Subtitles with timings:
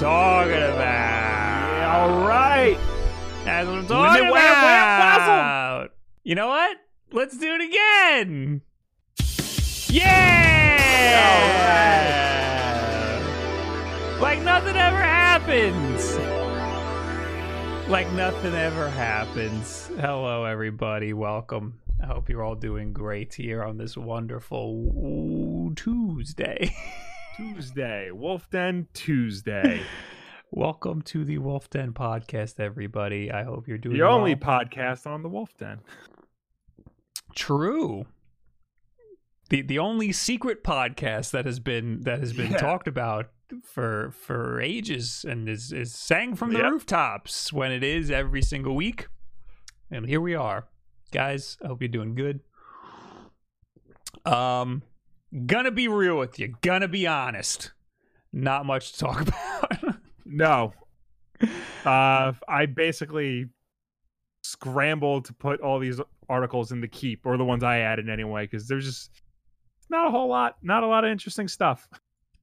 [0.00, 1.82] Talking about.
[1.82, 2.78] All right.
[3.44, 5.90] That's what I'm talking wham, about.
[6.22, 6.76] You know what?
[7.10, 8.62] Let's do it again.
[9.88, 10.28] Yeah.
[14.20, 16.16] Like nothing ever happens.
[17.88, 19.90] Like nothing ever happens.
[19.98, 21.12] Hello, everybody.
[21.12, 21.80] Welcome.
[22.00, 26.72] I hope you're all doing great here on this wonderful Tuesday.
[27.42, 29.80] Tuesday, Wolf Den Tuesday.
[30.50, 33.30] Welcome to the Wolf Den podcast, everybody.
[33.30, 35.78] I hope you're doing the only podcast on the Wolf Den.
[37.36, 38.06] True.
[39.50, 42.56] The the only secret podcast that has been that has been Yeah.
[42.58, 43.26] talked about
[43.62, 46.72] for for ages and is is sang from the Yep.
[46.72, 49.06] rooftops when it is every single week.
[49.92, 50.66] And here we are.
[51.12, 52.40] Guys, I hope you're doing good.
[54.24, 54.82] Um
[55.46, 57.72] gonna be real with you, gonna be honest.
[58.32, 59.96] Not much to talk about.
[60.24, 60.72] No.
[61.84, 63.48] Uh, I basically
[64.42, 68.44] scrambled to put all these articles in the keep, or the ones I added anyway,
[68.44, 69.10] because there's just
[69.90, 71.88] not a whole lot, not a lot of interesting stuff.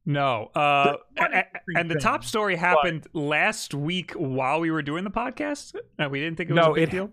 [0.07, 0.49] No.
[0.55, 4.81] Uh, The funny a- a- and the top story happened last week while we were
[4.83, 5.75] doing the podcast.
[5.97, 7.11] And we didn't think it was No, a big it- deal.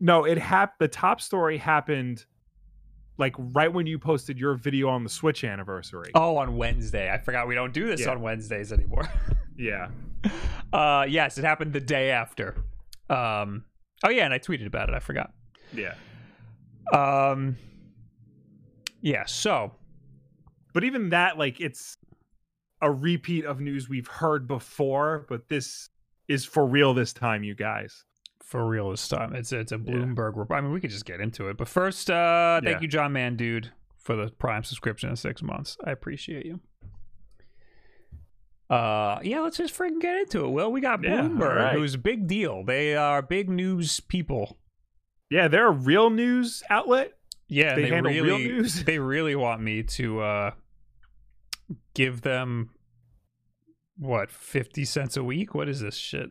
[0.00, 2.24] No, it hap- The top story happened
[3.20, 6.10] like right when you posted your video on the Switch anniversary.
[6.16, 7.12] Oh, on Wednesday.
[7.12, 8.10] I forgot we don't do this Yeah.
[8.10, 9.08] on Wednesdays anymore.
[9.56, 9.88] Yeah.
[10.72, 12.56] uh, yes, it happened the day after.
[13.10, 13.64] Um,
[14.02, 14.94] oh yeah, and I tweeted about it.
[14.94, 15.34] I forgot.
[15.74, 15.94] Yeah.
[16.94, 17.56] Um,
[19.02, 19.26] yeah.
[19.26, 19.72] So
[20.72, 21.98] But even that, like, it's
[22.80, 25.90] a repeat of news we've heard before, but this
[26.28, 28.04] is for real this time, you guys.
[28.50, 30.58] For real this time, it's it's a Bloomberg report.
[30.58, 32.80] I mean, we could just get into it, but first, uh, thank Yeah.
[32.82, 35.76] you, John Man, dude, for the Prime subscription in six months.
[35.84, 36.58] I appreciate you.
[38.68, 40.48] Uh, yeah, let's just freaking get into it.
[40.50, 42.64] Well, we got Yeah, Bloomberg, who's a big deal.
[42.64, 44.58] They are big news people.
[45.28, 47.12] Yeah, they're a real news outlet.
[47.48, 48.84] Yeah, They they, handle real news?
[48.84, 50.50] they really want me to uh
[51.94, 52.70] give them
[53.96, 55.54] what, 50 cents a week?
[55.54, 56.30] What is this shit?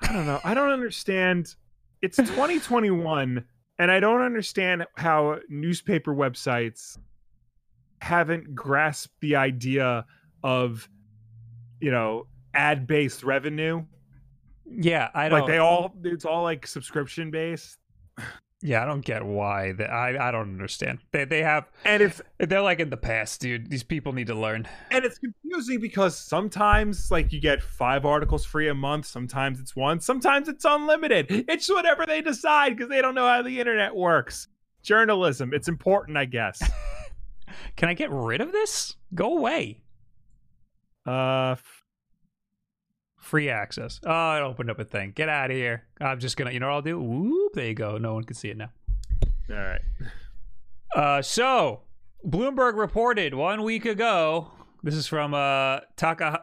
[0.00, 0.40] I don't know.
[0.44, 1.54] I don't understand.
[2.00, 3.44] It's 2021,
[3.78, 6.98] and I don't understand how newspaper websites
[8.00, 10.06] haven't grasped the idea
[10.42, 10.88] of,
[11.80, 13.84] you know, ad based revenue.
[14.64, 17.78] Yeah, I don't Like they all, it's all like subscription based.
[18.60, 19.72] Yeah, I don't get why.
[19.72, 20.98] They, I I don't understand.
[21.12, 23.70] They they have And it's they're like in the past, dude.
[23.70, 24.66] These people need to learn.
[24.90, 29.74] and it's confusing because sometimes like you get five articles free a month sometimes it's
[29.76, 33.94] one sometimes it's unlimited it's whatever they decide because they don't know how the internet
[33.94, 34.48] works
[34.82, 36.60] journalism it's important i guess
[37.76, 38.94] Can I get rid of this?
[39.14, 39.80] Go away.
[41.06, 41.56] uh
[43.28, 44.00] Free access.
[44.06, 45.12] Oh, it opened up a thing.
[45.14, 45.84] Get out of here.
[46.00, 46.50] I'm just gonna.
[46.50, 46.98] You know what I'll do?
[46.98, 47.52] Whoop.
[47.52, 47.98] There you go.
[47.98, 48.70] No one can see it now.
[49.50, 49.80] all right
[50.96, 51.82] Uh, so
[52.26, 54.50] Bloomberg reported one week ago.
[54.82, 56.42] This is from uh Taka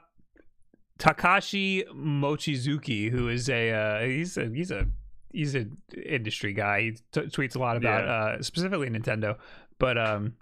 [1.00, 4.88] Takashi Mochizuki, who is a uh, he's a he's a
[5.32, 6.82] he's an industry guy.
[6.82, 8.14] He t- tweets a lot about Yeah.
[8.14, 9.38] uh, specifically Nintendo,
[9.80, 10.36] but um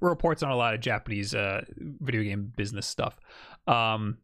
[0.00, 3.18] reports on a lot of Japanese uh video game business stuff.
[3.66, 4.18] Um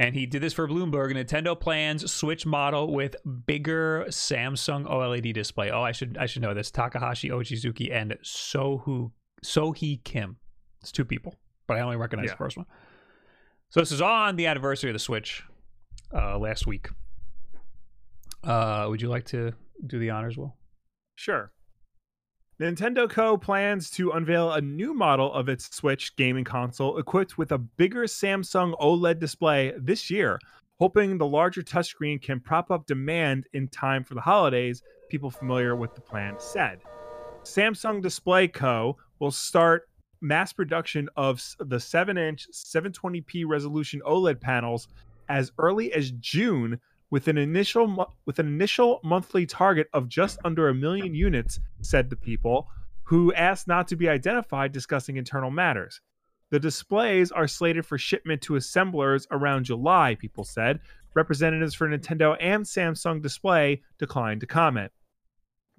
[0.00, 1.12] and he did this for Bloomberg.
[1.12, 3.16] Nintendo plans Switch model with
[3.46, 5.70] bigger Samsung OLED display.
[5.70, 6.70] Oh, I should I should know this.
[6.70, 9.10] Takahashi Ochizuki and Sohu
[9.44, 10.38] Sohee Kim.
[10.80, 11.34] It's two people,
[11.66, 12.32] but I only recognize Yeah.
[12.32, 12.64] the first one.
[13.68, 15.44] So this is on the anniversary of the Switch
[16.14, 16.88] uh, last week.
[18.42, 19.52] Uh, would you like to
[19.86, 20.56] do the honors, Will?
[21.14, 21.52] sure
[22.60, 27.52] nintendo co plans to unveil a new model of its switch gaming console equipped with
[27.52, 30.38] a bigger samsung oled display this year
[30.78, 35.74] hoping the larger touchscreen can prop up demand in time for the holidays people familiar
[35.74, 36.80] with the plan said
[37.42, 38.98] Samsung Display Co.
[39.18, 39.88] will start
[40.20, 44.88] mass production of the 7 inch 720p resolution OLED panels
[45.30, 46.78] as early as June
[47.10, 52.08] with an initial with an initial monthly target of just under a million units, said
[52.08, 52.68] the people,
[53.02, 56.00] who asked not to be identified discussing internal matters.
[56.50, 60.80] The displays are slated for shipment to assemblers around July, people said.
[61.14, 64.92] Representatives for Nintendo and Samsung Display declined to comment.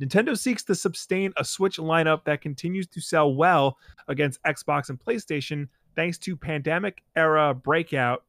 [0.02, 5.00] Nintendo seeks to sustain a Switch lineup that continues to sell well against Xbox and
[5.00, 8.24] PlayStation thanks to pandemic era breakout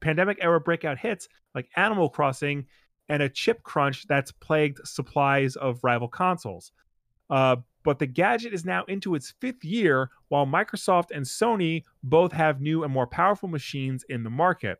[0.00, 2.66] pandemic era breakout hits like Animal Crossing
[3.08, 6.72] and a chip crunch that's plagued supplies of rival consoles.
[7.30, 12.32] Uh, but the gadget is now into its fifth year, while Microsoft and Sony both
[12.32, 14.78] have new and more powerful machines in the market.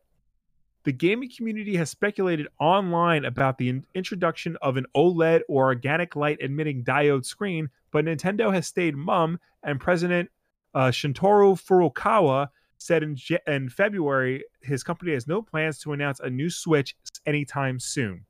[0.83, 6.17] The gaming community has speculated online about the in- introduction of an OLED or organic
[6.17, 10.31] light emitting diode screen, but Nintendo has stayed mum, and President
[10.75, 12.49] uh, Shuntaro Furukawa
[12.79, 17.79] said in, in February his company has no plans to announce a new Switch anytime
[17.79, 18.27] soon.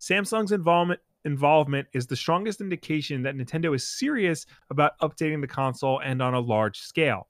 [0.00, 6.00] Samsung's involvement involvement is the strongest indication that Nintendo is serious about updating the console
[6.00, 7.28] and on a large scale.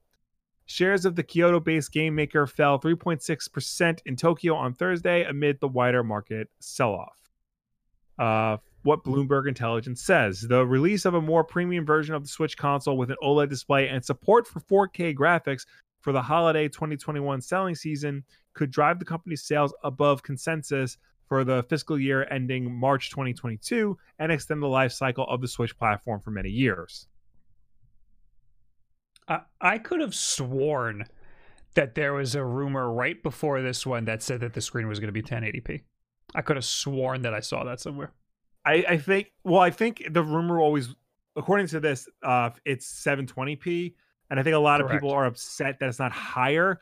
[0.66, 5.66] Shares of the Kyoto based game maker fell 3.6% in Tokyo on Thursday amid the
[5.66, 7.16] wider market sell off.
[8.16, 12.56] Uh, what Bloomberg Intelligence says the release of a more premium version of the Switch
[12.56, 15.66] console with an OLED display and support for 4K graphics
[16.00, 18.24] for the holiday 2021 selling season
[18.54, 20.98] could drive the company's sales above consensus
[21.28, 25.78] for the fiscal year ending March 2022 and extend the life cycle of the Switch
[25.78, 27.06] platform for many years.
[29.28, 31.06] I, I could have sworn
[31.74, 34.98] that there was a rumor right before this one that said that the screen was
[34.98, 35.82] going to be 1080p.
[36.34, 38.12] I could have sworn that I saw that somewhere.
[38.64, 40.94] I, I think, well, I think the rumor always,
[41.36, 43.94] according to this, uh, it's 720p.
[44.30, 44.94] And I think a lot Correct.
[44.94, 46.80] of people are upset that it's not higher.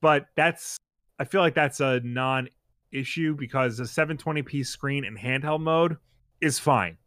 [0.00, 0.76] But that's,
[1.18, 2.48] I feel like that's a non
[2.92, 5.96] issue because a 720p screen in handheld mode
[6.40, 6.98] is fine.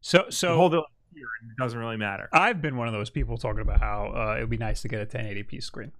[0.00, 0.84] So, so hold it
[1.14, 2.28] here, it doesn't really matter.
[2.32, 4.88] I've been one of those people talking about how uh, it would be nice to
[4.88, 5.92] get a 1080p screen,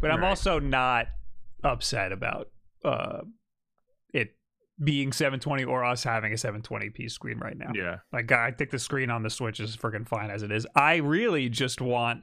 [0.00, 1.08] but I'm also not
[1.62, 2.50] upset about
[2.84, 3.20] uh,
[4.82, 7.72] being 720 or us having a 720p screen right now.
[7.74, 10.66] Yeah, like I think the screen on the Switch is freaking fine as it is.
[10.74, 12.22] I really just want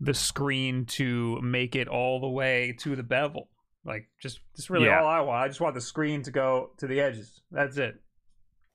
[0.00, 3.48] the screen to make it all the way to the bevel.
[3.84, 5.00] Like just that's really yeah.
[5.00, 5.44] all I want.
[5.44, 7.40] I just want the screen to go to the edges.
[7.50, 8.00] That's it.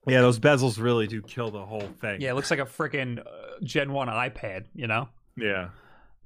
[0.08, 2.22] Yeah, those bezels really do kill the whole thing.
[2.22, 3.24] Yeah, it looks like a freaking uh,
[3.64, 4.66] Gen One iPad.
[4.74, 5.10] You know.
[5.38, 5.70] Yeah.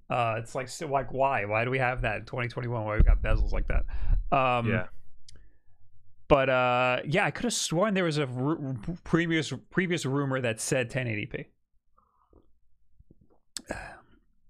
[0.10, 1.46] Uh, it's like like why?
[1.46, 2.86] Why do we have that in 2021?
[2.86, 3.86] Why we got bezels like that?
[4.36, 4.86] Um, yeah.
[6.28, 8.58] But uh, yeah, I could have sworn there was a r-
[9.04, 11.46] previous previous rumor that said 1080p.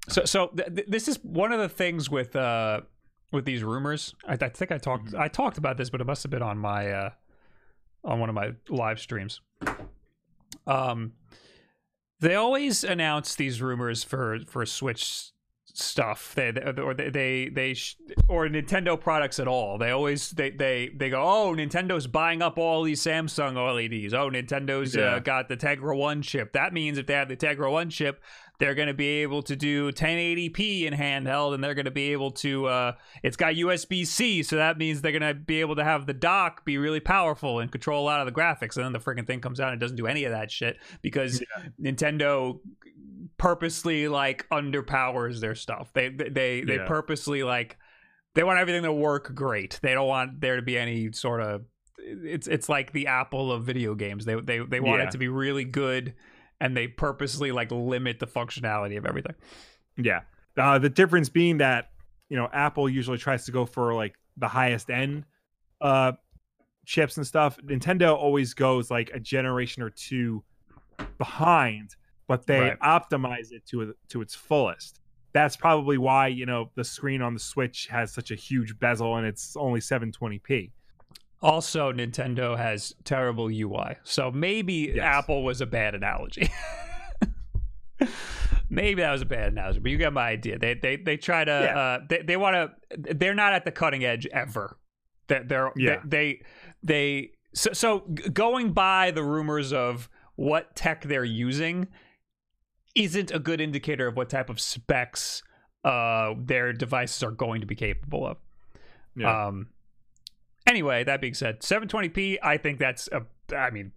[0.07, 2.81] So so th- th- this is one of the things with uh
[3.31, 4.13] with these rumors.
[4.27, 5.19] I, I think I talked mm-hmm.
[5.19, 7.09] I talked about this, but it must have been on my uh,
[8.03, 9.41] on one of my live streams.
[10.67, 11.13] Um,
[12.19, 15.31] they always announce these rumors for for Switch
[15.77, 16.33] stuff.
[16.35, 19.77] They, they or they they, they sh- or Nintendo products at all.
[19.77, 24.29] They always they they they go oh Nintendo's buying up all these Samsung LEDs oh
[24.29, 25.05] Nintendo's uh, yeah.
[25.15, 26.53] uh, got the Tegra 1 chip.
[26.53, 28.21] That means if they have the Tegra 1 chip
[28.59, 32.11] they're going to be able to do 1080p in handheld and they're going to be
[32.11, 32.91] able to uh,
[33.23, 36.65] it's got usb-c so that means they're going to be able to have the dock
[36.65, 39.41] be really powerful and control a lot of the graphics and then the freaking thing
[39.41, 41.91] comes out and doesn't do any of that shit because yeah.
[41.91, 42.59] nintendo
[43.37, 46.65] purposely like underpowers their stuff they they they, yeah.
[46.65, 47.77] they purposely like
[48.33, 51.63] they want everything to work great they don't want there to be any sort of
[51.97, 55.07] it's it's like the apple of video games they they, they want yeah.
[55.07, 56.13] it to be really good
[56.61, 59.35] and they purposely like limit the functionality of everything.
[59.97, 60.21] Yeah.
[60.57, 61.89] Uh, the difference being that
[62.29, 65.25] you know Apple usually tries to go for like the highest end
[65.81, 66.13] uh
[66.85, 67.57] chips and stuff.
[67.65, 70.43] Nintendo always goes like a generation or two
[71.17, 71.95] behind,
[72.27, 72.79] but they right.
[72.79, 75.01] optimize it to to its fullest.
[75.33, 79.17] That's probably why you know the screen on the Switch has such a huge bezel
[79.17, 80.71] and it's only 720p.
[81.45, 85.03] Also, Nintendo has terrible UI, so maybe yes.
[85.03, 86.49] Apple was a bad analogy.
[88.69, 90.57] maybe that was a bad analogy, but you get my idea.
[90.57, 91.79] They they they try to yeah.
[91.79, 93.13] uh, they they want to.
[93.13, 94.77] They're not at the cutting edge ever.
[95.27, 96.01] They're, they're yeah.
[96.03, 96.41] they
[96.83, 97.99] they, they so, so
[98.33, 101.87] going by the rumors of what tech they're using
[102.95, 105.43] isn't a good indicator of what type of specs
[105.83, 108.37] uh, their devices are going to be capable of.
[109.15, 109.47] Yeah.
[109.47, 109.67] Um,
[110.67, 113.25] Anyway, that being said, 720p, I think that's a.
[113.55, 113.91] I mean,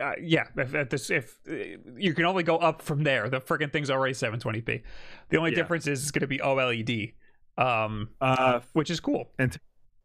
[0.00, 1.54] uh, yeah, if, if, this, if uh,
[1.96, 4.82] you can only go up from there, the freaking thing's already 720p.
[5.30, 5.56] The only yeah.
[5.56, 7.14] difference is it's going to be OLED,
[7.58, 9.30] um, uh, which is cool.
[9.38, 9.56] And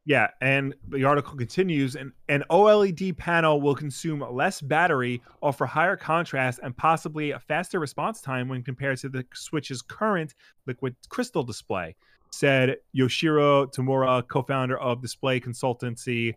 [0.06, 5.98] Yeah, and the article continues and an OLED panel will consume less battery, offer higher
[5.98, 10.36] contrast, and possibly a faster response time when compared to the Switch's current
[10.68, 11.96] liquid crystal display,
[12.36, 16.34] said Yoshio Tamura, co founder of display consultancy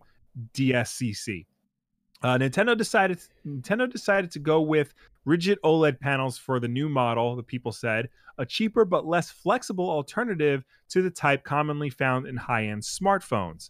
[0.53, 1.45] DSCC.
[2.21, 4.93] Uh, Nintendo decided Nintendo decided to go with
[5.25, 7.35] rigid OLED panels for the new model.
[7.35, 12.37] The people said a cheaper but less flexible alternative to the type commonly found in
[12.37, 13.69] high-end smartphones.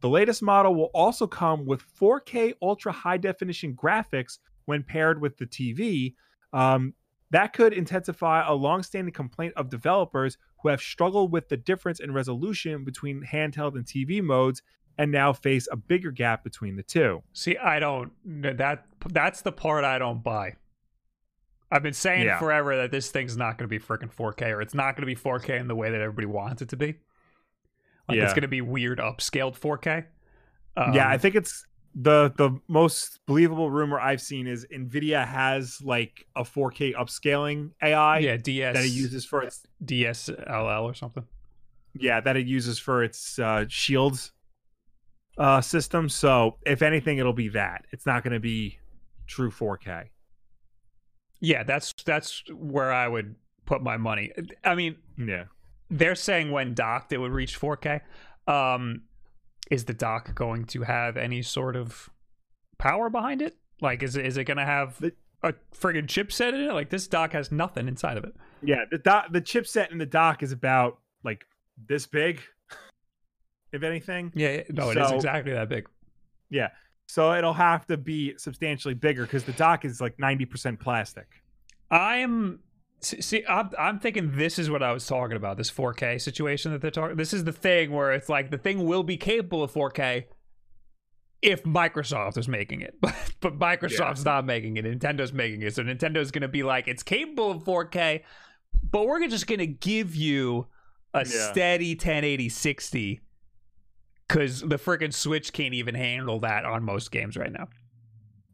[0.00, 5.36] The latest model will also come with 4K ultra high definition graphics when paired with
[5.36, 6.14] the TV.
[6.52, 6.94] Um,
[7.30, 12.12] that could intensify a long-standing complaint of developers who have struggled with the difference in
[12.12, 14.62] resolution between handheld and TV modes
[14.98, 17.22] and now face a bigger gap between the two.
[17.32, 18.12] See, I don't
[18.42, 20.56] that that's the part I don't buy.
[21.70, 22.38] I've been saying yeah.
[22.38, 25.06] forever that this thing's not going to be freaking 4K or it's not going to
[25.06, 26.96] be 4K in the way that everybody wants it to be.
[28.08, 28.24] Like yeah.
[28.24, 30.06] it's going to be weird upscaled 4K.
[30.76, 35.26] Um, yeah, I um, think it's the the most believable rumor I've seen is Nvidia
[35.26, 38.18] has like a 4K upscaling AI.
[38.18, 41.24] Yeah, DS that it uses for its DSLL or something.
[41.94, 44.32] Yeah, that it uses for its uh, shields
[45.38, 46.08] uh, system.
[46.08, 47.86] So if anything, it'll be that.
[47.90, 48.78] It's not going to be
[49.26, 50.06] true 4K.
[51.40, 54.32] Yeah, that's that's where I would put my money.
[54.64, 55.44] I mean, yeah,
[55.88, 58.00] they're saying when docked it would reach 4K.
[58.46, 59.02] Um,
[59.70, 62.10] is the dock going to have any sort of
[62.78, 63.56] power behind it?
[63.80, 66.72] Like, is it is it going to have the, a friggin' chipset in it?
[66.72, 68.34] Like, this dock has nothing inside of it.
[68.62, 71.44] Yeah, the dock, the chipset in the dock is about like
[71.86, 72.40] this big,
[73.72, 74.32] if anything.
[74.34, 75.88] Yeah, no, it so, is exactly that big.
[76.50, 76.68] Yeah,
[77.06, 81.26] so it'll have to be substantially bigger because the dock is like 90% plastic.
[81.90, 82.60] I'm
[83.00, 86.80] see I'm, I'm thinking this is what I was talking about this 4K situation that
[86.80, 89.72] they're talking this is the thing where it's like the thing will be capable of
[89.72, 90.24] 4K
[91.40, 92.96] if Microsoft is making it.
[93.40, 94.32] But but Microsoft's yeah.
[94.32, 94.84] not making it.
[94.84, 95.72] Nintendo's making it.
[95.72, 98.24] So Nintendo's going to be like it's capable of 4K,
[98.90, 100.66] but we're just going to give you
[101.14, 101.52] a yeah.
[101.52, 103.20] steady 1080 60
[104.26, 107.68] because the freaking Switch can't even handle that on most games right now.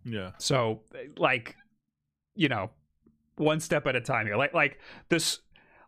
[0.05, 0.33] Yeah.
[0.39, 0.83] So,
[1.17, 1.57] like,
[2.35, 2.71] you know,
[3.37, 4.37] one step at a time here.
[4.37, 5.41] Like, like this,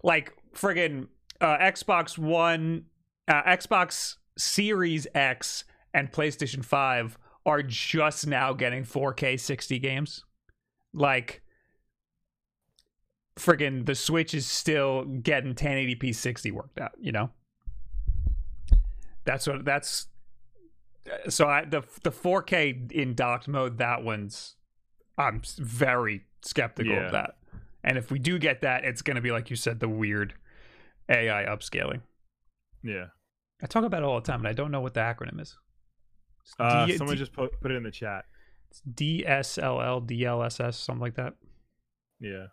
[0.03, 1.09] like friggin'
[1.41, 2.87] uh, Xbox One,
[3.29, 10.25] uh, Xbox Series X, and PlayStation Five are just now getting 4K 60 games.
[10.93, 11.43] Like,
[13.39, 16.93] friggin' the Switch is still getting 1080p 60 worked out.
[17.01, 17.31] You know.
[19.25, 20.07] That's what that's.
[21.29, 24.57] So I the the 4K in docked mode that one's
[25.19, 27.07] I'm very skeptical yeah.
[27.07, 27.37] of that.
[27.85, 30.35] And if we do get that, it's going to be like you said, the weird
[31.09, 32.01] AI upscaling.
[32.83, 33.07] Yeah,
[33.63, 35.57] I talk about it all the time, and I don't know what the acronym is.
[36.59, 38.25] Uh, D- someone D- just put put it in the chat.
[38.71, 41.35] It's DSLL, DLSS, something like that.
[42.21, 42.47] Yeah.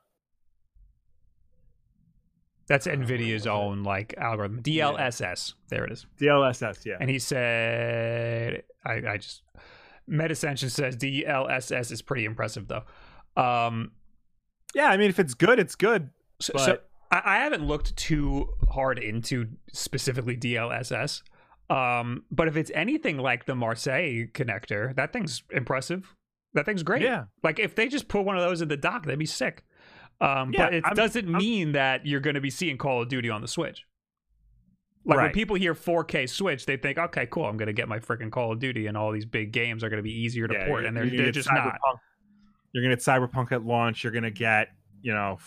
[2.68, 4.62] That's NVIDIA's own like algorithm.
[4.62, 5.54] DLSS.
[5.54, 5.56] Yeah.
[5.70, 6.06] There it is.
[6.20, 6.96] DLSS, yeah.
[7.00, 9.42] And he said, I, I just,
[10.10, 12.84] MetaSension says DLSS is pretty impressive though.
[13.36, 13.92] Um,
[14.76, 16.10] yeah, I mean, if it's good, it's good.
[16.40, 16.78] So, so
[17.12, 21.22] I, I, haven't looked too hard into specifically DLSS.
[21.70, 26.16] Um, but if it's anything like the Marseille connector, that thing's impressive.
[26.54, 27.02] That thing's great.
[27.02, 27.26] Yeah.
[27.42, 29.64] Like if they just put one of those in the dock, that'd be sick.
[30.22, 33.02] Um, yeah, but it I'm, doesn't I'm, mean that you're going to be seeing Call
[33.02, 33.86] of Duty on the Switch.
[35.06, 35.24] Like right.
[35.26, 38.32] when people hear 4K Switch, they think, okay, cool, I'm going to get my freaking
[38.32, 40.68] Call of Duty, and all these big games are going to be easier to yeah,
[40.68, 41.78] port, and they're, they're just not.
[42.74, 44.04] You're going to get Cyberpunk at launch.
[44.04, 44.70] You're going to get,
[45.02, 45.38] you know,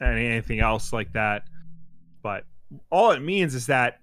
[0.00, 1.44] anything else like that.
[2.22, 2.44] But
[2.90, 3.98] all it means is that,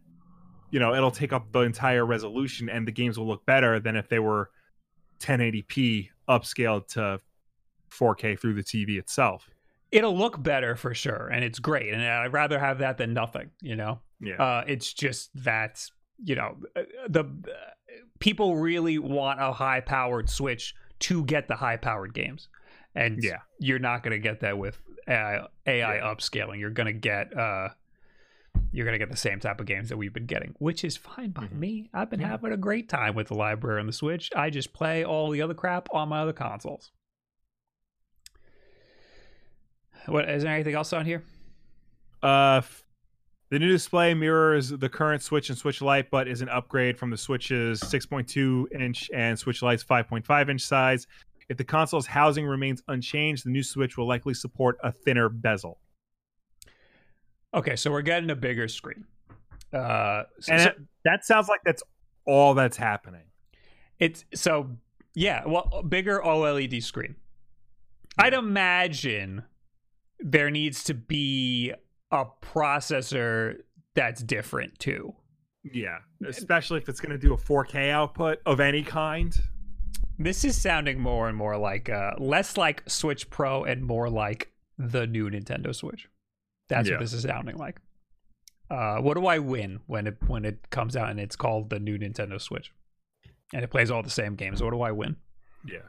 [0.71, 3.95] you know, it'll take up the entire resolution, and the games will look better than
[3.95, 4.49] if they were
[5.19, 7.19] 1080p upscaled to
[7.91, 9.49] 4K through the TV itself
[9.91, 13.49] it'll look better for sure and it's great and i'd rather have that than nothing
[13.61, 15.83] you know yeah uh, it's just that
[16.23, 17.53] you know uh, the uh,
[18.19, 22.47] people really want a high powered switch to get the high powered games
[22.95, 26.01] and yeah you're not going to get that with ai, AI yeah.
[26.01, 27.69] upscaling you're going to get uh
[28.71, 30.97] you're going to get the same type of games that we've been getting which is
[30.97, 31.59] fine by mm-hmm.
[31.59, 32.27] me i've been yeah.
[32.27, 35.41] having a great time with the library on the switch i just play all the
[35.41, 36.91] other crap on my other consoles
[40.07, 41.23] what is there anything else on here?
[42.23, 42.61] Uh,
[43.49, 47.09] the new display mirrors the current Switch and Switch Lite, but is an upgrade from
[47.09, 51.07] the Switch's 6.2 inch and Switch Lite's 5.5 inch size.
[51.49, 55.79] If the console's housing remains unchanged, the new Switch will likely support a thinner bezel.
[57.53, 59.05] Okay, so we're getting a bigger screen.
[59.73, 60.71] Uh, so, and so,
[61.05, 61.83] that sounds like that's
[62.25, 63.23] all that's happening.
[63.99, 64.69] It's so
[65.15, 67.15] yeah, well, bigger OLED screen.
[68.17, 69.43] I'd imagine
[70.19, 71.73] there needs to be
[72.11, 73.57] a processor
[73.95, 75.13] that's different too.
[75.63, 79.35] Yeah, especially if it's going to do a 4K output of any kind.
[80.19, 84.51] This is sounding more and more like uh less like Switch Pro and more like
[84.77, 86.07] the new Nintendo Switch.
[86.69, 86.95] That's Yeah.
[86.95, 87.79] what this is sounding like.
[88.69, 91.79] Uh what do I win when it when it comes out and it's called the
[91.79, 92.71] new Nintendo Switch?
[93.53, 94.61] And it plays all the same games.
[94.63, 95.17] What do I win?
[95.65, 95.79] Yeah.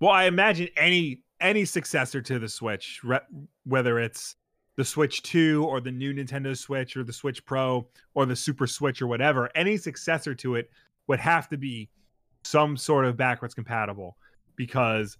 [0.00, 3.20] Well, I imagine any any successor to the Switch, re-
[3.64, 4.36] whether it's
[4.78, 8.68] the Switch 2 or the new Nintendo Switch or the Switch Pro or the Super
[8.68, 10.70] Switch or whatever, any successor to it
[11.08, 11.90] would have to be
[12.44, 14.16] some sort of backwards compatible
[14.54, 15.18] because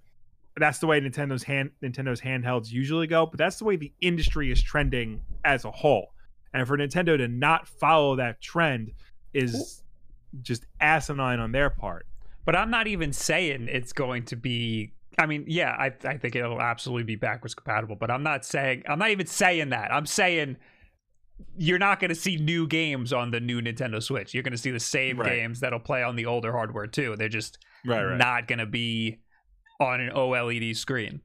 [0.59, 4.53] that's the way Nintendo's hand Nintendo's handhelds usually go, but that's the way the industry
[4.53, 6.15] is trending as a whole.
[6.55, 8.93] And for Nintendo to not follow that trend
[9.35, 9.83] is
[10.41, 12.07] just asinine on their part.
[12.45, 14.93] But I'm not even saying it's going to be.
[15.19, 17.97] I mean, yeah, I I think it'll absolutely be backwards compatible.
[17.97, 18.85] But I'm not saying.
[18.89, 19.93] I'm not even saying that.
[19.93, 20.57] I'm saying
[21.57, 24.35] you're not going to see new games on the new Nintendo Switch.
[24.35, 25.37] You're going to see the same Right.
[25.37, 27.15] games that'll play on the older hardware too.
[27.17, 29.21] They're just Right, not going to be
[29.79, 31.21] on an OLED screen.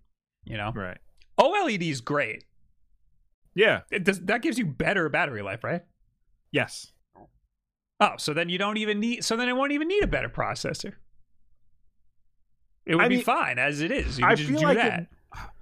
[0.45, 0.99] You know, Right.
[1.39, 2.43] OLED is great.
[3.55, 3.81] Yeah.
[3.91, 5.81] It does, that gives you better battery life, right?
[6.51, 6.91] Yes.
[7.99, 9.23] Oh, so then you don't even need.
[9.23, 10.93] So then it won't even need a better processor.
[12.85, 14.19] It would I be mean, fine as it is.
[14.19, 14.99] You I just feel do like that.
[15.01, 15.07] it,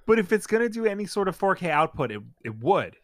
[0.07, 2.95] but if it's gonna do any sort of 4K output, it it would.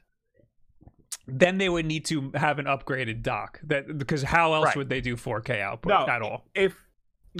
[1.27, 3.59] then they would need to have an upgraded dock.
[3.63, 4.77] That because how else Right.
[4.77, 6.45] would they do 4K output No, at all?
[6.55, 6.85] If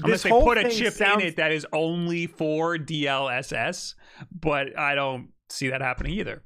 [0.04, 3.94] Unless they put a chip sounds, in it that is only for DLSS,
[4.30, 6.42] but I don't see that happening either.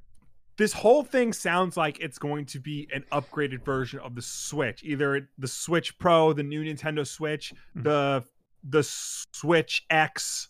[0.59, 4.83] this whole thing sounds like it's going to be an upgraded version of the Switch,
[4.85, 7.83] either the Switch Pro, the new Nintendo Switch, Mhm.
[7.83, 8.25] the
[8.65, 10.49] the Switch X,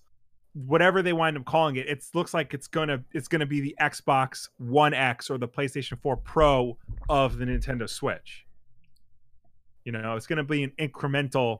[0.55, 1.89] whatever they wind up calling it.
[1.89, 6.01] It looks like it's gonna it's gonna be the Xbox One X or the PlayStation
[6.01, 6.77] 4 Pro
[7.09, 8.45] of the Nintendo Switch.
[9.85, 11.59] You know, it's gonna be an incremental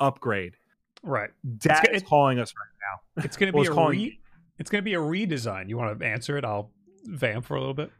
[0.00, 0.54] upgrade.
[1.02, 1.30] Right.
[1.58, 3.24] Gonna- is calling us right now.
[3.24, 4.20] It's to Well, be it's a calling- re-
[4.58, 5.68] It's to be a redesign.
[5.68, 6.44] You want to answer it?
[6.44, 6.70] I'll
[7.04, 7.90] vamp for a little bit.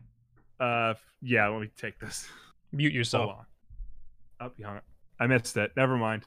[0.58, 2.26] Uh, yeah, let me take this.
[2.72, 3.26] Mute yourself.
[3.30, 3.44] Hold on.
[4.48, 4.82] Oh, you hung it.
[5.20, 5.72] I missed it.
[5.76, 6.24] Never mind.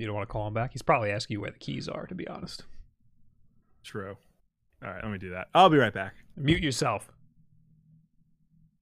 [0.00, 0.72] You don't want to call him back.
[0.72, 2.06] He's probably asking you where the keys are.
[2.06, 2.64] To be honest,
[3.84, 4.16] True.
[4.82, 5.48] All right, let me do that.
[5.54, 6.14] I'll be right back.
[6.36, 7.12] mute yourself.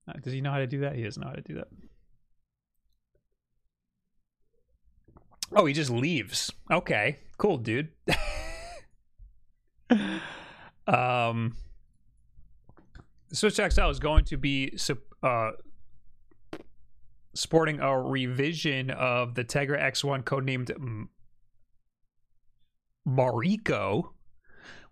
[0.08, 0.94] Uh, Does he know how to do that?
[0.94, 1.68] He doesn't know how to do that.
[5.52, 6.52] Oh, he just leaves.
[6.70, 7.88] Okay, cool, dude.
[10.86, 11.56] um,
[13.32, 14.78] Switch XL is going to be
[15.22, 15.50] uh,
[17.38, 21.08] sporting a revision of the Tegra X1 codenamed
[23.06, 24.10] Mariko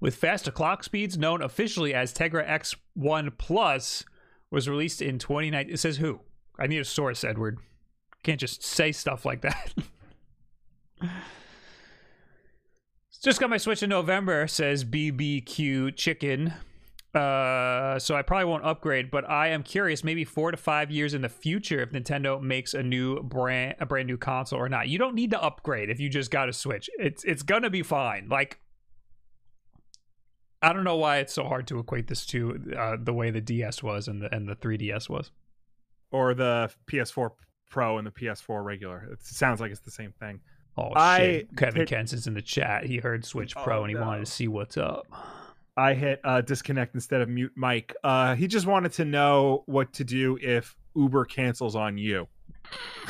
[0.01, 4.05] with faster clock speeds known officially as Tegra X1 Plus
[4.51, 5.73] was released in 2019.
[5.73, 6.21] It says who?
[6.59, 7.59] I need a source, Edward.
[8.23, 9.75] Can't just say stuff like that.
[13.23, 16.53] Just got my Switch in November, says BBQ Chicken.
[17.17, 21.15] Uh, so I probably won't upgrade, but I am curious, maybe four to five years
[21.15, 24.89] in the future, if Nintendo makes a new brand, a brand new console or not.
[24.89, 26.91] You don't need to upgrade if you just got a Switch.
[26.99, 28.29] It's it's gonna be fine.
[28.29, 28.59] Like,
[30.63, 33.41] I don't know why it's so hard to equate this to uh, the way the
[33.41, 35.31] DS was and the and the 3DS was.
[36.11, 37.31] Or the PS4
[37.71, 39.09] Pro and the PS4 regular.
[39.13, 40.41] It sounds like it's the same thing.
[40.77, 41.57] Oh I shit!
[41.57, 42.85] Kevin pick- Kenson's in the chat.
[42.85, 44.03] He heard Switch Pro Oh, and he no.
[44.03, 45.07] wanted to see what's up.
[45.77, 47.95] I hit uh, disconnect instead of mute mic.
[48.03, 52.27] Uh, he just wanted to know what to do if Uber cancels on you.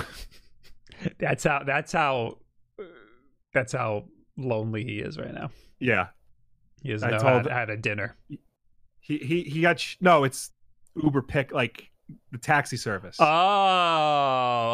[1.19, 1.63] That's how.
[1.65, 2.39] That's how.
[3.53, 4.05] That's how
[4.37, 5.51] lonely he is right now.
[5.79, 6.09] Yeah,
[6.83, 8.17] He doesn't I know told- how, how to dinner.
[9.01, 10.25] he he he got sh- no.
[10.25, 10.51] It's
[11.03, 11.91] Uber pick like
[12.33, 13.17] the taxi service.
[13.21, 13.27] Oh,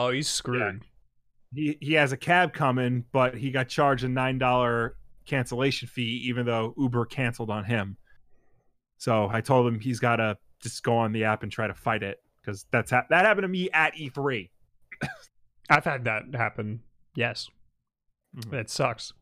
[0.07, 0.83] oh, he's screwed.
[1.55, 4.97] he he has a cab coming, but he got charged a nine dollar
[5.27, 7.97] cancellation fee, even though Uber canceled on him.
[8.99, 11.75] So I told him he's got to just go on the app and try to
[11.75, 14.51] fight it because that's ha- that happened to me at E E3.
[15.71, 16.81] I've had that happen.
[17.15, 17.49] Yes,
[18.37, 18.53] Mhm.
[18.55, 19.13] it sucks.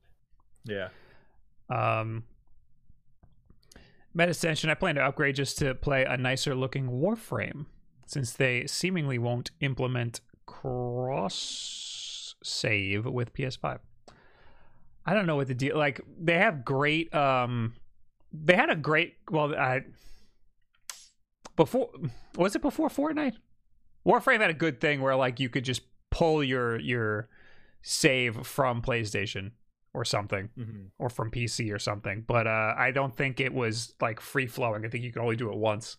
[0.64, 0.88] Yeah.
[1.68, 2.24] Um,
[4.16, 7.66] Medascension, I plan to upgrade just to play a nicer looking Warframe,
[8.06, 13.78] since they seemingly won't implement cross save with PS5.
[15.10, 15.76] I don't know what the deal.
[15.76, 17.12] Like they have great.
[17.12, 17.74] Um,
[18.32, 19.14] they had a great.
[19.28, 19.80] Well, I
[21.56, 21.90] before
[22.36, 23.34] was it before Fortnite?
[24.06, 27.28] Warframe had a good thing where like you could just pull your your
[27.82, 29.50] save from PlayStation
[29.92, 30.90] or something Mhm.
[30.98, 32.22] or from PC or something.
[32.26, 34.84] But uh, I don't think it was like free flowing.
[34.84, 35.96] I think you can only do it once.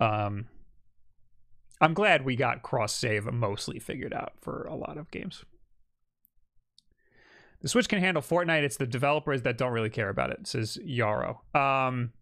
[0.00, 0.46] Um,
[1.80, 5.44] I'm glad we got cross save mostly figured out for a lot of games.
[7.62, 8.62] The Switch can handle Fortnite.
[8.62, 11.42] It's the developers that don't really care about it, says Yarrow.
[11.54, 12.12] Um,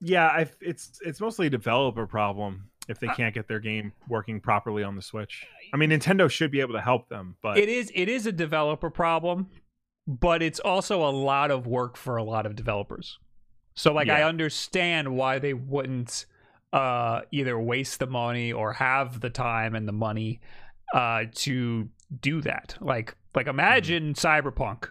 [0.00, 4.40] Yeah, I, it's it's mostly a developer problem if they can't get their game working
[4.40, 5.46] properly on the Switch.
[5.72, 8.32] I mean, Nintendo should be able to help them, but it is it is a
[8.32, 9.46] developer problem,
[10.06, 13.18] but it's also a lot of work for a lot of developers.
[13.74, 16.26] So like I understand why they wouldn't
[16.72, 20.40] uh either waste the money or have the time and the money
[20.92, 21.88] uh to
[22.20, 22.76] do that.
[22.80, 24.90] Like like imagine Cyberpunk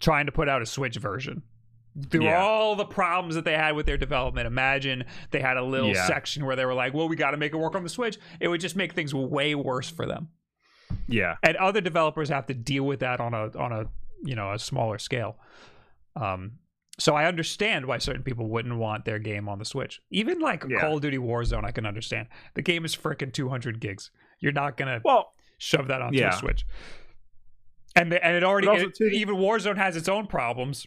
[0.00, 1.42] trying to put out a Switch version.
[2.10, 2.42] Through Yeah.
[2.42, 6.06] all the problems that they had with their development, imagine they had a little Yeah.
[6.06, 8.18] section where they were like, "Well, we got to make it work on the Switch."
[8.40, 10.28] It would just make things way worse for them
[11.08, 13.86] yeah, and other developers have to deal with that on a on a
[14.24, 15.36] you know a smaller scale
[16.16, 16.52] um
[16.98, 20.64] so i understand why certain people wouldn't want their game on the switch even like
[20.68, 20.80] Yeah.
[20.80, 24.76] call of duty warzone i can understand the game is freaking 200 gigs you're not
[24.76, 26.34] gonna well, shove that onto yeah.
[26.34, 26.64] a switch
[27.96, 30.86] and and it already it- too, even warzone has its own problems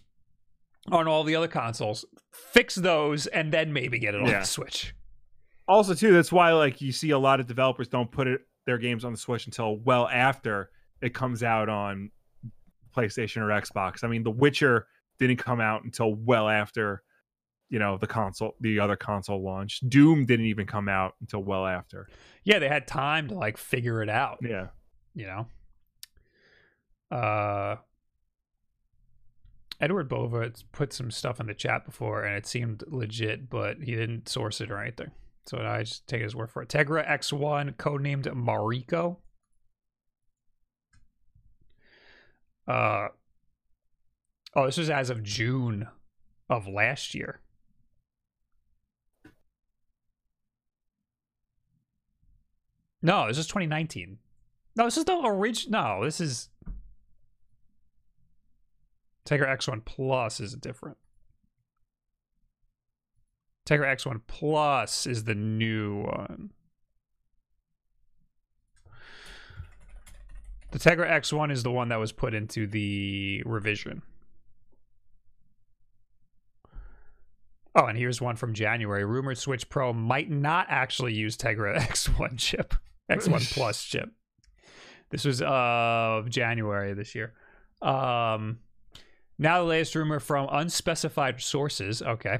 [0.91, 4.39] on all the other consoles fix those and then maybe get it on Yeah.
[4.39, 4.93] the switch
[5.67, 8.77] also too, that's why like you see a lot of developers don't put it their
[8.77, 10.69] games on the Switch until well after
[11.01, 12.12] it comes out on
[12.95, 14.03] PlayStation or Xbox.
[14.03, 14.88] I mean, The Witcher
[15.19, 17.01] didn't come out until well after
[17.69, 19.82] you know the console the other console launch.
[19.88, 22.08] Doom didn't even come out until well after.
[22.43, 24.67] yeah they had time to like figure it out Yeah.
[25.13, 25.47] you know.
[27.15, 27.75] Uh
[29.80, 33.95] Edward Bova put some stuff in the chat before and it seemed legit, but he
[33.95, 35.12] didn't source it or anything.
[35.45, 36.69] So I just take his word for it.
[36.69, 39.17] Tegra X1, codenamed Mariko.
[42.67, 43.10] Uh
[44.56, 45.88] oh, this was as of June
[46.49, 47.39] of last year.
[53.01, 54.17] No, this is 2019.
[54.75, 55.81] No, this is the original.
[55.81, 56.49] No, this is
[59.25, 60.97] Tegra X1 Plus is different.
[63.65, 66.51] Tegra X1 Plus is the new one.
[70.71, 74.01] The Tegra X1 is the one that was put into the revision.
[77.78, 79.06] Oh, and here's one from January.
[79.06, 82.74] Rumored Switch Pro might not actually use Tegra X1 chip,
[83.10, 84.10] X1 Plus chip.
[85.12, 87.34] This was uh January this year.
[87.82, 88.58] Um,
[89.38, 92.02] now the latest rumor from unspecified sources.
[92.02, 92.40] Okay.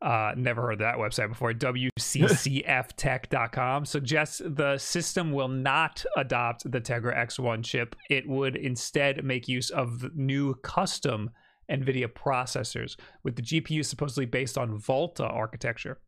[0.00, 1.52] Uh, never heard that website before.
[1.52, 7.94] WCCFtech.com suggests the system will not adopt the Tegra X1 chip.
[8.10, 11.30] It would instead make use of new custom
[11.72, 15.98] NVIDIA processors, with the GPU supposedly based on Volta architecture.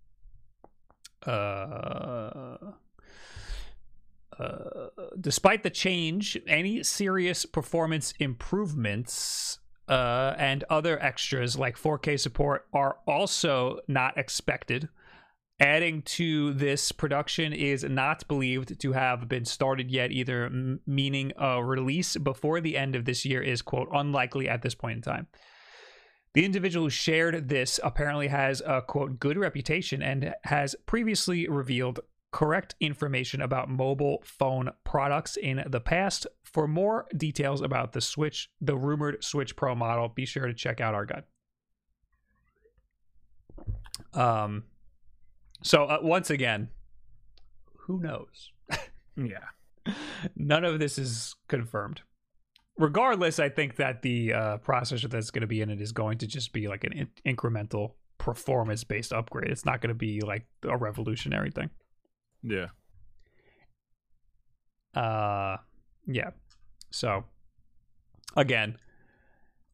[1.27, 2.57] Uh,
[4.39, 4.89] uh,
[5.21, 12.99] despite the change, any serious performance improvements uh, and other extras like 4K support are
[13.07, 14.89] also not expected.
[15.61, 20.51] Adding to this, production is not believed to have been started yet either,
[20.85, 24.97] meaning a release before the end of this year is, quote, unlikely at this point
[24.97, 25.29] in time.
[26.35, 32.01] The individual who shared this apparently has a, quote, good reputation and has previously revealed
[32.33, 36.27] correct information about mobile phone products in the past.
[36.43, 40.81] For more details about the Switch, the rumored Switch Pro model, be sure to check
[40.81, 41.23] out our guide.
[44.13, 44.65] Um,
[45.63, 46.71] so uh, once again,
[47.77, 48.51] who knows?
[49.17, 49.93] Yeah.
[50.37, 52.03] None of this is confirmed.
[52.77, 56.19] Regardless, I think that the uh, processor that's going to be in it is going
[56.19, 59.51] to just be like an in- incremental performance based upgrade.
[59.51, 61.71] It's not going to be like a revolutionary thing.
[62.43, 62.67] Yeah.
[64.95, 65.59] Uh,
[66.07, 66.31] yeah.
[66.91, 67.25] So,
[68.37, 68.77] again,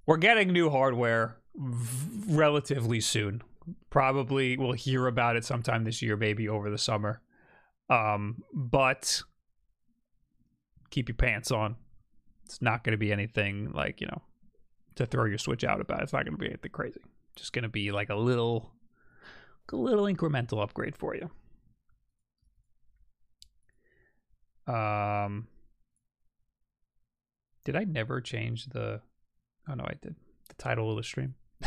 [0.06, 3.42] we're getting new hardware v- relatively soon.
[3.90, 7.20] Probably we'll hear about it sometime this year, maybe over the summer.
[7.88, 9.22] Um, but
[10.90, 11.76] keep your pants on.
[12.50, 14.22] It's not going to be anything like you know
[14.96, 16.02] to throw your switch out about.
[16.02, 17.00] It's not going to be anything crazy.
[17.36, 18.72] Just going to be like a little,
[19.70, 21.30] a little incremental upgrade for you.
[24.72, 25.46] Um,
[27.64, 29.00] did I never change the?
[29.68, 30.16] Oh no, I did.
[30.48, 31.36] The title of the stream.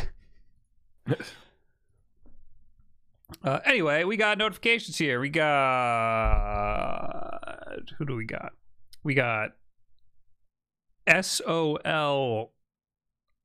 [3.42, 5.18] Uh, anyway, we got notifications here.
[5.18, 5.54] We got
[7.98, 8.52] who do we got?
[9.02, 9.52] We got
[11.08, 12.50] SOL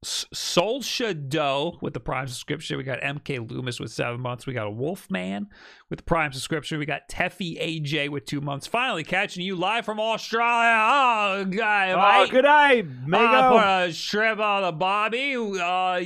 [0.02, 2.78] Soul Shadow with the Prime subscription.
[2.78, 4.46] We got MK Loomis with seven months.
[4.48, 5.48] We got a Wolfman
[5.90, 6.80] with the Prime subscription.
[6.80, 8.66] We got Teffy AJ with two months.
[8.66, 10.88] Finally catching you live from Australia.
[10.90, 11.90] Oh, God.
[11.90, 13.18] Oh, good night, ah, Mego.
[13.18, 13.50] I
[13.84, 15.36] put a shrimp on the Bobby.
[15.36, 16.00] Uh,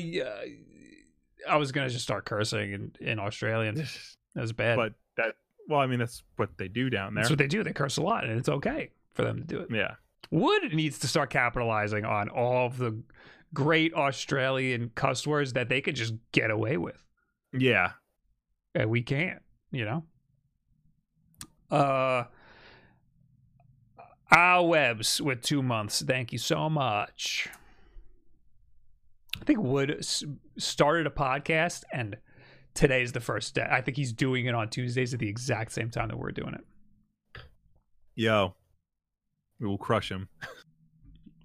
[1.48, 3.76] I was going to just start cursing in, in Australian.
[3.76, 4.76] That was bad.
[4.76, 5.36] but that,
[5.70, 7.24] well, I mean, that's what they do down there.
[7.24, 7.64] That's what they do.
[7.64, 9.68] They curse a lot, and it's okay for them to do it.
[9.70, 9.96] yeah.
[10.34, 13.04] Wood needs to start capitalizing on all of the
[13.54, 17.06] great Australian cuss words that they could just get away with.
[17.56, 17.92] Yeah.
[18.74, 20.04] And we can't, you know?
[21.70, 22.24] Uh
[24.32, 26.02] our webs with two months.
[26.02, 27.48] Thank you so much.
[29.40, 30.04] I think Wood
[30.58, 32.18] started a podcast and
[32.74, 33.68] today's the first day.
[33.70, 36.56] I think he's doing it on Tuesdays at the exact same time that we're doing
[36.56, 37.44] it.
[38.16, 38.56] Yo.
[39.64, 40.28] We will crush him.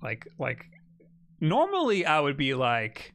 [0.02, 0.64] Like like
[1.40, 3.14] normally I would be like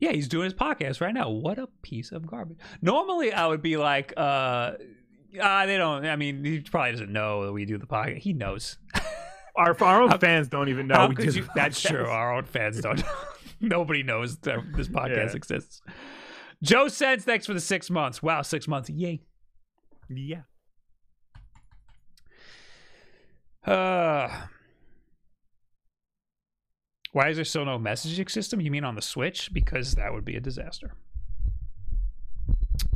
[0.00, 1.30] yeah, he's doing his podcast right now.
[1.30, 2.58] What a piece of garbage.
[2.82, 4.72] Normally I would be like uh
[5.42, 8.18] ah, they don't I mean he probably doesn't know that we do the podcast.
[8.18, 8.78] He knows.
[9.56, 11.06] Our, our own How- fans don't even know.
[11.06, 12.06] We could did you- that's true.
[12.06, 13.02] Our own fans don't.
[13.60, 15.36] Nobody knows that this podcast Yeah.
[15.36, 15.80] exists.
[16.60, 18.20] Joe Sense, thanks for the six months.
[18.20, 18.90] Wow, six months.
[18.90, 19.22] Yay.
[20.10, 20.42] Yeah.
[23.66, 24.28] Uh,
[27.12, 28.60] why is there still no messaging system?
[28.60, 29.52] You mean on the Switch?
[29.52, 30.94] Because that would be a disaster.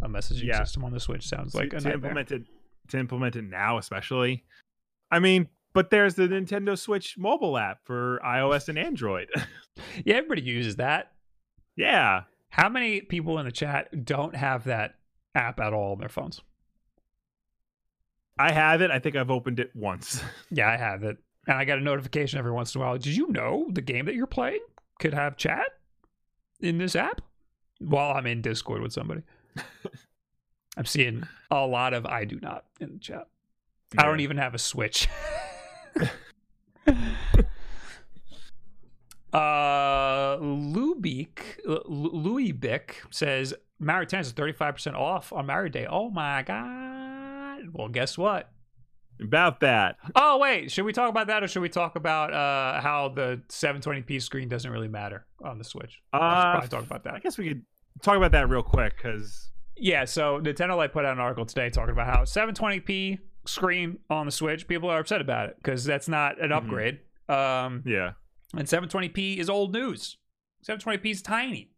[0.02, 0.62] A messaging Yeah.
[0.64, 2.42] system on the Switch sounds like to, a to implement it
[2.88, 4.44] to implement it now, especially.
[5.11, 9.28] I mean, but there's the Nintendo Switch mobile app for iOS and Android.
[10.04, 11.12] Yeah, everybody uses that.
[11.76, 12.22] yeah.
[12.50, 14.96] How many people in the chat don't have that
[15.37, 16.40] app at all on their phones?
[18.38, 18.90] I have it.
[18.90, 20.22] I think I've opened it once.
[20.51, 21.18] Yeah, I have it.
[21.46, 22.96] And I got a notification every once in a while.
[22.96, 24.61] Did you know the game that you're playing
[24.98, 25.66] could have chat
[26.61, 27.20] in this app?
[27.81, 29.22] While I'm in Discord with somebody.
[30.77, 33.29] I'm seeing a lot of I do not in the chat.
[33.96, 35.09] I don't even have a Switch.
[39.33, 41.40] uh Lubeek
[41.87, 45.87] Louis Bick says Mario Tennis is 35% off on Mario Day.
[45.88, 47.17] Oh my god.
[47.73, 48.51] Well, guess what?
[49.21, 49.97] About that.
[50.14, 53.42] Oh wait, should we talk about that or should we talk about uh how the
[53.49, 56.01] 720p screen doesn't really matter on the Switch?
[56.12, 56.18] Uh,
[56.53, 57.14] probably talk about that.
[57.14, 57.62] I guess we could
[58.03, 61.68] talk about that real quick because Yeah, so Nintendo Life put out an article today
[61.68, 66.09] talking about how 720p screen on the Switch, people are upset about it because that's
[66.09, 66.57] not an Mhm.
[66.57, 66.99] upgrade.
[67.29, 68.12] Um yeah,
[68.57, 70.16] and 720p is old news.
[70.62, 71.73] 720p is tiny.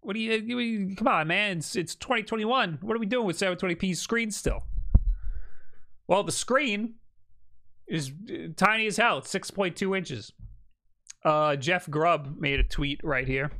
[0.00, 1.56] What do you, you- you- come on, man?
[1.58, 2.78] It's it's 2021.
[2.82, 4.64] What are we doing with 720p screen still?
[6.06, 6.94] Well, the screen
[7.86, 9.18] is uh, tiny as hell.
[9.18, 10.32] It's 6.2 inches.
[11.24, 13.50] Uh, Jeff Grubb made a tweet right here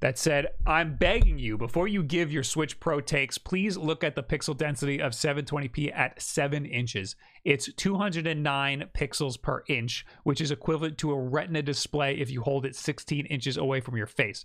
[0.00, 4.14] that said, "I'm begging you before you give your Switch Pro takes, please look at
[4.14, 7.16] the pixel density of 720p at 7 inches.
[7.44, 12.66] It's 209 pixels per inch, which is equivalent to a Retina display if you hold
[12.66, 14.44] it 16 inches away from your face."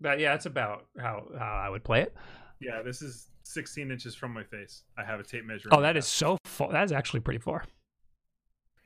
[0.00, 2.14] But yeah, that's about how how I would play it.
[2.60, 2.82] yeah.
[2.82, 4.84] This is 16 inches from my face.
[4.96, 5.68] I have a tape measure.
[5.72, 6.72] Oh, that is so far.
[6.72, 7.64] That is actually pretty far.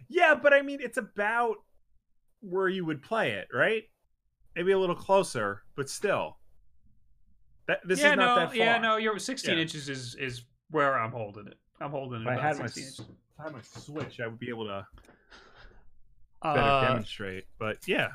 [0.08, 1.56] Yeah, but I mean, it's about
[2.40, 3.84] where you would play it, right?
[4.56, 6.36] Maybe a little closer, but still.
[7.66, 8.56] That this yeah, is not no, that far.
[8.56, 8.96] yeah, no.
[8.96, 9.60] You're 16 Yeah.
[9.62, 11.58] inches is is where I'm holding it.
[11.80, 12.22] I'm holding it.
[12.22, 13.00] If I about had my inches.
[13.00, 13.06] if
[13.40, 14.86] I had my switch, I would be able to
[16.42, 17.44] better Uh, demonstrate.
[17.58, 18.10] But yeah,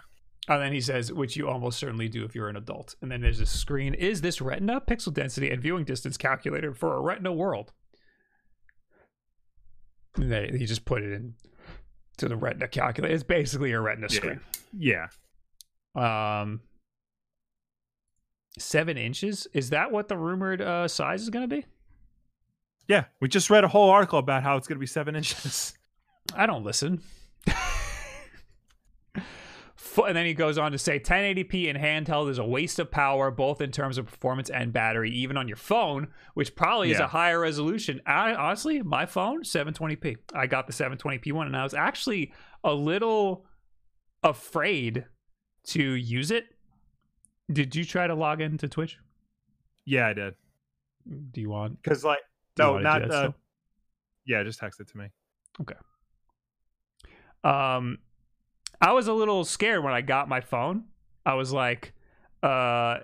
[0.47, 2.95] and then he says, which you almost certainly do if you're an adult.
[3.01, 3.93] And then there's a screen.
[3.93, 7.71] Is this Retina pixel density and viewing distance calculator for a Retina world?
[10.15, 11.35] And then he just put it in
[12.17, 13.13] to the Retina calculator.
[13.13, 14.15] It's basically a Retina Yeah.
[14.17, 14.39] screen.
[14.77, 15.07] yeah.
[16.41, 16.61] Um,
[18.57, 19.47] seven inches.
[19.53, 21.65] Is that what the rumored uh, size is going to be?
[22.87, 25.75] Yeah, we just read a whole article about how it's going to be seven inches.
[26.33, 27.01] I don't listen.
[30.05, 33.31] And then he goes on to say 1080p in handheld is a waste of power,
[33.31, 37.07] both in terms of performance and battery, even on your phone, which probably is a
[37.07, 38.01] higher resolution.
[38.05, 40.17] I, honestly, my phone, 720p.
[40.33, 42.33] I got the 720p one, and I was actually
[42.63, 43.45] a little
[44.23, 45.05] afraid
[45.65, 46.45] to use it.
[47.51, 48.97] Did you try to log into Twitch?
[49.85, 50.35] Yeah, I did.
[51.31, 51.81] Do you want?
[51.81, 52.19] Because like,
[52.57, 53.31] no, not uh,
[54.25, 55.07] yeah, just text it to me.
[55.61, 55.75] Okay.
[57.43, 57.97] Um,
[58.81, 60.85] I was a little scared when I got my phone
[61.25, 61.93] I was like,
[62.41, 62.99] uh,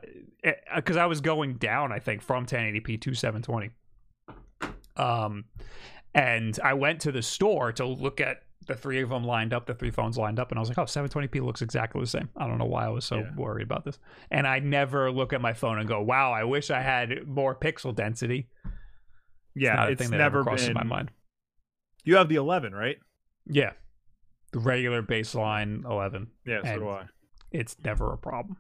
[0.76, 3.72] because I was going down, I think, from 1080p to 720.
[4.98, 5.46] Um,
[6.14, 9.68] and I went to the store to look at the three of them lined up,
[9.68, 12.30] the three phones lined up, and I was like, oh, 720p looks exactly the same.
[12.36, 13.36] I don't know why I was so Yeah.
[13.36, 14.00] worried about this.
[14.32, 17.54] And I never look at my phone and go, wow, I wish I had more
[17.54, 18.48] pixel density.
[19.54, 20.74] Yeah, a it's never been.
[20.74, 21.12] my mind.
[22.04, 22.98] You have the 11, right?
[23.46, 23.74] Yeah.
[24.56, 26.28] The regular baseline 11.
[26.46, 27.06] Yeah, so And- do I.
[27.52, 28.56] It's never a problem.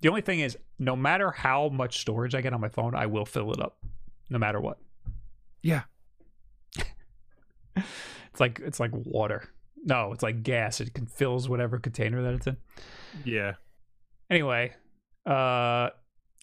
[0.00, 3.04] The only thing is, no matter how much storage I get on my phone, I
[3.04, 3.76] will fill it up,
[4.30, 4.78] no matter what.
[5.62, 5.82] Yeah.
[7.76, 9.50] It's like it's like water.
[9.84, 10.80] No, it's like gas.
[10.80, 12.56] It can fills whatever container that it's in.
[13.26, 13.56] Yeah.
[14.30, 14.72] Anyway,
[15.26, 15.90] uh,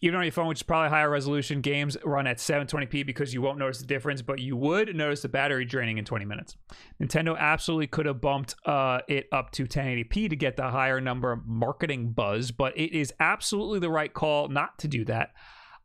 [0.02, 3.42] even on your phone, which is probably higher resolution, games run at 720p because you
[3.42, 6.56] won't notice the difference, but you would notice the battery draining in 20 minutes.
[7.02, 11.42] Nintendo absolutely could have bumped uh, it up to 1080p to get the higher number
[11.46, 15.32] marketing buzz, but it is absolutely the right call not to do that.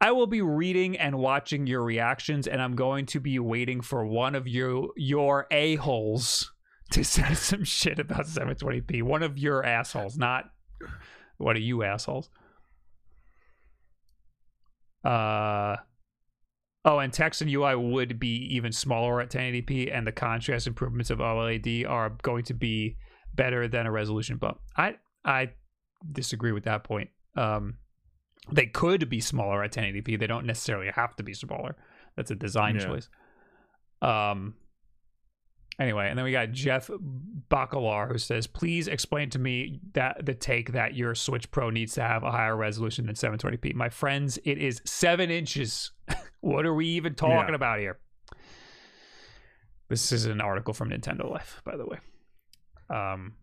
[0.01, 4.05] I will be reading and watching your reactions, and I'm going to be waiting for
[4.05, 6.53] one of you, your a holes,
[6.91, 9.03] to say some shit about 720p.
[9.03, 10.51] One of your assholes, not
[11.39, 12.29] one of you assholes.
[15.05, 15.77] Uh
[16.85, 21.11] oh, and text and UI would be even smaller at 1080p, and the contrast improvements
[21.11, 22.97] of OLED are going to be
[23.35, 24.59] better than a resolution bump.
[24.77, 25.51] I I
[26.11, 27.11] disagree with that point.
[27.37, 27.79] Um,
[28.53, 30.19] they could be smaller at 1080p.
[30.19, 31.77] They don't necessarily have to be smaller.
[32.17, 32.87] That's a design Yeah.
[32.87, 33.09] choice.
[34.03, 34.55] Um.
[35.79, 36.89] Anyway, and then we got Jeff
[37.51, 41.95] Bacalar who says, "Please explain to me that the take that your Switch Pro needs
[41.95, 45.91] to have a higher resolution than 720p." My friends, it is seven inches.
[46.41, 47.55] what are we even talking Yeah.
[47.57, 47.99] about here?
[49.89, 51.99] This is an article from Nintendo Life, by the way.
[52.89, 53.35] Um.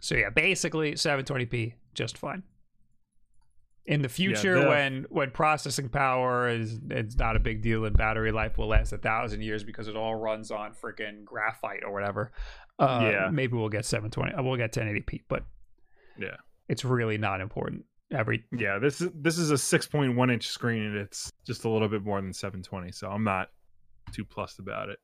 [0.00, 2.42] So yeah, basically 720p just fine.
[3.84, 7.96] In the future, the- when when processing power is it's not a big deal and
[7.96, 11.92] battery life will last a thousand years because it all runs on freaking graphite or
[11.92, 12.30] whatever.
[12.78, 13.30] Uh, Yeah.
[13.32, 14.34] maybe we'll get 720.
[14.34, 15.44] uh, We'll get 1080p, but
[16.16, 16.36] Yeah.
[16.68, 17.84] it's really not important.
[18.12, 21.88] Every Yeah, this is this is a 6.1 inch screen and it's just a little
[21.88, 23.50] bit more than 720, so I'm not
[24.12, 24.98] too plussed about it.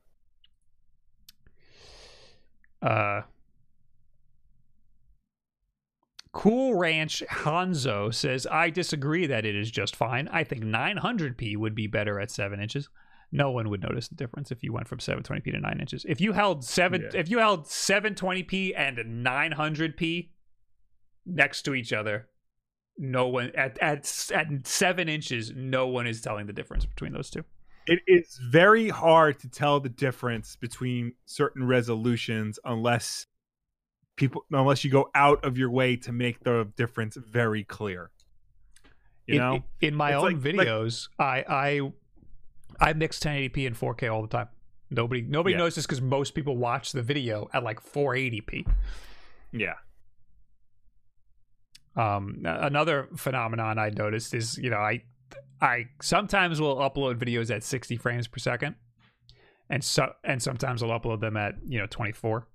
[2.80, 3.22] Uh,
[6.32, 10.28] cool Ranch Hanzo says, I disagree that it is just fine.
[10.28, 12.88] I think 900p would be better at 7 inches.
[13.30, 16.04] No one would notice the difference if you went from 720p to 9 inches.
[16.08, 17.10] If you held 7 Yeah.
[17.20, 20.30] if you held 720p and 900p
[21.26, 22.28] next to each other,
[22.96, 27.30] no one at at at 7 inches, no one is telling the difference between those
[27.30, 27.44] two.
[27.86, 33.26] It is very hard to tell the difference between certain resolutions unless
[34.18, 38.10] people unless you go out of your way to make the difference very clear.
[39.26, 39.64] You in, know?
[39.80, 41.92] in my It's own like- like- videos, I I
[42.80, 44.48] I mix 1080p and 4K all the time.
[44.90, 45.58] Nobody nobody Yeah.
[45.58, 48.66] notices because most people watch the video at like 480p.
[49.52, 49.74] Yeah.
[51.96, 55.02] Um, another phenomenon I noticed is you know I
[55.60, 58.76] I sometimes will upload videos at 60 frames per second,
[59.68, 62.46] and so and sometimes I'll upload them at you know 24.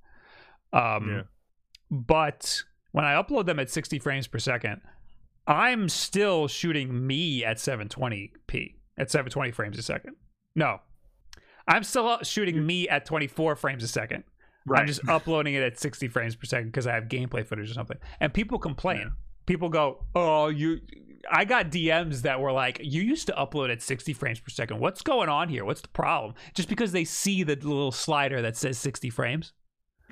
[0.72, 1.22] Um, Yeah.
[1.94, 4.82] But when I upload them at 60 frames per second,
[5.46, 10.16] I'm still shooting me at 720p at 720 frames a second.
[10.56, 10.80] No,
[11.68, 12.66] I'm still shooting mm.
[12.66, 14.24] me at 24 frames a second.
[14.66, 14.82] Right.
[14.82, 17.74] I'm just uploading it at 60 frames per second because I have gameplay footage or
[17.74, 17.98] something.
[18.20, 19.12] And people complain.
[19.46, 20.80] People go, "Oh, you."
[21.32, 24.80] I got DMs that were like, "You used to upload at 60 frames per second.
[24.80, 25.66] What's going on here?
[25.66, 29.52] What's the problem?" Just because they see the little slider that says 60 frames.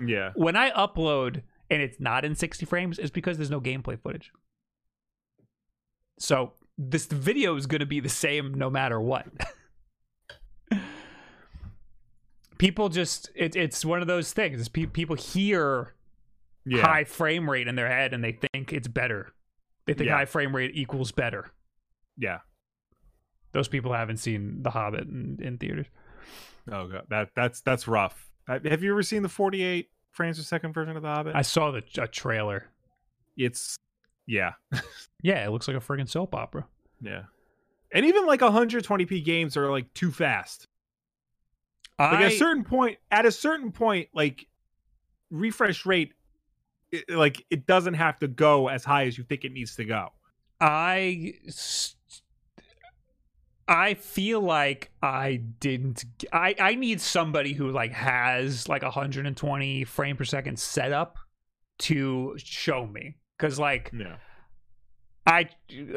[0.05, 0.31] yeah.
[0.35, 4.31] When I upload and it's not in 60 frames, it's because there's no gameplay footage.
[6.19, 9.25] So this video is going to be the same no matter what.
[12.57, 14.67] people just it, it's one of those things.
[14.67, 15.95] Pe- people hear
[16.65, 16.81] Yeah.
[16.81, 19.33] high frame rate in their head and they think it's better.
[19.87, 20.17] They think Yeah.
[20.17, 21.51] high frame rate equals better.
[22.17, 22.39] Yeah.
[23.53, 25.87] Those people haven't seen The Hobbit in, in theaters.
[26.71, 27.05] Oh god.
[27.09, 28.29] That that's that's rough.
[28.47, 31.35] Have you ever seen the 48 frames per second version of The Hobbit?
[31.35, 32.67] I saw the a trailer.
[33.37, 33.75] it's
[34.27, 34.53] yeah.
[35.23, 36.65] Yeah, it looks like a friggin' soap opera.
[36.99, 37.23] Yeah.
[37.93, 40.65] And even like 120p games are like too fast.
[41.99, 44.47] Like I, at a certain point, at a certain point, like
[45.29, 46.13] refresh rate,
[46.91, 49.85] it, like it doesn't have to go as high as you think it needs to
[49.85, 50.09] go.
[50.59, 51.95] I s-
[53.73, 56.03] I feel like I didn't
[56.33, 61.17] I I need somebody who like has like 120 frame per second setup
[61.79, 64.17] to show me because like Yeah.
[65.25, 65.47] I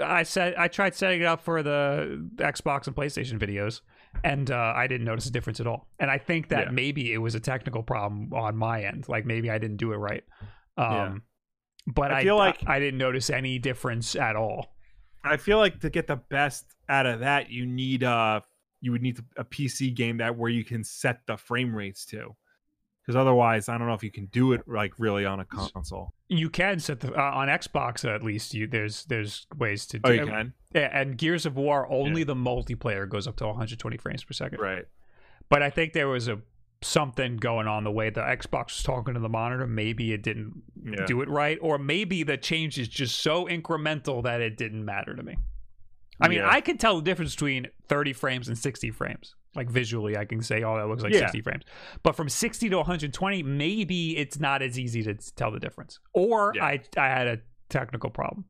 [0.03, 3.81] I said I tried setting it up for the Xbox and PlayStation videos,
[4.23, 5.89] and uh, I didn't notice a difference at all.
[5.99, 6.71] And I think that Yeah.
[6.73, 9.09] maybe it was a technical problem on my end.
[9.09, 10.25] Like maybe I didn't do it right.
[10.77, 11.15] Um, Yeah.
[11.87, 14.74] But I I, feel like- I, didn't notice any difference at all.
[15.25, 18.41] I feel like to get the best out of that, you need uh
[18.81, 22.37] you would need a PC game that where you can set the frame rates to.
[23.01, 26.15] Because otherwise, I don't know if you can do it like really on a console.
[26.29, 28.55] You can set the uh, on Xbox at least.
[28.55, 30.55] You there's there's ways to do Oh, you can.
[30.75, 34.59] Yeah, and Gears of War only the multiplayer goes up to 120 frames per second.
[34.59, 34.87] Right.
[35.51, 36.41] But I think there was a
[36.85, 39.67] something going on the way the Xbox was talking to the monitor.
[39.67, 41.07] Maybe it didn't Yeah.
[41.07, 45.15] do it right, or maybe the change is just so incremental that it didn't matter
[45.15, 45.37] to me.
[46.21, 46.51] I mean, Yeah.
[46.51, 49.35] I can tell the difference between 30 frames and 60 frames.
[49.57, 51.21] Like visually, I can say, oh, that looks like Yeah.
[51.21, 51.65] 60 frames.
[52.03, 56.01] But from 60 to 120, maybe it's not as easy to tell the difference.
[56.13, 56.53] Or.
[56.61, 58.45] I, I had a technical problem.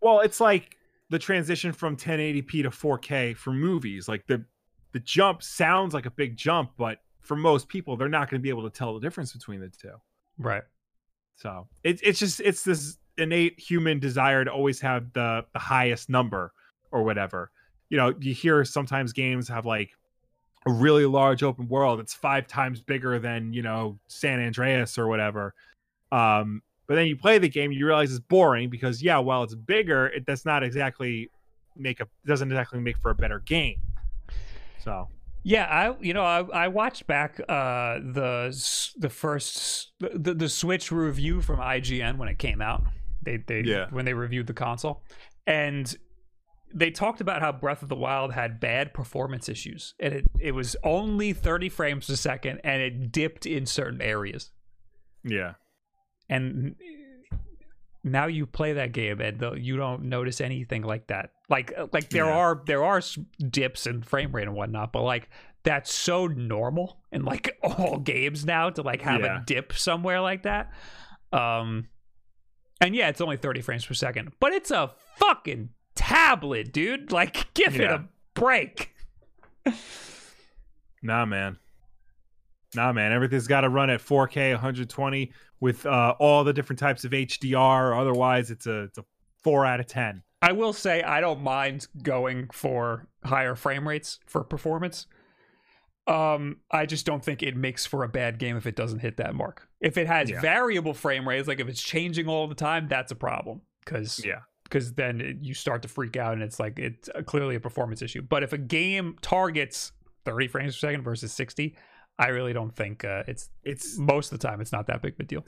[0.00, 0.76] Well, it's like
[1.10, 4.08] the transition from 1080p to 4K for movies.
[4.08, 4.44] Like the
[4.92, 8.42] the jump sounds like a big jump, but for most people, they're not going to
[8.42, 9.94] be able to tell the difference between the two.
[10.38, 10.62] Right.
[11.36, 16.08] So it's it's just it's this innate human desire to always have the the highest
[16.08, 16.52] number
[16.92, 17.50] or whatever.
[17.88, 19.90] You know, you hear sometimes games have like
[20.66, 22.00] a really large open world.
[22.00, 25.54] It's five times bigger than you know San Andreas or whatever.
[26.12, 29.54] Um, but then you play the game, you realize it's boring because yeah, while it's
[29.54, 31.30] bigger, it does not exactly
[31.76, 33.80] make a doesn't exactly make for a better game.
[34.82, 35.08] So
[35.46, 40.90] Yeah, I you know I, I watched back uh the the first the, the Switch
[40.90, 42.82] review from IGN when it came out.
[43.22, 43.86] They they Yeah.
[43.90, 45.02] when they reviewed the console,
[45.46, 45.94] and
[46.74, 50.52] they talked about how Breath of the Wild had bad performance issues, and it it
[50.52, 54.50] was only thirty frames a second, and it dipped in certain areas.
[55.22, 55.54] yeah,
[56.28, 56.74] And
[58.04, 61.30] now you play that game, and though you don't notice anything like that.
[61.48, 62.36] Like like there Yeah.
[62.36, 63.00] are there are
[63.50, 65.28] dips in frame rate and whatnot, but like
[65.62, 69.40] that's so normal in like all games now to like have Yeah.
[69.40, 70.70] a dip somewhere like that.
[71.32, 71.88] Um,
[72.80, 77.10] and yeah, it's only thirty frames per second, but it's a fucking tablet, dude.
[77.12, 78.94] Like, give it a break.
[81.02, 81.58] Nah, man.
[82.74, 83.12] Nah, man.
[83.12, 85.32] Everything's got to run at 4K 120
[85.64, 87.98] with uh, all the different types of HDR.
[87.98, 89.04] Otherwise, it's a it's a
[89.42, 90.22] four out of ten.
[90.42, 95.06] I will say I don't mind going for higher frame rates for performance.
[96.06, 99.16] Um, I just don't think it makes for a bad game if it doesn't hit
[99.16, 99.66] that mark.
[99.80, 100.40] If it has Yeah.
[100.42, 103.62] variable frame rates, like if it's changing all the time, that's a problem.
[103.84, 104.40] Because Yeah.
[104.64, 107.60] because then it, you start to freak out and it's like it's a, clearly a
[107.60, 108.20] performance issue.
[108.20, 109.92] But if a game targets
[110.26, 111.74] 30 frames per second versus 60,
[112.18, 115.14] I really don't think uh, it's It's most of the time it's not that big
[115.14, 115.44] of a deal.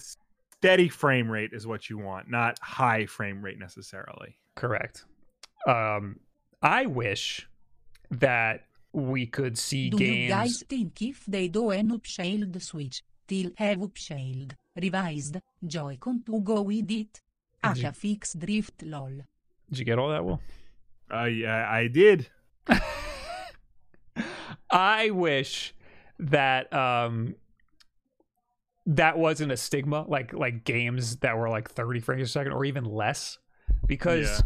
[0.59, 4.37] steady frame rate is what you want, not high frame rate necessarily.
[4.57, 5.05] Correct.
[5.67, 6.19] Um,
[6.63, 7.49] I wish
[8.11, 10.17] that we could see Do games.
[10.23, 16.41] you guys think if they do an upscaled Switch, they'll have upscaled, revised, Joy-Con to
[16.41, 17.21] go with it?
[17.63, 19.13] Did you- Asha fix drift lol.
[19.69, 20.41] Did you get all that, Will?
[21.13, 22.29] Uh, yeah, I did.
[24.71, 25.75] I wish
[26.19, 27.35] that um
[28.87, 32.65] that wasn't a stigma, like like games that were like 30 frames a second or
[32.65, 33.39] even less,
[33.87, 34.41] because Yeah.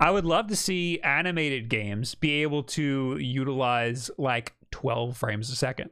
[0.00, 5.56] I would love to see animated games be able to utilize like 12 frames a
[5.56, 5.90] second.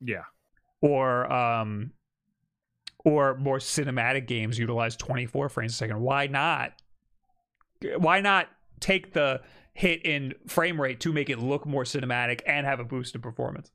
[0.00, 0.24] Yeah.
[0.80, 1.92] or um
[3.04, 6.72] or more cinematic games utilize 24 frames a second why not
[7.98, 8.48] why not
[8.80, 9.40] take the
[9.74, 13.20] hit in frame rate to make it look more cinematic and have a boost in
[13.20, 13.70] performance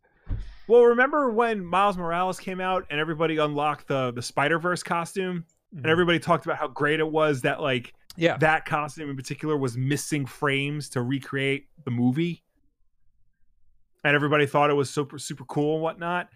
[0.69, 5.43] Well, remember when Miles Morales came out and everybody unlocked the the Spider Verse costume,
[5.71, 5.89] and mm-hmm.
[5.89, 9.75] everybody talked about how great it was that like yeah that costume in particular was
[9.75, 12.43] missing frames to recreate the movie,
[14.03, 16.29] and everybody thought it was super super cool and whatnot.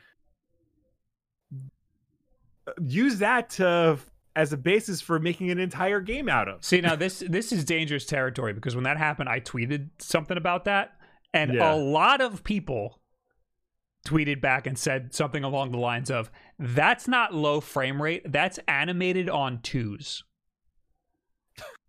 [2.67, 3.99] Uh, use that to
[4.35, 6.65] as a basis for making an entire game out of.
[6.65, 10.65] see now this this is dangerous territory because when that happened i tweeted something about
[10.65, 10.95] that
[11.35, 11.71] and Yeah.
[11.71, 12.99] a lot of people
[14.05, 16.29] tweeted back and said something along the lines of
[16.59, 20.23] that's not low frame rate that's animated on twos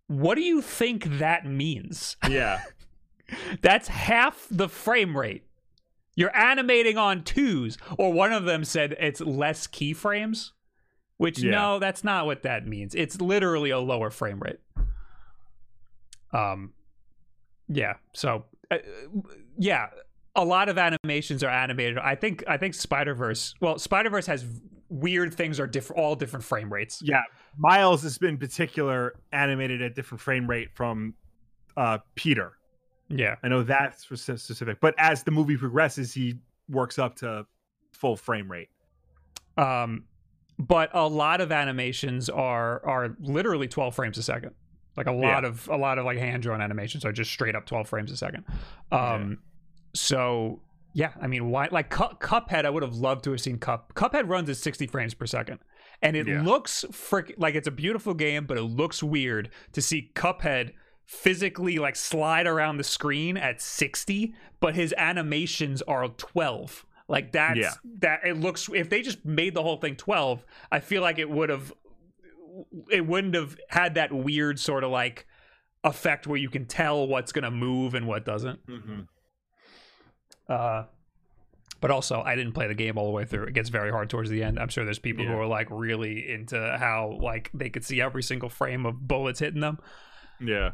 [0.07, 2.61] what do you think that means Yeah,
[3.61, 5.43] That's half the frame rate.
[6.15, 10.51] You're animating on twos, or one of them said it's less keyframes,
[11.17, 11.51] which Yeah.
[11.51, 12.93] no, that's not what that means.
[12.93, 14.59] It's literally a lower frame rate.
[16.31, 16.73] Um,
[17.67, 17.95] yeah.
[18.13, 18.77] So, uh,
[19.57, 19.87] yeah,
[20.35, 21.97] a lot of animations are animated.
[21.97, 23.53] I think I think Spider Verse.
[23.61, 24.45] Well, Spider Verse has
[24.89, 27.01] weird things are different, all different frame rates.
[27.03, 27.23] Yeah,
[27.57, 31.13] Miles has been particular animated at different frame rate from
[31.77, 32.53] uh, Peter.
[33.09, 36.35] Yeah, I know that's spec- specific, but as the movie progresses, he
[36.69, 37.45] works up to
[37.93, 38.69] full frame rate.
[39.57, 40.03] um,
[40.57, 44.51] but a lot of animations are are literally 12 frames a second.
[44.95, 45.49] Like a lot Yeah.
[45.49, 48.17] of a lot of like hand drawn animations are just straight up 12 frames a
[48.17, 48.45] second.
[48.91, 49.39] Um,
[49.95, 50.61] so
[50.93, 52.65] yeah, I mean, why like Cu- Cuphead?
[52.65, 53.93] I would have loved to have seen Cup.
[53.95, 55.59] Cuphead runs at 60 frames per second,
[56.01, 56.41] and it Yeah.
[56.43, 60.71] looks frick like it's a beautiful game, but it looks weird to see Cuphead
[61.05, 66.85] physically like slide around the screen at 60, but his animations are 12.
[67.07, 67.71] Like that's Yeah.
[67.99, 71.29] that it looks if they just made the whole thing 12, I feel like it
[71.29, 71.73] would have
[72.89, 75.27] it wouldn't have had that weird sort of like
[75.83, 78.65] effect where you can tell what's going to move and what doesn't.
[78.65, 79.01] Mm-hmm.
[80.49, 80.83] Uh,
[81.81, 83.43] but also, I didn't play the game all the way through.
[83.45, 84.57] It gets very hard towards the end.
[84.59, 88.23] I'm sure there's people who are like really into how like they could see every
[88.23, 89.77] single frame of bullets hitting them.
[90.39, 90.71] Yeah,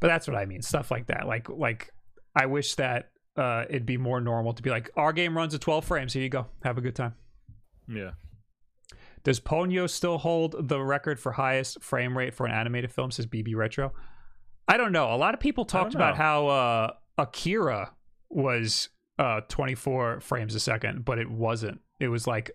[0.00, 1.26] But that's what I mean, stuff like that.
[1.26, 1.90] Like like
[2.36, 5.60] I wish that uh, it'd be more normal to be like our game runs at
[5.60, 6.12] 12 frames.
[6.12, 7.14] Here you go, have a good time.
[7.88, 8.10] yeah.
[9.22, 13.10] Does Ponyo still hold the record for highest frame rate for an animated film?
[13.10, 13.94] Says BB Retro.
[14.68, 15.14] I don't know.
[15.14, 17.93] A lot of people talked about how uh, Akira
[18.34, 21.80] was uh, 24 frames a second, but it wasn't.
[22.00, 22.50] It was like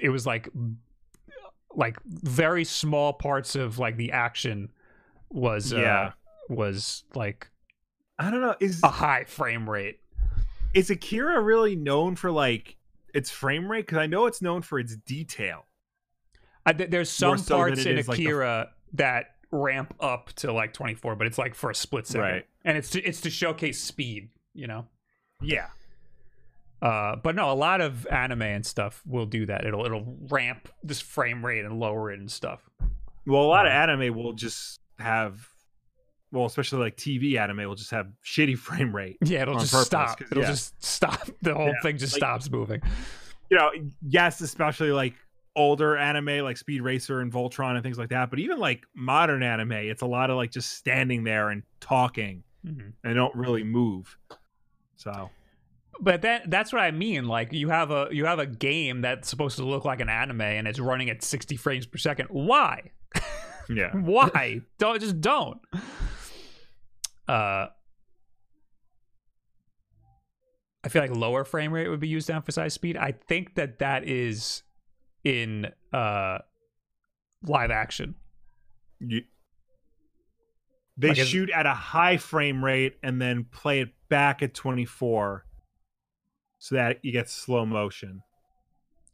[0.00, 0.48] it was like
[1.74, 4.70] like very small parts of like the action
[5.30, 6.12] was uh, Yeah.
[6.48, 7.48] was like
[8.18, 8.54] I don't know.
[8.60, 9.98] Is a high frame rate.
[10.74, 12.76] is Akira really known for like
[13.14, 13.86] its frame rate?
[13.86, 15.64] Because I know it's known for its detail.
[16.64, 20.52] I, th- there's some so parts in is, like, the- Akira that ramp up to
[20.52, 22.46] like 24, but it's like for a split second, Right.
[22.64, 24.86] and it's to, it's to showcase speed, you know.
[25.40, 25.68] Yeah,
[26.80, 29.64] Uh, but no, a lot of anime and stuff will do that.
[29.64, 32.68] It'll it'll ramp this frame rate and lower it and stuff.
[33.26, 35.46] Well, a lot of anime will just have,
[36.32, 39.16] well, especially like TV anime will just have shitty frame rate.
[39.24, 40.20] Yeah, it'll just purpose, stop.
[40.20, 40.48] It'll yeah.
[40.50, 41.28] just stop.
[41.42, 42.80] The whole Yeah, thing just like- stops moving.
[43.50, 43.70] You know,
[44.08, 45.14] yes, especially like
[45.54, 48.30] older anime like Speed Racer and Voltron and things like that.
[48.30, 52.42] But even like modern anime, it's a lot of like just standing there and talking
[52.66, 52.92] Mhm.
[53.04, 54.16] and don't really move.
[54.96, 55.30] So
[56.00, 57.26] But that that's what I mean.
[57.26, 60.40] Like you have a you have a game that's supposed to look like an anime
[60.40, 62.28] and it's running at 60 frames per second.
[62.30, 62.90] Why?
[63.68, 64.60] yeah, Why?
[64.78, 65.58] don't just don't.
[67.28, 67.66] Uh
[70.84, 72.96] I feel like lower frame rate would be used to emphasize speed.
[72.96, 74.62] I think that that is
[75.24, 76.38] in uh
[77.46, 78.16] live action.
[79.00, 79.22] you,
[80.96, 85.44] they Like, shoot at a high frame rate and then play it back at 24
[86.58, 88.22] so that you get slow motion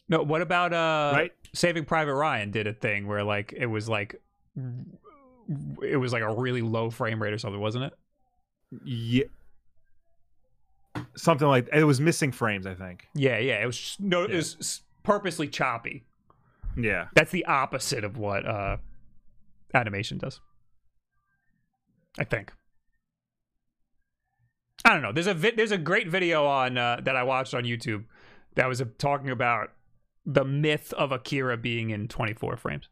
[0.09, 3.89] No, what about uh right Saving Private Ryan did a thing where like it was
[3.89, 4.21] like
[5.83, 7.93] it was like a really low frame rate or something, wasn't it?
[8.85, 9.25] yeah
[11.17, 13.63] something like it was missing frames i think Yeah, yeah.
[13.63, 16.05] It was just, no, it was purposely choppy.
[16.77, 18.77] yeah That's the opposite of what uh
[19.75, 20.41] animation does.
[22.19, 22.53] I think.
[24.85, 25.13] I don't know.
[25.13, 28.05] There's a vi- there's a great video on uh, that I watched on YouTube
[28.55, 29.73] that was uh, talking about
[30.25, 32.89] the myth of Akira being in 24 frames.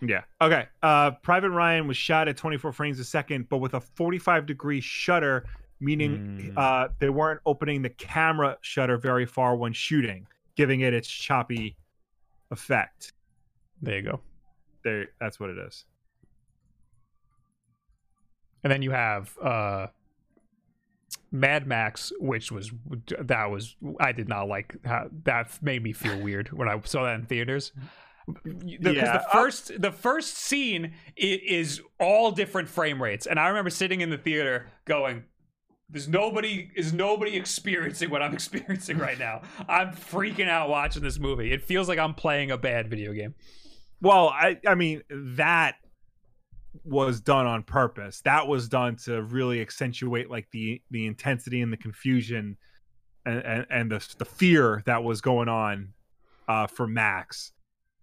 [0.00, 3.80] yeah okay uh private ryan was shot at 24 frames a second but with a
[3.80, 5.44] 45 degree shutter
[5.80, 6.58] meaning Mm.
[6.58, 11.76] uh they weren't opening the camera shutter very far when shooting giving it its choppy
[12.50, 13.12] effect
[13.80, 14.20] There you go.
[14.82, 15.84] there that's what it is
[18.64, 19.86] And then you have uh
[21.32, 22.70] Mad Max, which was
[23.18, 27.04] that was I did not like how that made me feel weird when I saw
[27.04, 27.72] that in theaters.
[28.44, 33.70] Because Yeah, the first the first scene is all different frame rates, and I remember
[33.70, 35.24] sitting in the theater going,
[35.88, 39.40] "There's nobody is nobody experiencing what I'm experiencing right now.
[39.68, 41.50] I'm freaking out watching this movie.
[41.50, 43.34] It feels like I'm playing a bad video game."
[44.02, 45.76] Well, I I mean that
[46.84, 48.20] was done on purpose.
[48.22, 52.56] That was done to really accentuate like the the intensity and the confusion
[53.26, 55.92] and and, and the the fear that was going on
[56.48, 57.52] uh for Max.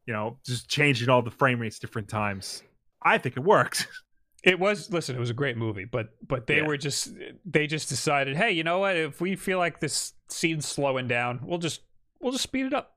[0.06, 2.64] You know, just changing all the frame rates different times.
[3.02, 3.88] I think it worked.
[4.42, 6.68] It was listen, it was a great movie, but but they Yeah.
[6.68, 7.10] were just
[7.44, 8.96] they just decided, hey, you know what?
[8.96, 11.82] If we feel like this scene's slowing down, we'll just
[12.22, 12.96] we'll just speed it up.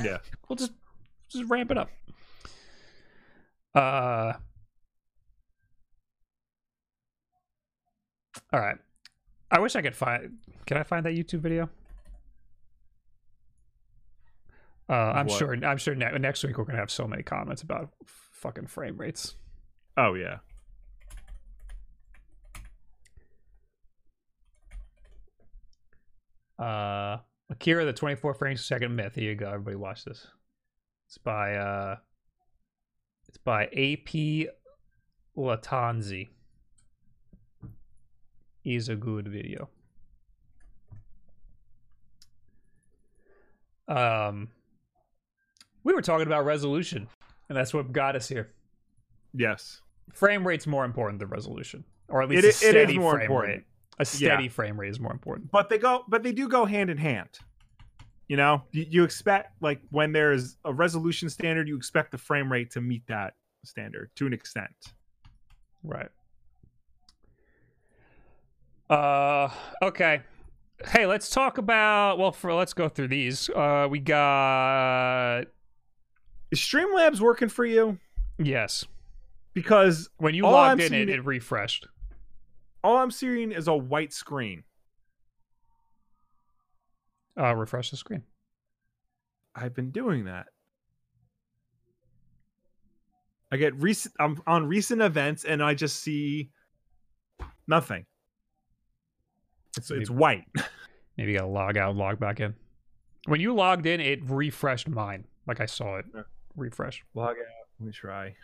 [0.00, 0.18] yeah.
[0.48, 0.70] we'll just
[1.28, 1.90] just ramp it up.
[3.74, 4.34] Uh
[8.52, 8.76] All right.
[9.50, 11.68] I wish I could find Can I find that YouTube video?
[14.88, 15.38] Uh, I'm What?
[15.38, 15.56] sure.
[15.64, 19.36] I'm sure ne- next week we're gonna have so many comments about fucking frame rates.
[19.96, 20.38] Oh yeah.
[26.58, 27.18] Uh,
[27.48, 29.14] Akira, the 24 frames per second myth.
[29.14, 29.48] Here you go.
[29.48, 30.26] Everybody watch this.
[31.08, 31.96] It's by uh,
[33.28, 34.48] it's by AP
[35.36, 36.28] Latanzi.
[38.64, 39.68] Is a good video.
[43.88, 44.48] Um,
[45.82, 47.08] we were talking about resolution,
[47.48, 48.50] and that's what got us here.
[49.34, 49.80] Yes.
[50.12, 53.12] Frame rate's more important than resolution, or at least It a it is steady more
[53.14, 53.56] frame important.
[53.56, 53.64] rate.
[53.98, 55.50] A steady frame rate is more important.
[55.50, 57.28] But they go but they do go hand in hand.
[58.28, 62.50] You know, you, you expect like when there's a resolution standard, you expect the frame
[62.50, 63.34] rate to meet that
[63.64, 64.70] standard to an extent.
[65.82, 66.08] Right.
[68.90, 69.48] Uh
[69.82, 70.22] okay.
[70.84, 73.48] Hey, let's talk about well for let's go through these.
[73.50, 75.42] Uh we got
[76.50, 77.98] Is Streamlabs working for you?
[78.38, 78.84] yes.
[79.54, 81.86] Because When you logged I'm in it- it refreshed.
[82.82, 84.64] all I'm seeing is a white screen.
[87.38, 88.24] Uh refresh the screen.
[89.54, 90.46] I've been doing that.
[93.52, 96.50] I get recent I'm on recent events and I just see
[97.68, 98.06] nothing.
[99.80, 100.44] It's it's white.
[101.16, 102.54] Maybe you gotta log out log back in.
[103.26, 105.24] When you logged in, it refreshed mine.
[105.46, 106.22] Like I saw it Yeah.
[106.54, 107.02] refresh.
[107.14, 107.66] Log out.
[107.78, 108.34] Let me try.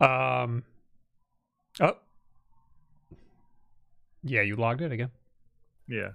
[0.00, 0.64] Um
[1.80, 1.96] Oh.
[4.22, 5.10] Yeah, you logged in again.
[5.88, 6.10] Yeah.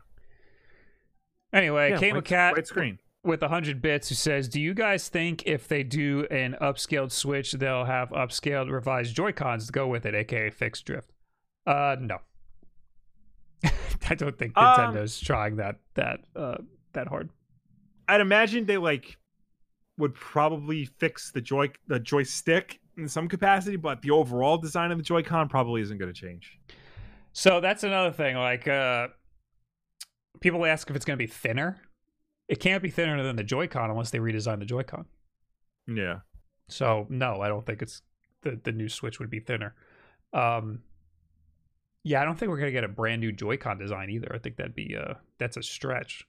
[1.51, 2.99] Anyway, yeah came a cat white screen.
[3.27, 7.51] With 100 bits who says, Do you guys think if they do an upscaled Switch,
[7.51, 11.11] they'll have upscaled revised Joy-Cons to go with it, aka fixed drift?
[11.65, 12.17] Uh, no.
[14.09, 16.57] I don't think Um, Nintendo's trying that that uh
[16.93, 17.29] that hard.
[18.07, 19.17] I'd imagine they like
[19.97, 24.97] would probably fix the joy the joystick in some capacity, but the overall design of
[24.97, 26.59] the Joy-Con probably isn't going to change.
[27.31, 28.35] So that's another thing.
[28.35, 29.09] Like, uh,
[30.41, 31.79] people ask if it's going to be thinner.
[32.47, 35.05] It can't be thinner than the Joy-Con unless they redesign the Joy-Con.
[35.87, 36.19] Yeah.
[36.69, 38.01] So no, I don't think it's
[38.41, 39.75] the the new Switch would be thinner.
[40.33, 40.79] Um,
[42.03, 44.31] yeah, I don't think we're gonna get a brand new Joy-Con design either.
[44.33, 46.25] I think that'd be uh that's a stretch.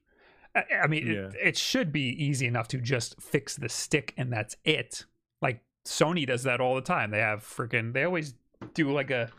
[0.55, 1.13] I, I mean, Yeah.
[1.29, 5.05] it, it should be easy enough to just fix the stick and that's it.
[5.43, 7.11] Like Sony does that all the time.
[7.11, 8.35] They have freaking they always
[8.75, 9.31] do like a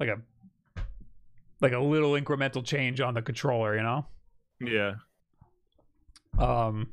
[0.00, 0.20] like a
[1.60, 4.06] like a little incremental change on the controller, you know?
[4.60, 4.94] Yeah.
[6.38, 6.92] Um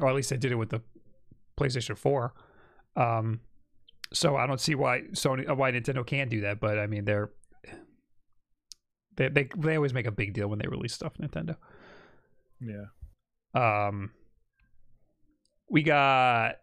[0.00, 0.80] or at least they did it with the
[1.58, 2.32] PlayStation 4
[2.96, 3.40] um
[4.12, 7.04] so I don't see why Sony uh, why Nintendo can't do that but I mean
[7.04, 7.30] they're
[9.16, 11.56] they they they always make a big deal when they release stuff Nintendo.
[12.60, 12.86] Yeah.
[13.54, 14.12] um
[15.70, 16.56] we got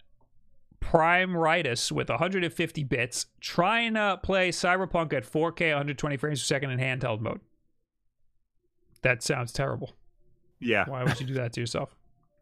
[0.80, 3.26] Prime Ritus with 150 bits.
[3.42, 7.42] Trying to play Cyberpunk at 4K 120 frames per second in handheld mode.
[9.02, 9.94] That sounds terrible
[10.60, 10.86] Yeah.
[10.88, 11.96] why would you do that to yourself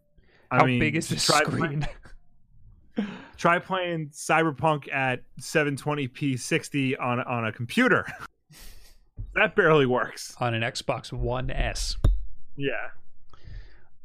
[0.51, 1.87] I How mean, big is this try screen?
[3.37, 8.05] try playing Cyberpunk at 720p 60 on on a computer.
[9.35, 10.35] that barely works.
[10.39, 11.97] on an Xbox One S.
[12.55, 12.89] Yeah.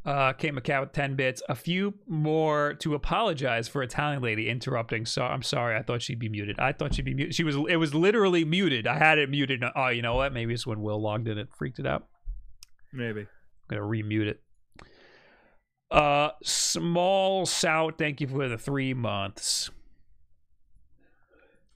[0.07, 1.43] Uh, came a cat with 10 bits.
[1.51, 5.05] A few more to apologize for Italian lady interrupting.
[5.05, 5.77] So I'm sorry.
[5.77, 6.59] I thought she'd be muted.
[6.59, 7.35] I thought she'd be muted.
[7.35, 7.57] She was.
[7.57, 8.87] It was literally muted.
[8.87, 9.63] I had it muted.
[9.77, 10.33] Oh, you know what?
[10.33, 11.37] Maybe it's when Will logged in.
[11.37, 12.07] It freaked it out.
[12.91, 13.27] Maybe.
[13.71, 14.41] I'm gonna remute it.
[15.91, 17.97] Uh, small Sout.
[17.99, 19.71] Thank you for the three months.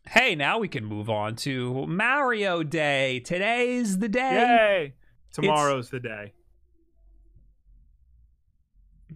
[0.09, 3.20] Hey, now we can move on to Mario Day.
[3.20, 4.32] Today's the day.
[4.32, 4.95] Yay!
[5.32, 6.32] Tomorrow's the day.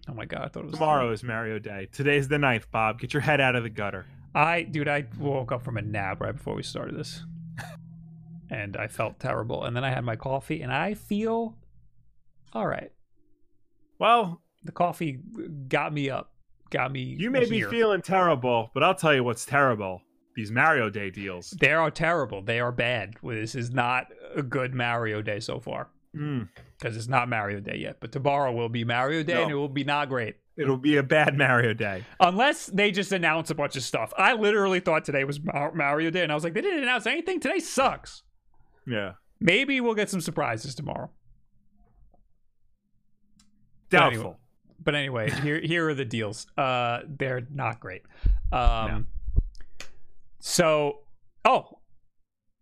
[0.07, 0.43] Oh my god!
[0.43, 1.89] I thought it was Tomorrow is Mario Day.
[1.91, 2.99] Today's the ninth, Bob.
[2.99, 4.05] Get your head out of the gutter.
[4.33, 7.23] I, dude, I woke up from a nap right before we started this,
[8.49, 9.63] and I felt terrible.
[9.63, 11.57] And then I had my coffee, and I feel
[12.53, 12.91] all right.
[13.99, 15.19] Well, The coffee
[15.67, 16.31] got me up,
[16.69, 17.01] got me.
[17.01, 20.01] you may be feeling terrible, but I'll tell you what's terrible.
[20.35, 21.49] These Mario Day deals.
[21.51, 22.41] They are terrible.
[22.43, 23.15] They are bad.
[23.23, 27.77] This is not a good Mario Day so far Mm, because it's not Mario Day
[27.77, 27.97] yet.
[27.99, 29.41] But tomorrow will be Mario Day, No.
[29.43, 32.03] and it will be not great it'll be a bad Mario Day.
[32.19, 34.11] unless they just announce a bunch of stuff.
[34.17, 37.39] I literally thought today was Mario Day, and I was like, they didn't announce anything.
[37.39, 38.23] Today sucks.
[38.87, 39.13] Yeah.
[39.39, 41.11] Maybe we'll get some surprises tomorrow.
[43.89, 44.21] Doubtful.
[44.21, 44.35] anyway.
[44.83, 46.47] But anyway, here here are the deals.
[46.57, 48.03] Uh, they're not great.
[48.51, 49.07] Um,
[50.39, 50.99] so
[51.45, 51.79] oh,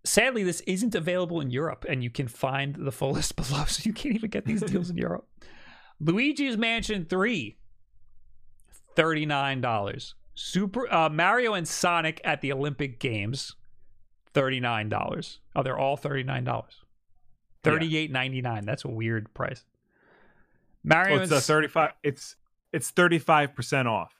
[0.03, 3.83] sadly, this isn't available in Europe, and you can find the full list below, so
[3.85, 5.27] you can't even get these deals in Europe.
[5.99, 7.57] Luigi's Mansion 3,
[8.95, 10.13] $39.
[10.37, 13.55] Super uh, Mario and Sonic at the Olympic Games,
[14.33, 15.37] $39.
[15.55, 16.63] Oh, they're all $39.
[17.63, 18.63] Thirty-eight ninety-nine.
[18.63, 19.65] That's a weird price.
[20.85, 22.35] Mario Well, it's a 35 it's
[22.71, 24.13] it's 35% off.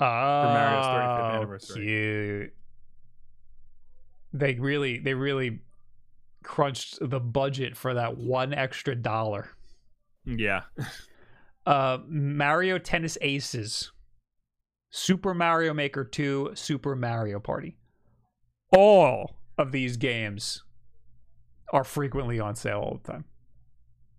[0.00, 1.84] Oh, Mario's 35th anniversary.
[1.84, 2.54] Cute.
[4.32, 5.60] They really, they really
[6.42, 9.50] crunched the budget for that one extra dollar.
[10.24, 10.62] Yeah.
[11.64, 13.92] Uh, Mario Tennis Aces,
[14.90, 17.76] Super Mario Maker 2, Super Mario Party.
[18.76, 20.64] All of these games
[21.72, 23.26] are frequently on sale all the time.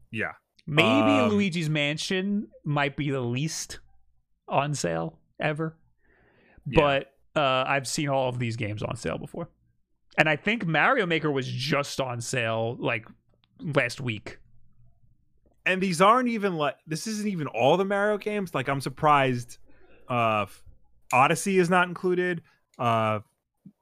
[0.10, 0.32] Yeah.
[0.66, 3.80] Maybe Um, Luigi's Mansion might be the least
[4.48, 5.76] on sale ever.
[6.66, 6.80] Yeah.
[7.36, 9.50] But uh, I've seen all of these games on sale before.
[10.18, 13.06] And I think Mario Maker was just on sale like
[13.60, 14.40] last week.
[15.66, 18.54] and these aren't even like this isn't even all the Mario games.
[18.54, 19.58] Like I'm surprised
[20.10, 20.46] uh
[21.12, 22.42] Odyssey is not included.
[22.78, 23.20] Uh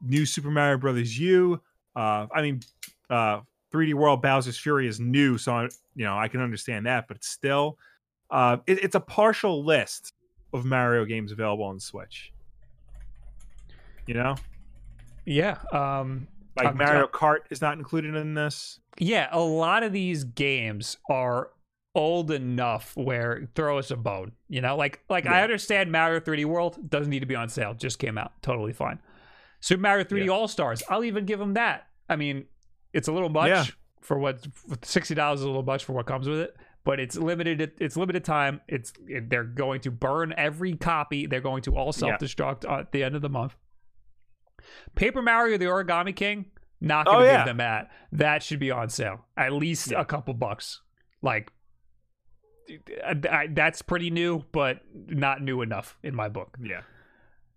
[0.02, 1.60] new Super Mario Brothers U.
[1.96, 2.62] Uh I mean
[3.10, 3.42] uh
[3.72, 5.64] 3D World Bowser's Fury is new, so I,
[5.96, 7.78] you know I can understand that, but still
[8.30, 10.14] uh it, it's a partial list
[10.54, 12.32] of Mario games available on Switch.
[14.08, 14.36] You know?
[15.26, 15.58] Yeah.
[15.72, 18.80] Um Like I'm- Mario Kart is not included in this.
[19.00, 21.52] yeah, a lot of these games are
[21.94, 24.32] old enough where throw us a bone.
[24.50, 27.74] You know, like like I understand Mario 3D World doesn't need to be on sale,
[27.74, 29.00] just came out, totally fine.
[29.60, 30.32] Super Mario 3D Yeah.
[30.32, 31.88] All Stars, I'll even give them that.
[32.10, 32.46] I mean,
[32.94, 33.66] it's a little much Yeah.
[34.02, 34.46] for what
[34.84, 37.74] sixty dollars is a little much for what comes with it, but it's limited.
[37.80, 38.62] It's limited time.
[38.68, 38.94] It's
[39.28, 41.26] they're going to burn every copy.
[41.26, 43.56] They're going to all self destruct at the end of the month.
[44.96, 46.46] Paper Mario: The Origami King,
[46.80, 47.38] not going Oh, to yeah.
[47.40, 47.90] give them that.
[48.12, 50.02] That should be on sale, at least Yeah.
[50.02, 50.82] a couple bucks.
[51.22, 51.52] Like
[53.06, 56.58] I- I- that's pretty new, but not new enough in my book.
[56.62, 56.82] Yeah.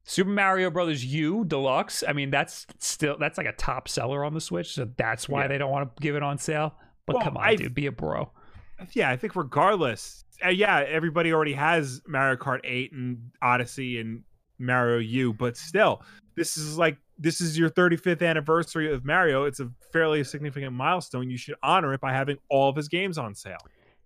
[0.04, 2.04] Super Mario Brothers U Deluxe.
[2.06, 5.42] I mean, that's still that's like a top seller on the Switch, so that's why
[5.42, 5.48] Yeah.
[5.48, 6.74] they don't want to give it on sale.
[7.06, 8.30] But Well, come on, I've- dude, be a bro.
[8.92, 14.22] yeah, I think regardless, uh, yeah, everybody already has Mario Kart 8 and Odyssey and
[14.58, 16.02] Mario U, but still,
[16.36, 19.44] this is like this is your 35th anniversary of Mario.
[19.44, 21.30] It's a fairly significant milestone.
[21.30, 23.58] You should honor it by having all of his games on sale.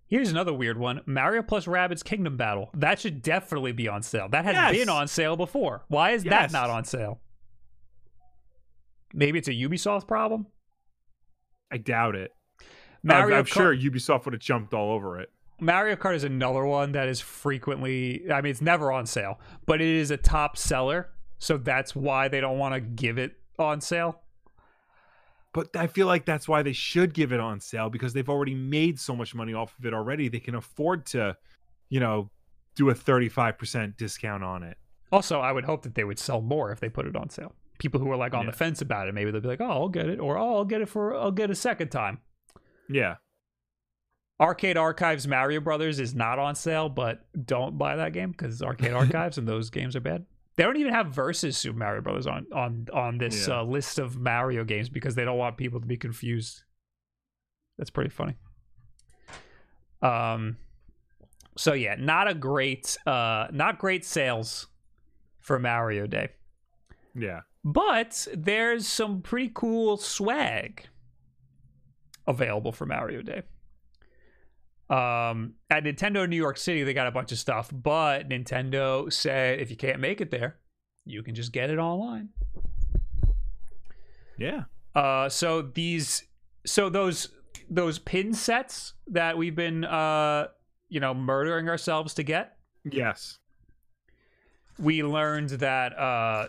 [0.09, 2.69] Here's another weird one: Mario plus Rabbids Kingdom Battle.
[2.73, 4.27] That should definitely be on sale.
[4.29, 4.71] That has Yes.
[4.73, 5.85] been on sale before.
[5.87, 6.31] Why is Yes.
[6.33, 7.21] that not on sale?
[9.13, 10.47] Maybe it's a Ubisoft problem.
[11.71, 12.31] I doubt it.
[13.03, 15.29] Mario I'm, I'm Kart- sure Ubisoft would have jumped all over it.
[15.61, 19.81] Mario Kart is another one that is frequently, I mean, it's never on sale, but
[19.81, 21.09] it is a top seller.
[21.37, 24.21] So that's why they don't want to give it on sale.
[25.53, 28.53] But I feel like that's why they should give it on sale because they've already
[28.53, 30.27] made so much money off of it already.
[30.29, 31.35] They can afford to,
[31.89, 32.29] you know,
[32.75, 34.77] do a 35% discount on it.
[35.11, 37.55] Also, I would hope that they would sell more if they put it on sale.
[37.79, 38.51] People who are like on Yeah.
[38.51, 40.65] the fence about it, maybe they'll be like, "Oh, I'll get it," or "Oh, I'll
[40.65, 42.19] get it for I'll get it a second time."
[42.87, 43.15] Yeah.
[44.39, 48.93] Arcade Archives Mario Brothers is not on sale, but don't buy that game because Arcade
[48.93, 50.25] Archives and those games are bad.
[50.59, 53.61] They don't even have versus Super Mario Brothers on on on this Yeah.
[53.61, 56.63] uh, list of Mario games because they don't want people to be confused.
[57.77, 58.35] That's pretty funny.
[60.01, 60.57] Um,
[61.55, 64.67] so yeah, not a great uh, not great sales
[65.39, 66.27] for Mario Day.
[67.15, 67.43] Yeah.
[67.63, 70.87] But there's some pretty cool swag
[72.27, 73.43] available for Mario Day.
[74.89, 79.59] Um, at Nintendo New York City, they got a bunch of stuff, but Nintendo said
[79.59, 80.57] if you can't make it there,
[81.05, 82.29] you can just get it online.
[84.37, 84.63] Yeah.
[84.95, 86.23] Uh, so these,
[86.65, 87.29] so those
[87.69, 90.47] those pin sets that we've been, uh,
[90.87, 92.57] you know, murdering ourselves to get.
[92.83, 93.37] Yes.
[94.79, 96.47] we learned that uh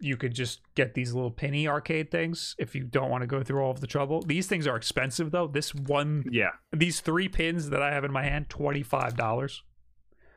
[0.00, 3.42] you could just get these little penny arcade things if you don't want to go
[3.42, 4.20] through all of the trouble.
[4.22, 5.46] These things are expensive though.
[5.46, 6.50] This one Yeah.
[6.72, 9.60] these three pins that I have in my hand, $25.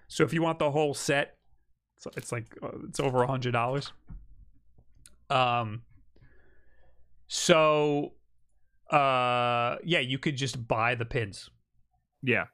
[0.08, 1.38] So if you want the whole set,
[1.98, 3.92] it's, it's like uh, it's over a $100.
[5.32, 5.82] Um
[7.28, 8.14] so
[8.92, 11.50] uh yeah, you could just buy the pins.
[12.24, 12.46] Yeah.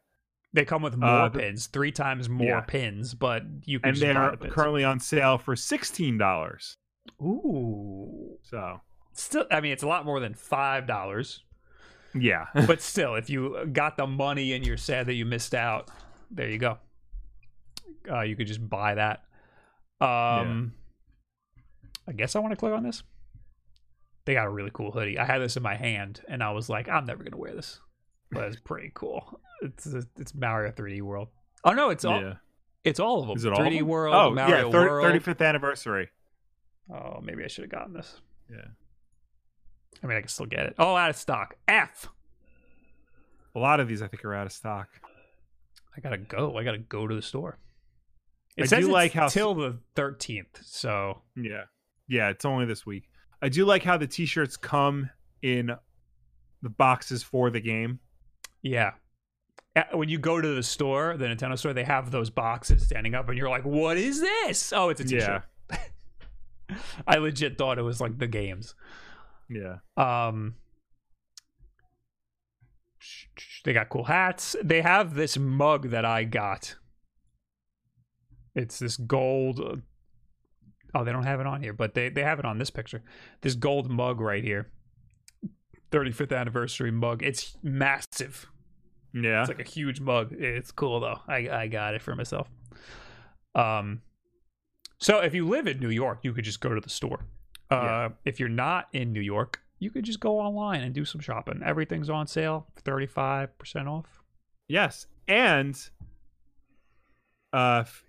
[0.55, 2.61] They come with more Uh, pins, three times more Yeah.
[2.61, 6.77] pins, but you can And they're the currently on sale for $16.
[7.21, 8.37] Ooh.
[8.43, 8.79] So,
[9.11, 11.43] Still, I mean, it's a lot more than five dollars,
[12.13, 12.47] yeah.
[12.67, 15.89] but still, if you got the money and you're sad that you missed out,
[16.31, 16.79] there you go.
[18.09, 19.23] Uh, you could just buy that.
[20.01, 20.73] Um,
[22.07, 23.03] I guess I want to click on this.
[24.25, 25.17] They got a really cool hoodie.
[25.19, 27.79] I had this in my hand, and I was like, I'm never gonna wear this,
[28.31, 29.39] but it's pretty cool.
[29.61, 31.29] It's it's Mario 3D World.
[31.63, 32.33] Oh no, it's all yeah.
[32.83, 33.37] it's all of them.
[33.37, 33.87] Is it all 3D of them?
[33.87, 35.21] World, Oh, Mario yeah, thir- World.
[35.21, 36.09] 35th anniversary.
[36.93, 38.19] Oh, maybe I should have gotten this.
[38.51, 38.65] Yeah.
[40.03, 40.75] I mean, I can still get it.
[40.77, 41.55] Oh, out of stock.
[41.67, 42.09] F.
[43.55, 44.89] A lot of these I think are out of stock.
[45.97, 46.57] I gotta go.
[46.57, 47.57] I gotta go to the store.
[48.57, 50.59] It I says do it's like how- till the thirteenth.
[50.63, 51.63] So Yeah.
[52.07, 53.09] Yeah, it's only this week.
[53.41, 55.09] I do like how the t-shirts come
[55.41, 55.71] in
[56.61, 57.99] the boxes for the game.
[58.65, 58.93] Yeah,
[59.93, 63.29] when you go to the store, the Nintendo store, they have those boxes standing up,
[63.29, 65.43] and you're like, "What is this?" Oh, it's a T-shirt.
[67.07, 68.73] I legit thought it was like the games.
[69.49, 69.75] Yeah.
[69.97, 70.55] Um,
[73.63, 74.55] they got cool hats.
[74.63, 76.75] They have this mug that I got.
[78.55, 79.59] It's this gold.
[79.59, 79.75] uh,
[80.97, 83.03] Oh, they don't have it on here, but they they have it on this picture.
[83.41, 84.71] This gold mug right here.
[85.91, 87.21] 35th anniversary mug.
[87.21, 88.47] It's massive.
[89.15, 89.39] Yeah.
[89.41, 90.33] It's like a huge mug.
[90.33, 91.19] It's cool though.
[91.27, 92.49] I I got it for myself.
[93.55, 94.01] Um
[94.99, 97.21] so if you live in New York, you could just go to the store.
[97.71, 98.09] Uh Yeah.
[98.25, 101.61] if you're not in New York, you could just go online and do some shopping.
[101.65, 104.21] Everything's on sale, 35% off.
[104.67, 105.77] Yes, and
[107.53, 108.03] uh, if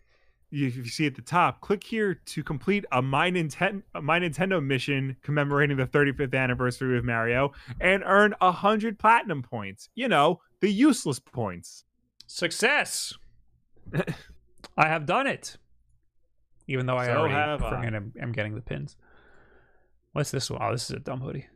[0.50, 5.16] you see at the top, click here to complete a my Nintendo my Nintendo mission
[5.22, 9.88] commemorating the 35th anniversary of Mario and earn a hundred platinum points.
[9.94, 11.84] You know, the useless points.
[12.26, 13.14] Success.
[14.76, 15.56] I have done it.
[16.66, 17.70] Even though I So already have I.
[17.72, 18.96] friggin' am, am getting the pins.
[20.12, 20.60] What's this one?
[20.62, 21.46] Oh, this is a dumb hoodie.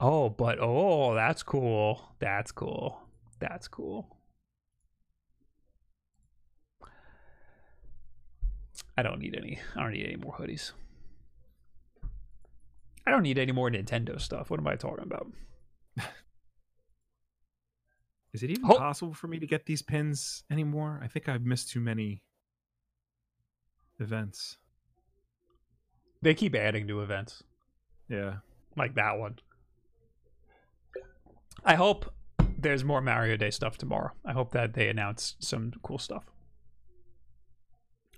[0.00, 2.14] Oh, but oh, that's cool.
[2.18, 3.00] That's cool.
[3.38, 4.16] That's cool.
[8.96, 9.58] I don't need any.
[9.76, 10.72] I don't need any more hoodies.
[13.06, 14.50] I don't need any more Nintendo stuff.
[14.50, 15.28] What am I talking about?
[18.32, 21.00] Is it even possible for me to get these pins anymore?
[21.02, 22.22] I think I've missed too many
[24.00, 24.56] events.
[26.22, 27.42] They keep adding new events.
[28.08, 28.36] Yeah.
[28.76, 29.38] like that one.
[31.64, 32.12] I hope
[32.58, 34.12] there's more Mario Day stuff tomorrow.
[34.24, 36.24] I hope that they announce some cool stuff.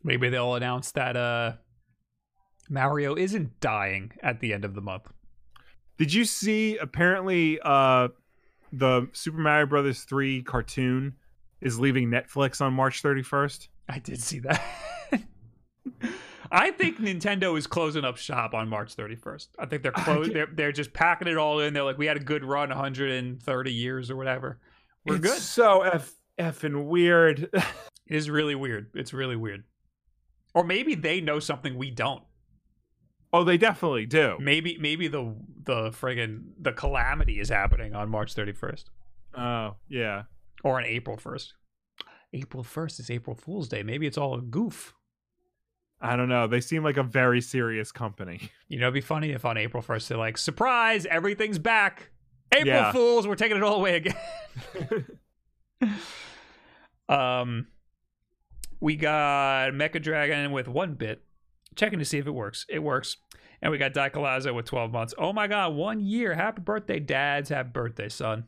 [0.03, 1.55] Maybe they'll announce that uh
[2.71, 5.11] Mario isn't dying at the end of the month.
[5.99, 8.09] Did you see apparently uh
[8.79, 11.15] the Super Mario Brothers 3 cartoon
[11.61, 13.69] is leaving Netflix on March 31st?
[13.89, 14.63] I did see that.
[16.51, 19.49] I think Nintendo is closing up shop on March 31st.
[19.59, 20.29] I think they're close.
[20.29, 21.75] They're, they're just packing it all in.
[21.75, 24.61] They're like, we had a good run, 130 years or whatever.
[25.05, 25.39] We're it's good.
[25.43, 27.51] so f effing weird.
[28.07, 28.91] It is really weird.
[28.93, 29.65] It's really weird.
[30.53, 32.23] Or maybe they know something we don't.
[33.35, 34.37] Oh, they definitely do.
[34.41, 38.85] Maybe maybe the the friggin' the calamity is happening on March 31st
[39.37, 40.23] Oh, yeah.
[40.63, 41.53] or on April 1st.
[42.33, 43.83] April 1st is April Fool's Day.
[43.83, 44.95] Maybe it's all a goof.
[46.01, 46.47] I don't know.
[46.47, 48.51] They seem like a very serious company.
[48.69, 52.11] You know, it'd be funny if on April 1st they're like, surprise, everything's back.
[52.53, 52.93] April Yeah.
[52.93, 54.17] Fools, we're taking it all away again.
[57.09, 57.67] um,
[58.81, 61.23] we got Mecha Dragon with one bit,
[61.77, 62.67] checking to see if it works.
[62.69, 63.17] It works.
[63.65, 65.15] And we got Daikalaza with 12 months.
[65.17, 66.35] Oh my god, one year.
[66.35, 67.49] Happy birthday, dads.
[67.49, 68.45] Happy birthday, son.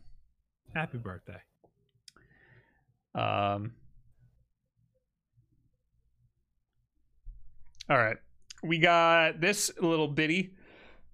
[0.75, 1.41] Happy birthday.
[3.15, 3.73] Um,
[7.89, 8.19] all right.
[8.63, 10.53] We got this little bitty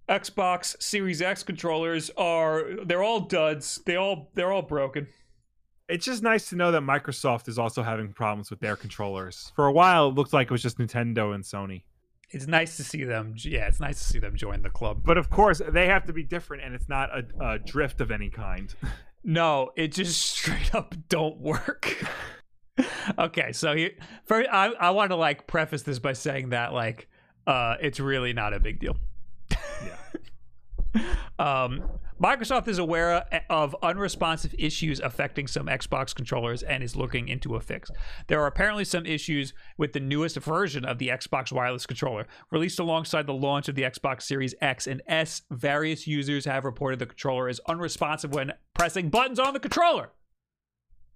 [0.08, 3.80] Xbox Series X controllers are they're all duds.
[3.86, 5.06] They all they're all broken.
[5.88, 9.52] It's just nice to know that Microsoft is also having problems with their controllers.
[9.54, 11.82] For a while, it looked like it was just Nintendo and Sony.
[12.32, 13.34] It's nice to see them.
[13.36, 15.02] Yeah, it's nice to see them join the club.
[15.04, 18.10] But of course, they have to be different, and it's not a, a drift of
[18.10, 18.74] any kind.
[19.24, 22.04] No, it just straight up don't work.
[23.18, 23.92] okay, so here,
[24.24, 27.08] first, I I want to like preface this by saying that like
[27.46, 28.96] uh, it's really not a big deal.
[29.54, 31.14] Yeah.
[31.38, 31.84] um,
[32.20, 37.56] Microsoft is aware eh, of unresponsive issues affecting some Xbox controllers and is looking into
[37.56, 37.90] a fix.
[38.28, 42.26] There are apparently some issues with the newest version of the Xbox wireless controller.
[42.50, 46.98] Released alongside the launch of the Xbox Series X and S, various users have reported
[46.98, 50.10] the controller is unresponsive when pressing buttons on the controller,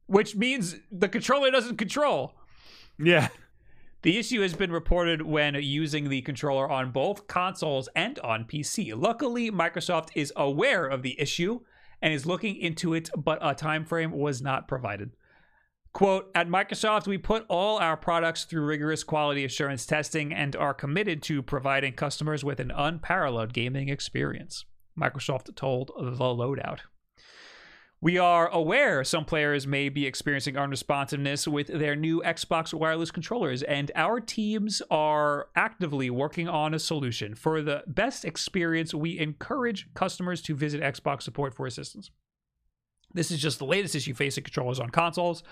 [0.07, 2.35] which means the controller doesn't control.
[2.99, 3.29] Yeah.
[4.07, 8.93] The issue has been reported when using the controller on both consoles and on PC.
[8.95, 11.59] Luckily, Microsoft is aware of the issue
[12.01, 15.11] and is looking into it, but a time frame was not provided.
[15.93, 20.73] Quote, at Microsoft, we put all our products through rigorous quality assurance testing and are
[20.73, 24.67] committed to providing customers with an unparalleled gaming experience.
[24.97, 26.83] Microsoft told the loadout.
[28.07, 33.65] We are aware some players may be experiencing unresponsiveness with their new Xbox wireless controllers,
[33.65, 37.35] and our teams are actively working on a solution.
[37.35, 42.13] For the best experience, we encourage customers to visit Xbox support for assistance.
[43.13, 45.43] This is just the latest issue facing controllers on consoles.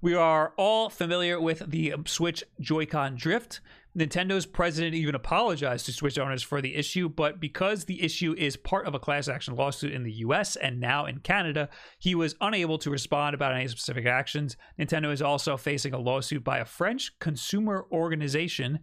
[0.00, 3.60] We are all familiar with the Switch Joy-Con drift.
[3.96, 8.56] Nintendo's president even apologized to Switch owners for the issue, but because the issue is
[8.56, 11.68] part of a class action lawsuit in the US and now in Canada,
[11.98, 14.56] he was unable to respond about any specific actions.
[14.78, 18.80] Nintendo is also facing a lawsuit by a French consumer organization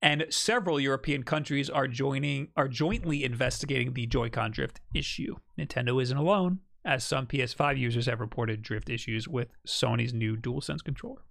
[0.00, 5.36] and several European countries are joining are jointly investigating the Joy-Con drift issue.
[5.58, 10.84] Nintendo isn't alone as some PS5 users have reported drift issues with Sony's new DualSense
[10.84, 11.22] controller.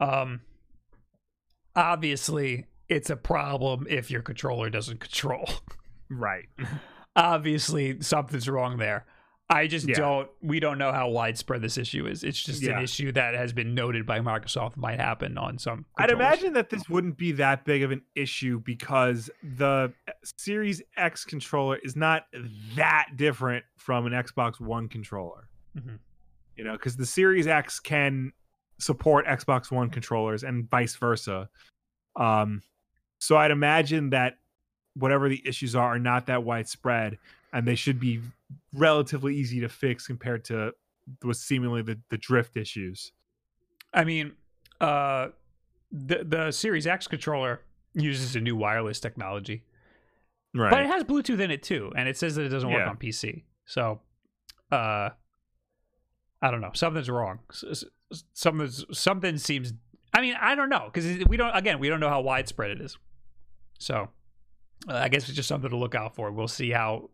[0.00, 0.40] Um,
[1.76, 5.48] obviously, it's a problem if your controller doesn't control.
[6.08, 6.46] Right.
[7.16, 9.06] obviously, something's wrong there.
[9.50, 9.96] I just Yeah.
[9.96, 10.30] don't.
[10.40, 12.24] We don't know how widespread this issue is.
[12.24, 12.78] It's just Yeah.
[12.78, 15.84] an issue that has been noted by Microsoft might happen on some.
[15.96, 19.92] I'd imagine that this wouldn't be that big of an issue because the
[20.36, 22.26] Series X controller is not
[22.74, 25.48] that different from an Xbox One controller.
[25.76, 25.98] Mhm.
[26.56, 28.32] You know, because the Series X can
[28.78, 31.48] support Xbox One controllers and vice versa.
[32.16, 32.62] Um,
[33.18, 34.38] so I'd imagine that
[34.94, 37.18] whatever the issues are are not that widespread,
[37.52, 38.20] and they should be
[38.72, 40.72] relatively easy to fix compared to
[41.22, 43.12] was seemingly the, the drift issues.
[43.94, 44.32] I mean,
[44.80, 45.28] uh,
[45.92, 47.60] the the Series X controller
[47.94, 49.62] uses a new wireless technology,
[50.54, 50.70] Right.
[50.70, 52.90] but it has Bluetooth in it too, and it says that it doesn't work Yeah.
[52.90, 53.44] on PC.
[53.64, 54.00] So,
[54.70, 55.10] uh,
[56.42, 56.70] I don't know.
[56.74, 57.40] Something's wrong.
[58.32, 59.72] Something's something seems.
[60.14, 61.54] I mean, I don't know because we don't.
[61.56, 62.96] Again, we don't know how widespread it is.
[63.78, 64.08] So,
[64.88, 66.30] uh, I guess it's just something to look out for.
[66.30, 67.10] We'll see how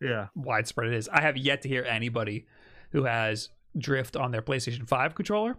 [0.00, 0.28] yeah.
[0.34, 1.08] widespread it is.
[1.08, 2.46] I have yet to hear anybody
[2.90, 5.56] who has drift on their PlayStation 5 controller.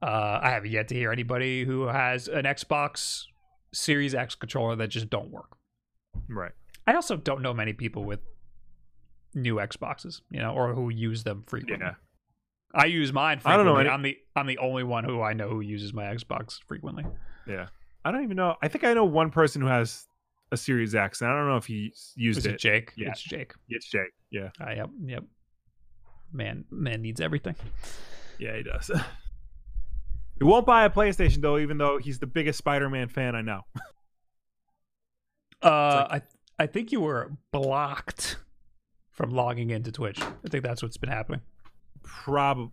[0.00, 3.24] Uh, I have yet to hear anybody who has an Xbox
[3.72, 5.56] Series X controller that just don't work.
[6.28, 6.52] Right.
[6.86, 8.20] I also don't know many people with
[9.34, 11.86] new Xboxes, you know, or who use them frequently.
[11.86, 11.94] Yeah.
[12.74, 15.48] I use mine I don't know I'm the I'm the only one who I know
[15.48, 17.04] who uses my Xbox frequently.
[17.46, 17.66] Yeah.
[18.04, 18.56] I don't even know.
[18.62, 20.06] I think I know one person who has
[20.50, 22.54] a Series X, and I don't know if he used Is it.
[22.54, 22.92] it Jake?
[22.96, 23.10] Yeah.
[23.10, 23.52] It's Jake.
[23.68, 24.12] It's Jake.
[24.30, 24.50] Yeah.
[24.60, 25.24] Uh, yep, yep.
[26.32, 27.54] Man, man needs everything.
[28.38, 28.90] Yeah, he does.
[30.38, 33.62] he won't buy a PlayStation though, even though he's the biggest Spider-Man fan I know.
[35.62, 36.22] Uh, I
[36.58, 38.36] I think you were blocked
[39.12, 40.20] from logging into Twitch.
[40.20, 41.40] I think that's what's been happening.
[42.02, 42.70] Probably,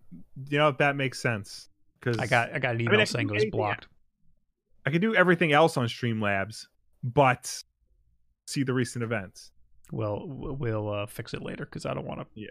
[0.48, 1.68] you know, if that makes sense
[2.00, 3.86] because I got I got an email mean, I saying it was blocked.
[4.86, 6.66] I can do everything else on Streamlabs,
[7.04, 7.62] but
[8.46, 9.52] see the recent events.
[9.92, 12.48] We'll we'll uh, fix it later because I don't want to Yeah,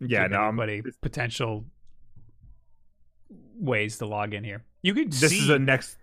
[0.00, 0.26] Yeah.
[0.28, 1.64] no, I'm, potential
[3.58, 4.64] ways to log in here.
[4.82, 5.96] You could this see is a next.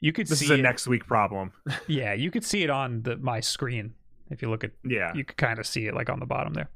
[0.00, 1.52] you could This see is a it- next week problem.
[1.88, 3.94] yeah you could see it on the my screen
[4.30, 6.54] if you look at yeah, you could kind of see it like on the bottom
[6.54, 6.70] there.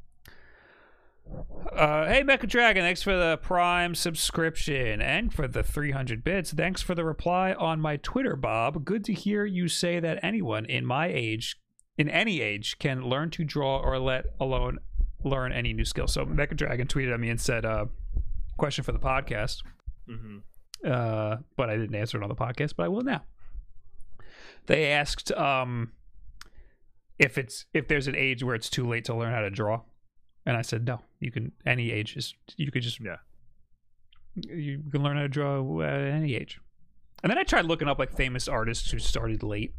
[1.72, 6.53] Uh, hey, Mecha Dragon, thanks for the Prime subscription and for the 300 bits.
[6.53, 8.84] Thanks for the reply on my Twitter, Bob.
[8.84, 11.57] Good to hear you say that anyone in my age,
[11.99, 14.78] in any age, can learn to draw or let alone
[15.22, 16.07] learn any new skill.
[16.07, 17.86] So, Mecha Dragon tweeted at me and said, uh,
[18.57, 19.62] question for the podcast.
[20.09, 20.40] Mhm.
[20.84, 23.24] Uh, but I didn't answer it on the podcast, but I will now.
[24.66, 25.92] They asked um,
[27.18, 29.82] if it's if there's an age where it's too late to learn how to draw,
[30.46, 31.00] and I said no.
[31.20, 33.16] You can any age is you could just Yeah.
[34.34, 36.60] you can learn how to draw at any age.
[37.22, 39.74] And then I tried looking up like famous artists who started late,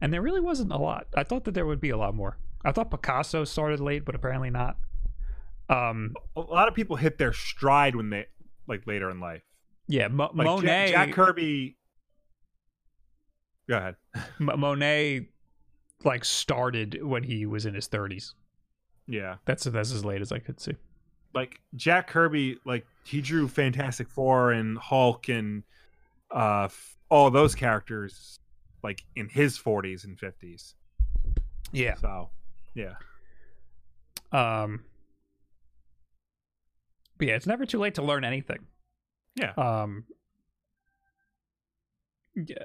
[0.00, 1.06] and there really wasn't a lot.
[1.14, 2.38] I thought that there would be a lot more.
[2.64, 4.78] I thought Picasso started late, but apparently not.
[5.68, 8.26] Um, a lot of people hit their stride when they
[8.66, 9.42] like later in life.
[9.86, 10.90] yeah, Mo- Like Jack- Monet.
[10.92, 11.76] Jack, Kirby.
[13.68, 13.96] Go ahead.
[14.40, 15.28] M- Monet
[16.02, 18.32] like started when he was in his 30s.
[19.06, 20.74] Yeah, That's that's as late as I could see.
[21.34, 25.62] like Jack Kirby, like he drew Fantastic Four and Hulk and
[26.34, 28.40] uh f- all those characters
[28.82, 30.74] like in his 40s and 50s.
[31.72, 31.94] Yeah.
[31.96, 32.30] So,
[32.74, 32.94] yeah.
[34.32, 34.84] Um.
[37.18, 38.58] But yeah, it's never too late to learn anything.
[39.36, 39.52] Yeah.
[39.56, 40.04] Um.
[42.34, 42.56] Yeah,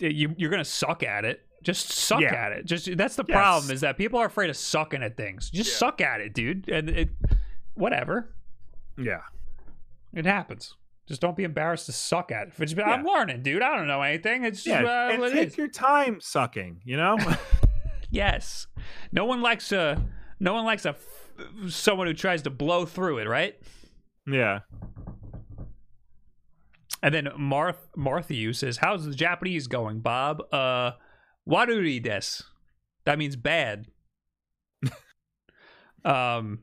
[0.00, 1.46] you you're gonna suck at it.
[1.64, 2.34] Just suck Yeah.
[2.34, 2.66] at it.
[2.66, 3.34] Just that's the Yes.
[3.36, 5.50] problem is that people are afraid of sucking at things.
[5.50, 5.76] Just Yeah.
[5.76, 6.68] suck at it, dude.
[6.68, 7.10] And it,
[7.74, 8.34] whatever.
[8.96, 9.22] Yeah.
[10.12, 10.76] It happens.
[11.08, 12.52] Just don't be embarrassed to suck at it.
[12.58, 12.84] It's, Yeah.
[12.84, 13.62] I'm learning, dude.
[13.62, 14.44] I don't know anything.
[14.44, 15.06] It's just Yeah.
[15.08, 15.58] uh, and take is.
[15.58, 17.16] your time sucking, you know?
[18.10, 18.68] Yes.
[19.10, 20.00] No one likes a
[20.38, 23.56] no one likes a f- someone who tries to blow through it, right?
[24.24, 24.60] yeah.
[27.02, 30.42] And then Marth Marthew says, "How's the Japanese going, Bob?
[30.52, 30.92] Uh,
[31.48, 32.42] waruri desu.
[33.04, 33.86] That means bad.
[36.04, 36.60] um,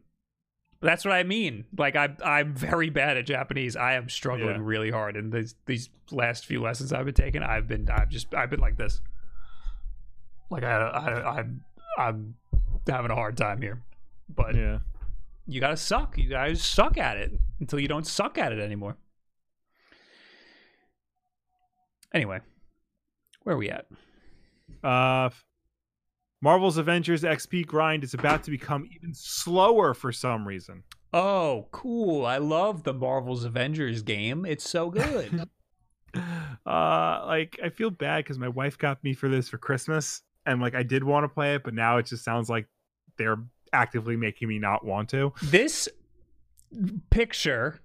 [0.82, 1.66] that's what I mean.
[1.78, 3.76] Like I'm I'm very bad at Japanese.
[3.76, 4.62] I am struggling Yeah.
[4.62, 8.34] really hard, and these these last few lessons I've been taking, I've been I've just
[8.34, 9.02] I've been like this.
[10.50, 11.64] Like I I I'm
[11.98, 12.36] I'm
[12.88, 13.84] having a hard time here,
[14.30, 14.80] but Yeah.
[15.46, 16.18] you gotta suck.
[16.18, 18.98] You guys suck at it until you don't suck at it anymore.
[22.14, 22.40] Anyway,
[23.44, 23.86] where are we at?
[24.84, 25.30] Uh
[26.42, 30.84] Marvel's Avengers XP grind is about to become even slower for some reason.
[31.14, 32.26] Oh, cool.
[32.26, 34.46] I love the Marvel's Avengers game.
[34.46, 35.48] It's so good.
[36.66, 40.60] Uh like I feel bad cuz my wife got me for this for Christmas and
[40.62, 42.68] like I did want to play it, but now it just sounds like
[43.18, 43.38] they're
[43.72, 45.32] actively making me not want to.
[45.42, 45.88] this
[47.10, 47.80] picture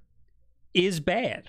[0.75, 1.49] is bad.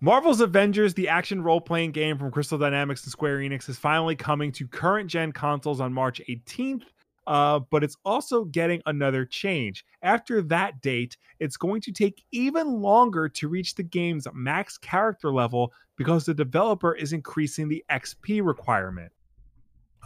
[0.00, 4.14] Marvel's Avengers, the action role playing game from Crystal Dynamics and Square Enix, is finally
[4.14, 6.82] coming to current gen consoles on March 18th.
[7.26, 9.84] Uh, but it's also getting another change.
[10.02, 15.32] After that date, it's going to take even longer to reach the game's max character
[15.32, 19.10] level because the developer is increasing the XP requirement.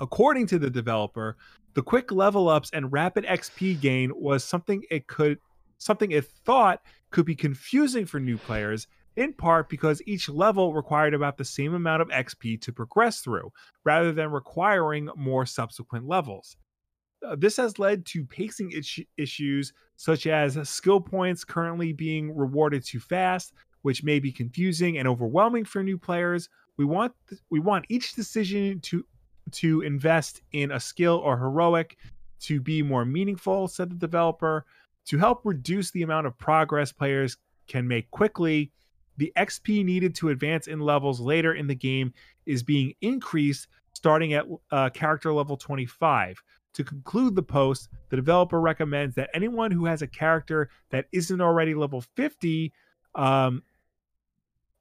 [0.01, 1.37] According to the developer,
[1.75, 5.39] the quick level ups and rapid XP gain was something it could
[5.77, 8.87] something it thought could be confusing for new players
[9.21, 13.53] in part because each level required about the same amount of XP to progress through,
[13.85, 16.57] rather than requiring more subsequent levels.
[17.25, 22.83] Uh, this has led to pacing is- issues such as skill points currently being rewarded
[22.83, 23.53] too fast,
[23.83, 26.49] which may be confusing and overwhelming for new players.
[26.79, 29.05] We want th- we want each decision to
[29.53, 31.99] to invest in a skill or heroic
[32.41, 34.65] to be more meaningful, said the developer.
[35.09, 38.73] To help reduce the amount of progress players can make quickly,
[39.21, 42.15] the XP needed to advance in levels later in the game
[42.47, 46.43] is being increased starting at uh, character level 25.
[46.73, 51.39] To conclude the post, the developer recommends that anyone who has a character that isn't
[51.39, 52.73] already level 50,
[53.15, 53.63] um,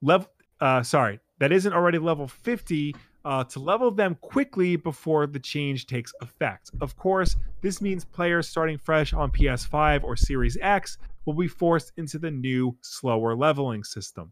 [0.01, 0.29] level,
[0.61, 5.85] uh, sorry, that isn't already level 50, uh, to level them quickly before the change
[5.85, 6.71] takes effect.
[6.79, 10.97] Of course, this means players starting fresh on PS5 or Series X
[11.29, 14.31] will be forced into the new, slower leveling system.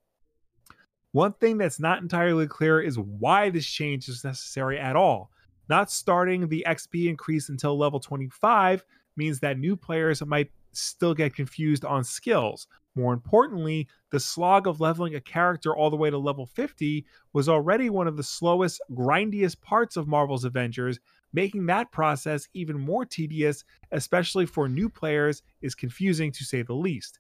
[1.12, 5.30] One thing that's not entirely clear is why this change is necessary at all.
[5.70, 8.84] Not starting the XP increase until level 25
[9.16, 12.66] means that new players might still get confused on skills.
[12.96, 17.48] More importantly, the slog of leveling a character all the way to level 50 was
[17.48, 21.00] already one of the slowest, grindiest parts of Marvel's Avengers,
[21.34, 26.74] making that process even more tedious, especially for new players, is confusing to say the
[26.74, 27.20] least.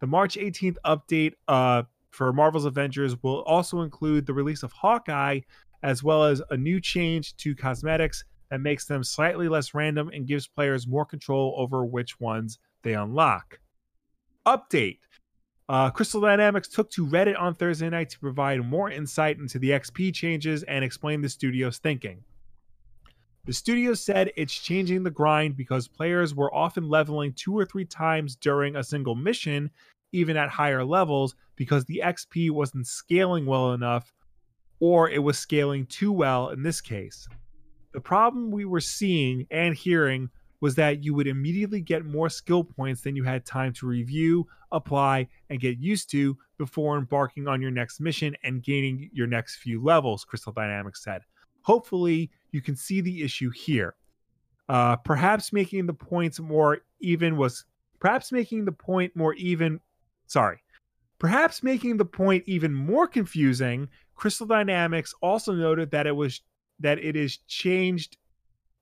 [0.00, 5.40] The March 18th update uh, for Marvel's Avengers will also include the release of Hawkeye,
[5.82, 10.26] as well as a new change to cosmetics that makes them slightly less random and
[10.26, 13.58] gives players more control over which ones they unlock.
[14.46, 14.98] Update
[15.68, 19.70] uh, Crystal Dynamics took to Reddit on Thursday night to provide more insight into the
[19.70, 22.22] XP changes and explain the studio's thinking.
[23.46, 27.84] The studio said it's changing the grind because players were often leveling two or three
[27.84, 29.70] times during a single mission,
[30.12, 34.14] even at higher levels, because the XP wasn't scaling well enough
[34.80, 37.28] or it was scaling too well in this case.
[37.92, 40.30] The problem we were seeing and hearing
[40.60, 44.46] was that you would immediately get more skill points than you had time to review,
[44.72, 49.56] apply, and get used to before embarking on your next mission and gaining your next
[49.56, 51.20] few levels, Crystal Dynamics said.
[51.62, 53.96] Hopefully, you can see the issue here.
[54.68, 57.64] Uh, perhaps making the points more even was
[58.00, 59.80] perhaps making the point more even.
[60.26, 60.62] Sorry.
[61.18, 66.40] Perhaps making the point even more confusing, Crystal Dynamics also noted that it was
[66.80, 68.16] that it is changed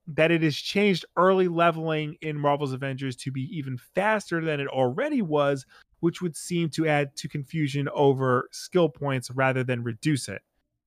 [0.06, 4.66] that it has changed early leveling in Marvel's Avengers to be even faster than it
[4.66, 5.64] already was,
[6.00, 10.42] which would seem to add to confusion over skill points rather than reduce it.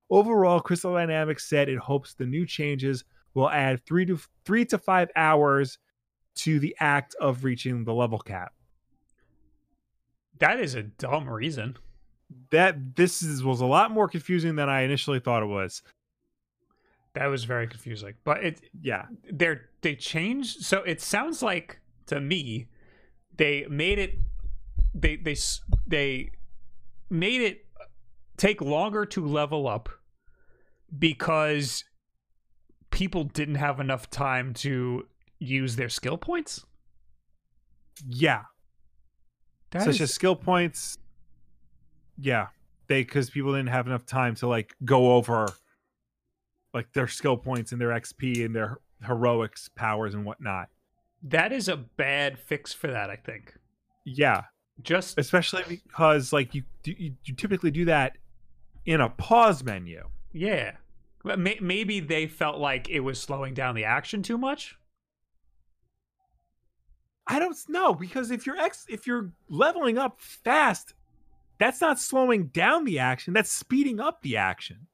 [0.09, 3.03] Overall, Crystal Dynamics said it hopes the new changes
[3.33, 5.77] will add three to three to five hours
[6.35, 8.53] to the act of reaching the level cap.
[10.39, 11.77] That is a dumb reason.
[12.51, 15.81] That this is, was a lot more confusing than I initially thought it was.
[17.13, 18.15] That was very confusing.
[18.23, 22.67] But it Yeah, they're they changed so it sounds like to me
[23.37, 24.19] they made it
[24.93, 25.35] they they
[25.87, 26.31] they
[27.09, 27.64] made it
[28.37, 29.89] take longer to level up
[30.97, 31.83] because
[32.91, 35.05] people didn't have enough time to
[35.39, 36.65] use their skill points.
[38.07, 38.43] Yeah,
[39.71, 40.97] That such is- as skill points.
[42.17, 42.47] Yeah,
[42.87, 45.47] they because people didn't have enough time to like go over
[46.73, 50.69] like their skill points and their XP and their heroics powers and whatnot.
[51.23, 53.09] that is a bad fix for that.
[53.09, 53.55] I think
[54.05, 54.43] Yeah,
[54.81, 58.17] just especially because like you you, you typically do that
[58.85, 60.09] in a pause menu.
[60.33, 60.77] yeah.
[61.23, 64.77] But may- Maybe they felt like it was slowing down the action too much.
[67.27, 70.93] I don't know because if you're ex if you're leveling up fast,
[71.59, 73.33] that's not slowing down the action.
[73.33, 74.87] That's speeding up the action.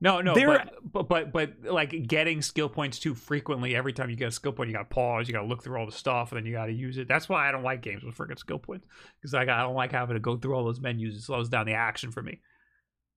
[0.00, 3.76] No, no, There- but, but but but like getting skill points too frequently.
[3.76, 5.28] Every time you get a skill point, you got to pause.
[5.28, 7.06] You got to look through all the stuff, and then you got to use it.
[7.06, 8.84] That's why I don't like games with freaking skill points
[9.20, 11.14] because like I don't like having to go through all those menus.
[11.14, 12.40] It slows down the action for me.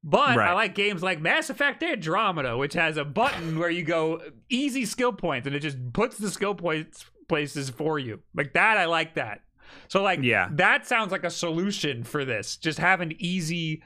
[0.07, 4.21] But I like games like Mass Effect Andromeda, which has a button where you go
[4.49, 8.19] easy skill points, and it just puts the skill points places for you.
[8.35, 9.41] Like that, I like that.
[9.87, 10.47] So like Yeah.
[10.51, 12.55] that sounds like a solution for this.
[12.55, 13.81] Just have an easy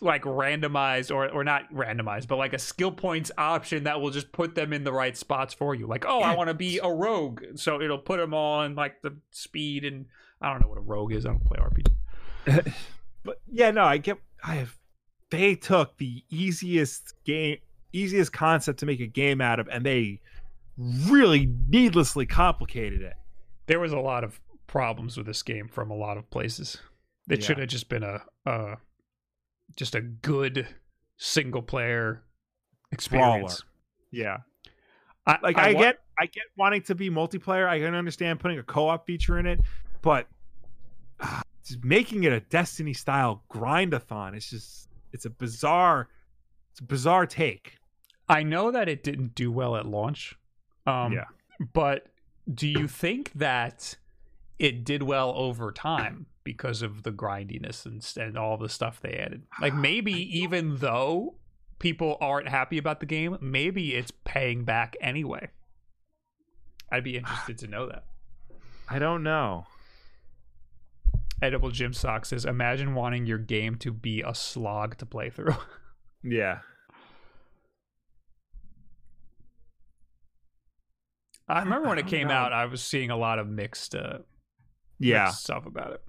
[0.00, 4.30] like randomized or or not randomized, but like a skill points option that will just
[4.32, 5.86] put them in the right spots for you.
[5.88, 9.16] Like, oh, I want to be a rogue, so it'll put them on like the
[9.32, 10.06] speed and
[10.40, 11.26] I don't know what a rogue is.
[11.26, 12.72] I don't play RPG.
[13.22, 14.74] But yeah, no, I get I have
[15.30, 17.58] they took the easiest game
[17.92, 20.20] easiest concept to make a game out of and they
[20.78, 23.14] really needlessly complicated it.
[23.66, 26.78] There was a lot of problems with this game from a lot of places.
[27.28, 27.46] It Yeah.
[27.46, 28.76] should have just been a uh
[29.76, 30.66] just a good
[31.16, 32.22] single player
[32.92, 33.62] experience.
[34.10, 34.38] Yeah.
[35.26, 37.68] I, Like I, wa- get I get wanting to be multiplayer.
[37.68, 39.60] I can understand putting a co-op feature in it,
[40.02, 40.26] but
[41.66, 46.08] just making it a Destiny style grindathon it's just it's a bizarre
[46.70, 47.78] it's a bizarre take.
[48.28, 50.36] I know that it didn't do well at launch.
[50.86, 51.24] Um, Yeah.
[51.72, 52.06] But
[52.52, 53.96] do you think that
[54.58, 59.14] it did well over time because of the grindiness and, and all the stuff they
[59.14, 59.42] added?
[59.60, 61.34] Like maybe even though
[61.78, 65.48] people aren't happy about the game, maybe it's paying back anyway.
[66.92, 68.04] I'd be interested to know that.
[68.88, 69.66] I don't know.
[71.42, 75.54] Edible Gym Sock says, imagine wanting your game to be a slog to play through.
[76.22, 76.58] Yeah.
[81.48, 82.34] I remember when I it came know.
[82.34, 84.18] out, I was seeing a lot of mixed, uh,
[84.98, 85.24] Yeah.
[85.24, 86.02] mixed stuff about it.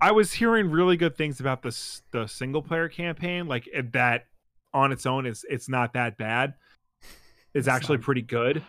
[0.00, 1.76] I was hearing really good things about the
[2.12, 3.46] the single player campaign.
[3.46, 4.24] Like that
[4.72, 6.54] on its own, it's it's not that bad.
[7.52, 8.04] It's actually not.
[8.04, 8.62] pretty good,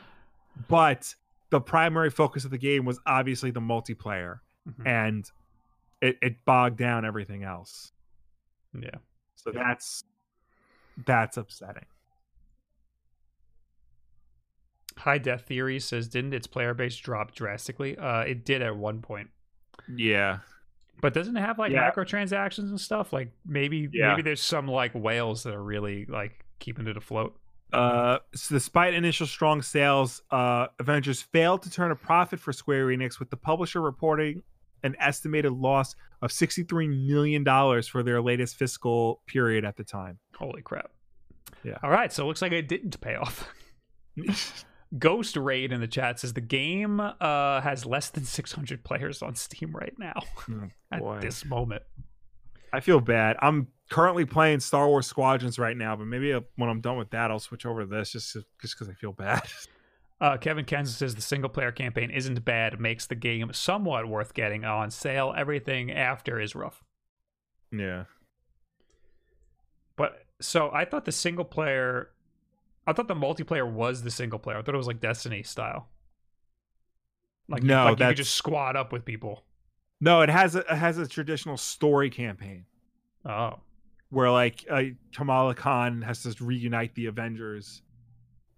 [0.68, 1.14] but
[1.52, 4.88] the primary focus of the game was obviously the multiplayer, Mhm.
[4.88, 5.32] and
[6.02, 7.92] it, it bogged down everything else.
[8.80, 8.90] Yeah.
[9.36, 10.04] So that's
[11.06, 11.86] that's upsetting.
[14.98, 17.98] High Death Theory says, didn't its player base drop drastically?
[17.98, 19.30] Uh, it did at one point,
[19.96, 20.40] Yeah,
[21.02, 21.90] but doesn't it have like Yeah.
[21.90, 23.12] microtransactions and stuff?
[23.12, 24.10] Like maybe Yeah.
[24.10, 27.38] maybe there's some like whales that are really like keeping it afloat.
[27.74, 32.88] Uh, so despite initial strong sales, uh, Avengers failed to turn a profit for Square
[32.88, 34.44] Enix, with the publisher reporting
[34.84, 37.44] an estimated loss of $63 million
[37.84, 40.20] for their latest fiscal period at the time.
[40.38, 40.92] Holy crap!
[41.64, 41.78] Yeah.
[41.84, 43.48] All right, so it looks like it didn't pay off.
[44.98, 49.36] Ghost Raid in the chat says the game uh, has less than 600 players on
[49.36, 50.22] Steam right now
[50.92, 51.84] at this moment.
[52.74, 53.38] I feel bad.
[53.42, 57.12] I'm currently playing Star Wars Squadrons right now, but maybe uh, when I'm done with
[57.12, 59.44] that, I'll switch over to this just just because I feel bad.
[60.22, 64.36] Uh, Kevin Kansas says the single player campaign isn't bad, makes the game somewhat worth
[64.36, 65.34] getting on sale.
[65.36, 66.84] Everything after is rough.
[67.72, 68.04] yeah.
[69.98, 72.12] But so I thought the single player,
[72.86, 74.58] I thought the multiplayer was the single player.
[74.58, 75.90] I thought it was like Destiny style.
[77.50, 79.44] Like, No, like you could just squad up with people.
[80.00, 82.66] No, it has a, it has a traditional story campaign
[83.26, 83.60] Oh,
[84.10, 84.84] where like uh,
[85.14, 87.82] Kamala Khan has to reunite the Avengers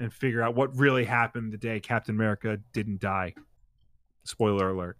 [0.03, 3.33] and figure out what really happened the day Captain America didn't die.
[4.25, 4.97] Spoiler alert.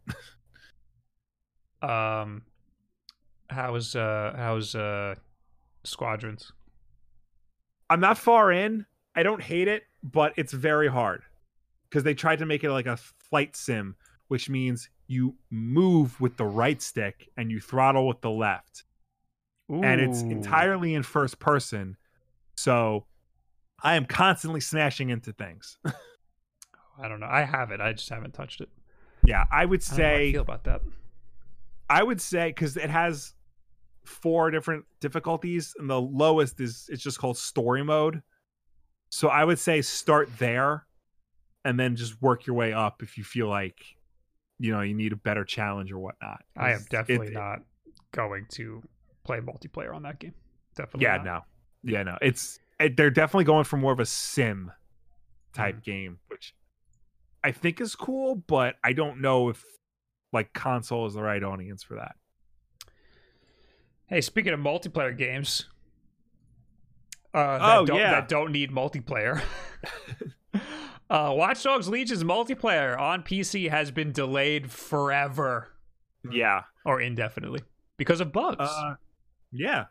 [1.81, 2.43] um,
[3.49, 5.15] how's uh how's uh
[5.83, 6.53] Squadrons?
[7.89, 8.85] I'm not far in.
[9.13, 11.23] I don't hate it, but it's very hard
[11.89, 13.95] because they tried to make it like a flight sim,
[14.29, 18.85] which means you move with the right stick and you throttle with the left,
[19.69, 21.97] and it's entirely in first person.
[22.55, 23.05] So
[23.83, 25.77] I am constantly smashing into things.
[25.85, 27.27] I don't know.
[27.29, 27.81] I have it.
[27.81, 28.69] I just haven't touched it.
[29.25, 30.81] Yeah, I would I how I say feel about that.
[31.89, 33.33] I would say because it has
[34.05, 38.21] four different difficulties, and the lowest is it's just called story mode.
[39.09, 40.85] So I would say start there,
[41.65, 43.77] and then just work your way up if you feel like
[44.59, 46.41] you know you need a better challenge or whatnot.
[46.57, 47.59] I am definitely it- not
[48.11, 48.81] going to
[49.23, 50.33] play multiplayer on that game.
[50.75, 51.03] Definitely.
[51.05, 51.25] Yeah, not.
[51.25, 51.41] no,
[51.83, 52.17] yeah, no.
[52.21, 54.71] It's it, they're definitely going for more of a sim
[55.53, 55.83] type Mm.
[55.83, 56.55] game, which
[57.43, 59.63] I think is cool, but I don't know if
[60.31, 62.15] like console is the right audience for that.
[64.07, 65.67] Hey, speaking of multiplayer games,
[67.33, 68.11] uh, that Oh, don't, yeah.
[68.11, 69.41] that don't need multiplayer.
[71.09, 75.73] uh, Watch Dogs Legion's multiplayer on PC has been delayed forever
[76.29, 77.61] Yeah, or indefinitely
[77.97, 78.57] because of bugs.
[78.69, 78.95] uh,
[79.51, 79.85] yeah.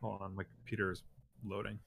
[0.00, 1.02] Hold on, my computer is
[1.44, 1.78] loading.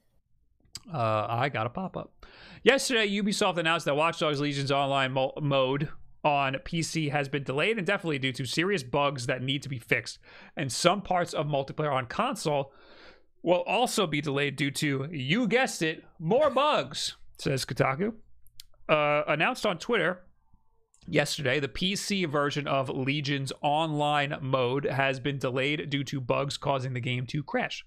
[0.91, 2.26] Uh, I got a pop up.
[2.64, 5.90] Yesterday, Ubisoft announced that Watch Dogs Legion's online mo- mode
[6.23, 10.19] on PC has been delayed indefinitely due to serious bugs that need to be fixed.
[10.57, 12.73] And some parts of multiplayer on console
[13.44, 18.14] will also be delayed due to, you guessed it, more bugs, says Kotaku.
[18.90, 20.22] Uh, announced on Twitter
[21.07, 26.94] yesterday, the PC version of Legion's online mode has been delayed due to bugs causing
[26.94, 27.86] the game to crash.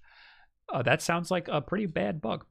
[0.73, 2.45] Uh, that sounds like a pretty bad bug.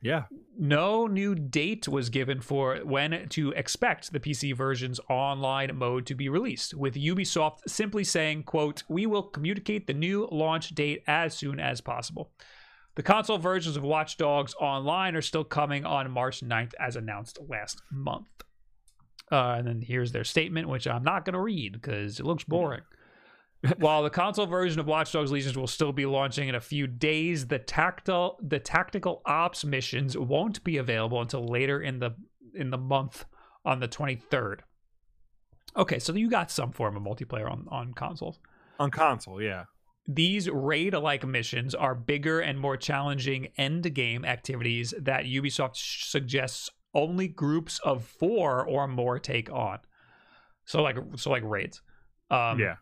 [0.00, 0.24] Yeah,
[0.58, 6.14] No new date was given for when to expect the PC version's online mode to
[6.14, 11.32] be released, with Ubisoft simply saying, quote, "We will communicate the new launch date as
[11.32, 12.32] soon as possible."
[12.96, 17.38] The console versions of Watch Dogs Online are still coming on March 9th as announced
[17.48, 18.28] last month.
[19.32, 22.44] Uh, and then here's their statement, which I'm not going to read because it looks
[22.44, 22.82] boring.
[23.78, 26.86] While the console version of Watch Dogs Legions will still be launching in a few
[26.86, 32.14] days, the tactile the tactical ops missions won't be available until later in the
[32.54, 33.24] in the month
[33.64, 34.60] on the 23rd.
[35.76, 38.38] Okay, so you got some form of multiplayer on on consoles.
[38.78, 39.40] on console.
[39.40, 39.64] Yeah,
[40.06, 46.70] These raid like missions are bigger and more challenging end-game activities that Ubisoft sh- suggests
[46.92, 49.78] only groups of 4 or more take on.
[50.66, 51.80] So like so like raids.
[52.30, 52.76] Um yeah.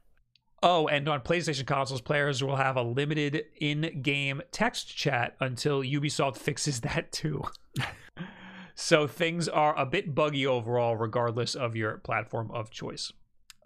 [0.63, 6.37] Oh, and on PlayStation consoles, players will have a limited in-game text chat until Ubisoft
[6.39, 7.43] fixes that too.
[8.75, 13.13] so things are a bit buggy overall, regardless of your platform of choice.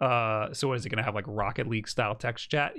[0.01, 2.73] Uh, so what is it going to have like Rocket League style text chat?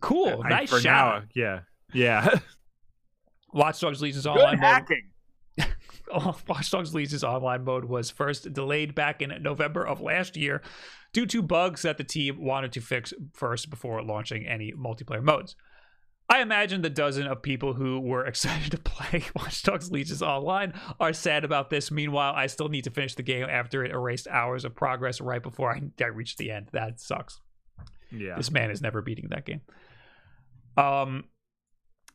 [0.00, 1.22] Cool, I- nice for shout.
[1.22, 1.28] now.
[1.34, 1.60] Yeah,
[1.92, 2.38] yeah.
[3.52, 4.64] Watch Dogs Legion's Good online mode.
[4.64, 5.02] hacking.
[6.12, 10.62] Watch Dogs Legion's online mode was first delayed back in November of last year
[11.12, 15.56] due to bugs that the team wanted to fix first before launching any multiplayer modes.
[16.28, 20.74] I imagine the dozen of people who were excited to play Watch Dogs Legion's online
[20.98, 21.90] are sad about this.
[21.90, 25.42] Meanwhile, I still need to finish the game after it erased hours of progress right
[25.42, 26.68] before I, I reached the end.
[26.72, 27.40] That sucks.
[28.10, 29.60] Yeah, This man is never beating that game.
[30.76, 31.24] Um,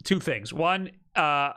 [0.04, 0.54] two things.
[0.54, 1.54] One, uh,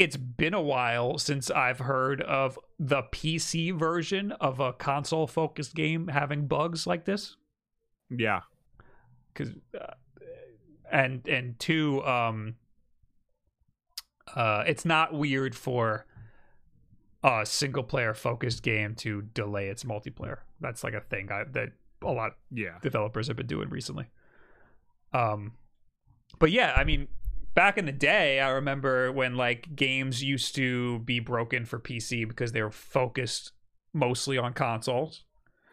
[0.00, 6.08] it's been a while since I've heard of the PC version of a console-focused game
[6.08, 7.36] having bugs like this.
[8.08, 8.40] yeah.
[9.32, 9.50] Because,
[9.80, 9.94] uh,
[10.90, 12.56] and and two, um,
[14.34, 16.06] uh, it's not weird for
[17.22, 20.38] a single-player focused game to delay its multiplayer.
[20.60, 21.68] That's like a thing I, that
[22.02, 22.78] a lot Yeah.
[22.82, 24.06] developers have been doing recently.
[25.12, 25.52] Um,
[26.38, 27.06] but yeah, I mean,
[27.54, 32.26] back in the day, I remember when like games used to be broken for PC
[32.26, 33.52] because they were focused
[33.92, 35.24] mostly on consoles.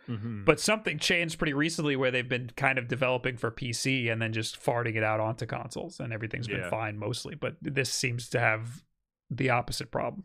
[0.07, 0.45] Mhm.
[0.45, 4.31] But something changed pretty recently where they've been kind of developing for PC and then
[4.31, 6.69] just farting it out onto consoles, and everything's been Yeah.
[6.69, 7.35] fine mostly.
[7.35, 8.83] But this seems to have
[9.29, 10.23] the opposite problem.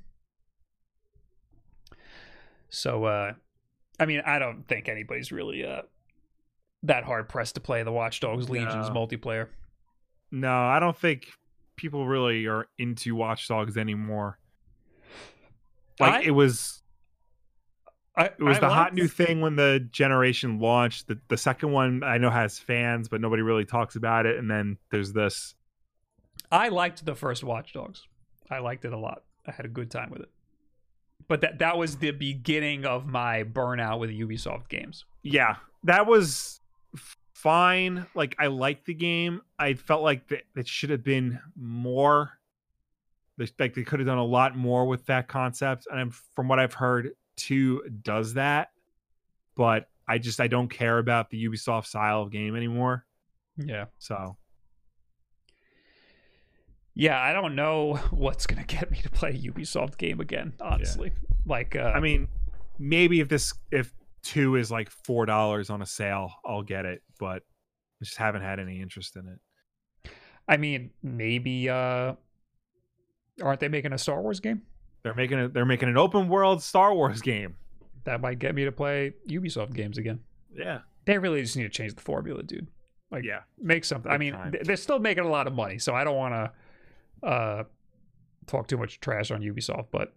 [2.70, 3.34] So, uh,
[4.00, 5.82] I mean, I don't think anybody's really uh,
[6.84, 8.94] that hard pressed to play the Watch Dogs Legions No.
[8.94, 9.48] multiplayer.
[10.30, 11.26] No, I don't think
[11.76, 14.38] people really are into Watch Dogs anymore.
[16.00, 16.82] Like I- it was
[18.14, 21.08] I, it was I the hot new thing when the generation launched.
[21.08, 24.38] The the second one I know has fans, but nobody really talks about it.
[24.38, 25.54] And then there's this.
[26.50, 28.06] I liked the first Watch Dogs.
[28.50, 29.22] I liked it a lot.
[29.46, 30.30] I had a good time with it.
[31.26, 35.06] But that that was the beginning of my burnout with Ubisoft games.
[35.22, 36.60] Yeah, that was
[37.42, 38.06] fine.
[38.14, 39.42] Like I liked the game.
[39.58, 42.38] I felt like that it should have been more.
[43.58, 45.86] Like they could have done a lot more with that concept.
[45.90, 48.70] And I'm- from what I've heard, two does that.
[49.56, 53.04] But I just I don't care about the Ubisoft style of game anymore.
[53.56, 53.86] Yeah.
[53.98, 54.36] So
[56.94, 61.12] Yeah, I don't know what's gonna get me to play a Ubisoft game again, honestly.
[61.46, 62.28] Like uh I mean,
[62.78, 67.02] maybe if this if two is like four dollars on a sale, I'll get it.
[67.18, 67.42] But
[68.00, 70.10] I just haven't had any interest in it.
[70.48, 72.14] I mean, maybe uh
[73.42, 74.62] aren't they making a Star Wars game?
[75.02, 75.52] They're making it.
[75.54, 77.56] They're making an open world Star Wars game.
[78.04, 80.20] That might get me to play Ubisoft games again.
[80.54, 80.80] Yeah.
[81.04, 82.66] They really just need to change the formula, dude.
[83.10, 83.40] Like, Yeah.
[83.58, 84.10] make something.
[84.10, 84.54] I mean, time.
[84.62, 87.64] they're still making a lot of money, so I don't want to uh
[88.46, 90.12] talk too much trash on Ubisoft, but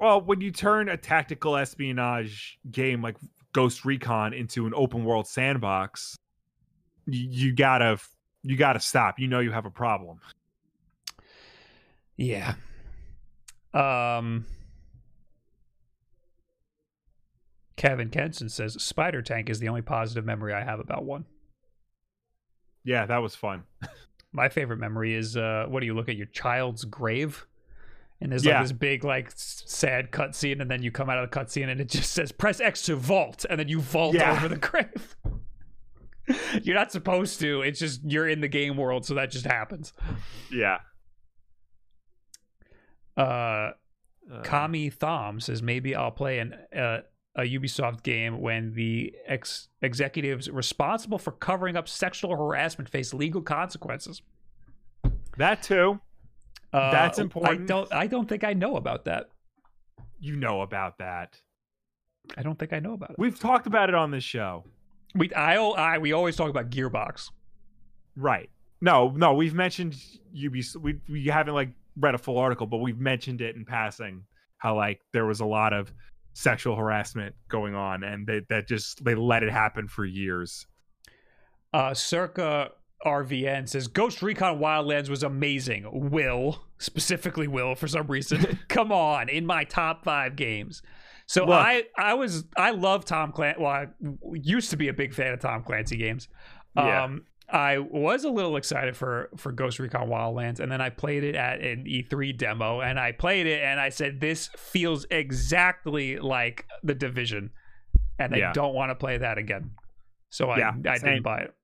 [0.00, 3.16] Well, when you turn a tactical espionage game like
[3.52, 6.16] Ghost Recon into an open world sandbox,
[7.06, 7.98] you, you gotta
[8.42, 9.18] you gotta stop.
[9.18, 10.20] You know you have a problem.
[12.16, 12.54] yeah.
[13.74, 14.46] Um
[17.76, 21.24] Kevin Kenson says Spider Tank is the only positive memory I have about one.
[22.84, 23.64] Yeah, that was fun.
[24.32, 27.46] My favorite memory is uh what do you look at your child's grave?
[28.20, 28.54] And there's Yeah.
[28.58, 31.80] like this big like sad cutscene, and then you come out of the cutscene and
[31.80, 34.32] it just says press X to vault, and then you vault Yeah.
[34.32, 35.16] over the grave.
[36.62, 37.62] you're not supposed to.
[37.62, 39.92] It's just you're in the game world, so that just happens.
[40.52, 40.78] Yeah.
[43.16, 43.72] Uh
[44.30, 46.98] Uh, Kami Thom says maybe I'll play an uh,
[47.34, 53.40] a Ubisoft game when the ex- executives responsible for covering up sexual harassment face legal
[53.40, 54.20] consequences.
[55.38, 56.00] that too.
[56.72, 57.92] Uh, That's I don't.
[57.92, 59.30] I don't think I know about that.
[60.20, 61.40] You know about that.
[62.36, 63.16] I don't think I know about it.
[63.18, 64.64] We've talked about it on this show.
[65.14, 67.30] We I, I we always talk about Gearbox.
[68.16, 68.50] Right.
[68.80, 69.96] No, no, we've mentioned
[70.36, 70.76] Ubisoft.
[70.76, 74.24] We we haven't like read a full article, but we've mentioned it in passing
[74.58, 75.92] how like there was a lot of
[76.34, 80.66] sexual harassment going on, and they that just they let it happen for years.
[81.72, 82.72] Uh, Circa
[83.04, 86.10] RVN says Ghost Recon Wildlands was amazing.
[86.10, 88.58] Will specifically Will for some reason.
[88.68, 90.82] Come on, in my top five games.
[91.26, 91.54] So Look.
[91.54, 93.60] I I was I love Tom Clancy.
[93.62, 93.86] Well, I
[94.32, 96.28] used to be a big fan of Tom Clancy games.
[96.76, 97.04] Yeah.
[97.04, 101.24] Um, I was a little excited for for Ghost Recon Wildlands, and then I played
[101.24, 106.18] it at an E3 demo, and I played it, and I said, "This feels exactly
[106.18, 107.50] like the Division,"
[108.18, 109.70] and I don't want to play that again.
[110.30, 111.08] So I Yeah, I same.
[111.10, 111.54] didn't buy it.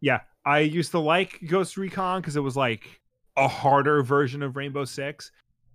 [0.00, 3.00] Yeah, I used to like Ghost Recon because it was like
[3.36, 5.30] a harder version of Rainbow Six,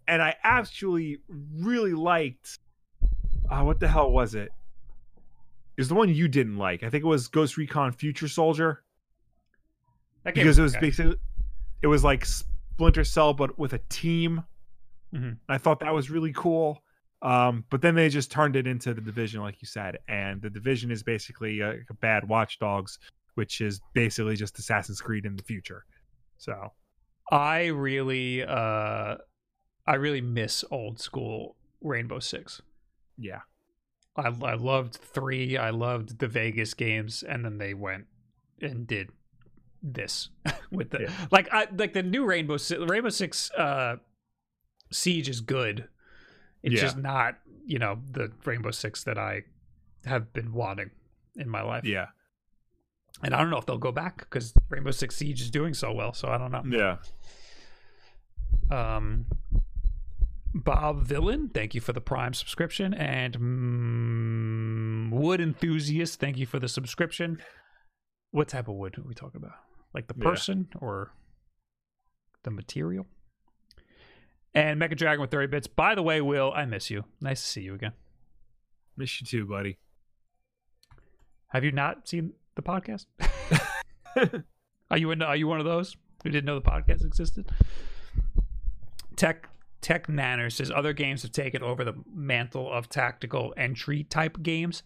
[0.08, 1.20] and I actually
[1.56, 2.60] really liked.
[3.50, 4.50] Uh, what the hell was it?
[5.78, 6.84] It the one you didn't like.
[6.84, 8.84] I think it was Ghost Recon Future Soldier
[10.26, 10.88] because it was okay.
[10.88, 11.16] basically
[11.82, 14.44] it was like Splinter Cell but with a team.
[15.14, 15.38] Mhm.
[15.48, 16.84] I thought that was really cool.
[17.22, 20.50] Um, but then they just turned it into the division, like you said, and the
[20.50, 23.00] division is basically a, a bad Watch Dogs,
[23.38, 25.86] which is basically just Assassin's Creed in the future.
[26.38, 26.74] So
[27.32, 29.16] I really uh
[29.86, 32.62] I really miss old school Rainbow Six.
[33.18, 33.42] yeah,
[34.16, 35.56] I I loved three.
[35.58, 38.06] I loved the Vegas games, and then they went
[38.62, 39.10] and did
[39.84, 40.30] this
[40.72, 41.28] with the Yeah.
[41.32, 43.98] like I like the new Rainbow Six, Rainbow Six uh,
[44.92, 45.88] Siege is good.
[46.64, 46.82] It's Yeah.
[46.82, 49.44] just not you know the Rainbow Six that I
[50.06, 50.90] have been wanting
[51.36, 51.86] in my life.
[51.86, 52.08] yeah,
[53.24, 55.92] And I don't know if they'll go back because Rainbow Six Siege is doing so
[55.92, 56.14] well.
[56.14, 56.64] So I don't know.
[56.78, 56.98] yeah.
[58.70, 59.26] Um,
[60.54, 63.40] Bob Villain, thank you for the Prime subscription, and
[65.12, 67.38] mm, Wood Enthusiast, thank you for the subscription.
[68.32, 69.56] What type of wood are we talking about?
[69.94, 70.24] Like the Yeah.
[70.30, 71.14] person or
[72.44, 73.06] the material?
[74.54, 75.68] And Mecha Dragon with 30 bits.
[75.68, 77.06] By the way, Will, I miss you.
[77.22, 77.94] Nice to see you again.
[78.98, 79.78] Miss you too, buddy.
[81.50, 83.06] Have you not seen the podcast?
[84.92, 87.50] are you in, are you one of those who didn't know the podcast existed?
[89.16, 89.48] Tech
[89.82, 94.84] Tech Nanner says other games have taken over the mantle of tactical entry type games,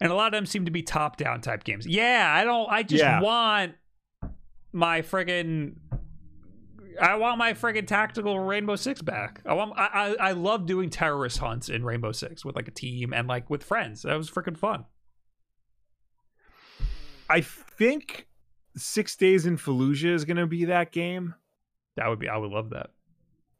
[0.00, 1.86] and a lot of them seem to be top down type games.
[1.86, 2.68] Yeah, I don't.
[2.70, 3.20] I just Yeah.
[3.20, 3.74] want
[4.72, 5.76] my friggin'
[7.00, 9.40] I want my friggin' tactical Rainbow Six back.
[9.46, 9.72] I want.
[9.76, 13.26] I, I I love doing terrorist hunts in Rainbow Six with like a team and
[13.28, 14.02] like with friends.
[14.02, 14.84] That was freaking fun.
[17.32, 18.26] I think
[18.76, 21.34] Six Days in Fallujah is going to be that game,
[21.96, 22.28] That would be.
[22.28, 22.90] I would love that.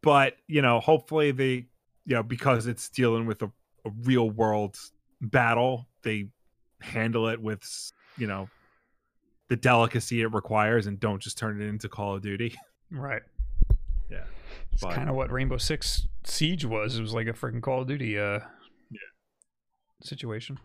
[0.02, 1.66] but you know, hopefully they,
[2.04, 3.50] you know, because it's dealing with a,
[3.86, 4.76] a real world
[5.20, 6.28] battle, they
[6.80, 8.48] handle it with, you know,
[9.48, 12.54] the delicacy it requires, and don't just turn it into Call of Duty.
[12.94, 13.22] Right.
[14.10, 14.24] Yeah.
[14.72, 16.98] It's kind of what Rainbow Six Siege was.
[16.98, 18.40] It was like a freaking Call of Duty uh
[20.02, 20.58] situation.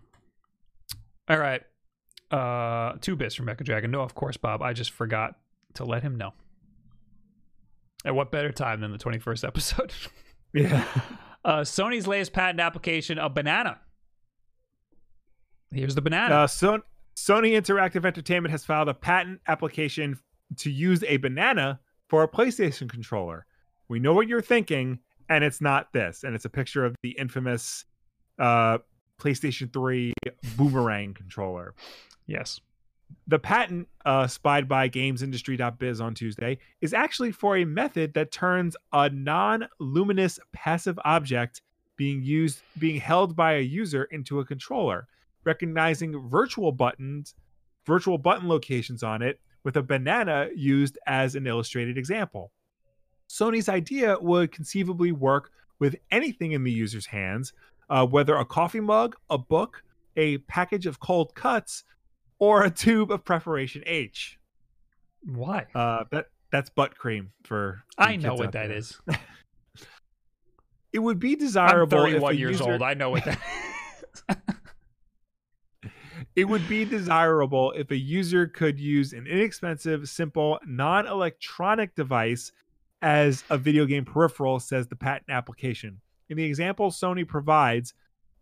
[1.29, 1.61] All right.
[2.31, 3.91] Uh two bits from Mecha Dragon.
[3.91, 4.61] No, of course, Bob.
[4.61, 5.35] I just forgot
[5.75, 6.33] to let him know.
[8.05, 9.93] At what better time than the 21st episode?
[10.53, 10.85] Yeah.
[11.43, 13.79] uh Sony's latest patent application, a banana.
[15.71, 16.33] Here's the banana.
[16.33, 16.81] Uh, so,
[17.15, 20.17] Sony Interactive Entertainment has filed a patent application
[20.55, 23.45] to use a banana for a PlayStation controller.
[23.89, 24.99] We know what you're thinking,
[25.29, 26.23] and it's not this.
[26.23, 27.83] And it's a picture of the infamous
[28.39, 28.77] uh,
[29.19, 30.14] PlayStation 3
[30.56, 31.73] boomerang controller.
[32.26, 32.60] yes.
[33.26, 38.76] The patent, uh, spied by GamesIndustry.biz on Tuesday, is actually for a method that turns
[38.91, 41.61] a non-luminous passive object
[41.95, 45.07] being used, being held by a user into a controller,
[45.45, 47.34] recognizing virtual buttons,
[47.85, 52.52] virtual button locations on it, with a banana used as an illustrated example.
[53.30, 57.53] Sony's idea would conceivably work with anything in the user's hands,
[57.89, 59.84] uh, whether a coffee mug, a book,
[60.15, 61.84] a package of cold cuts,
[62.39, 64.38] or a tube of preparation H.
[65.23, 65.65] Why?
[65.73, 67.84] Uh, that that's butt cream for.
[67.97, 68.77] I know what that there.
[68.77, 68.99] is.
[70.93, 71.97] It would be desirable.
[71.99, 72.30] I'm desirable.
[72.30, 72.81] if 31 years user- old.
[72.81, 73.39] I know what that
[76.35, 82.51] It would be desirable if a user could use an inexpensive, simple, non electronic device
[83.01, 85.99] as a video game peripheral, says the patent application.
[86.29, 87.93] In the example Sony provides,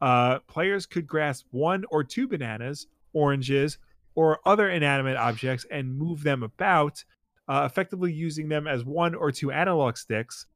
[0.01, 3.77] uh, players could grasp one or two bananas, oranges,
[4.15, 7.03] or other inanimate objects and move them about,
[7.47, 10.47] uh, effectively using them as one or two analog sticks.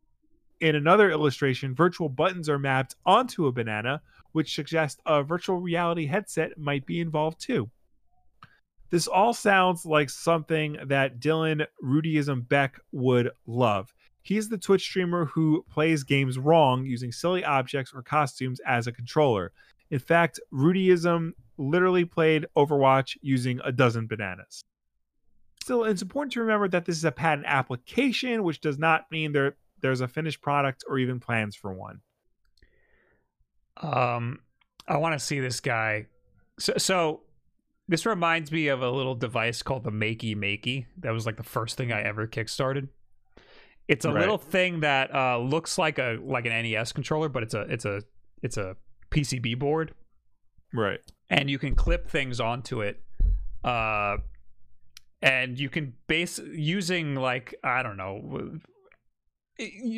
[0.60, 4.02] In another illustration, virtual buttons are mapped onto a banana,
[4.32, 7.70] which suggests a virtual reality headset might be involved too.
[8.90, 13.94] This all sounds like something that Dylan Rudeism Beck would love.
[14.22, 18.92] He's the Twitch streamer who plays games wrong using silly objects or costumes as a
[18.92, 19.52] controller.
[19.92, 24.64] In fact, Rudeism literally played Overwatch using a dozen bananas.
[25.62, 29.32] Still, it's important to remember that this is a patent application, which does not mean
[29.32, 32.02] there there's a finished product or even plans for one.
[33.78, 34.40] Um,
[34.88, 36.08] I want to see this guy.
[36.60, 37.22] So, so
[37.88, 40.86] this reminds me of a little device called the Makey Makey.
[40.98, 42.90] That was like the first thing I ever kickstarted.
[43.90, 44.20] It's a Right.
[44.22, 47.86] little thing that uh, looks like a like an NES controller, but it's a it's
[47.86, 48.04] a
[48.44, 48.78] it's a
[49.12, 49.94] PCB board,
[50.74, 51.00] Right.
[51.30, 53.02] and you can clip things onto it.
[53.64, 54.18] Uh,
[55.22, 58.60] and you can base using like I don't know.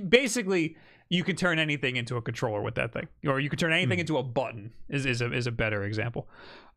[0.08, 0.76] Basically,
[1.10, 3.98] you can turn anything into a controller with that thing, or you can turn anything
[3.98, 4.02] Mhm.
[4.02, 4.72] into a button.
[4.90, 6.28] Is is a is a better example.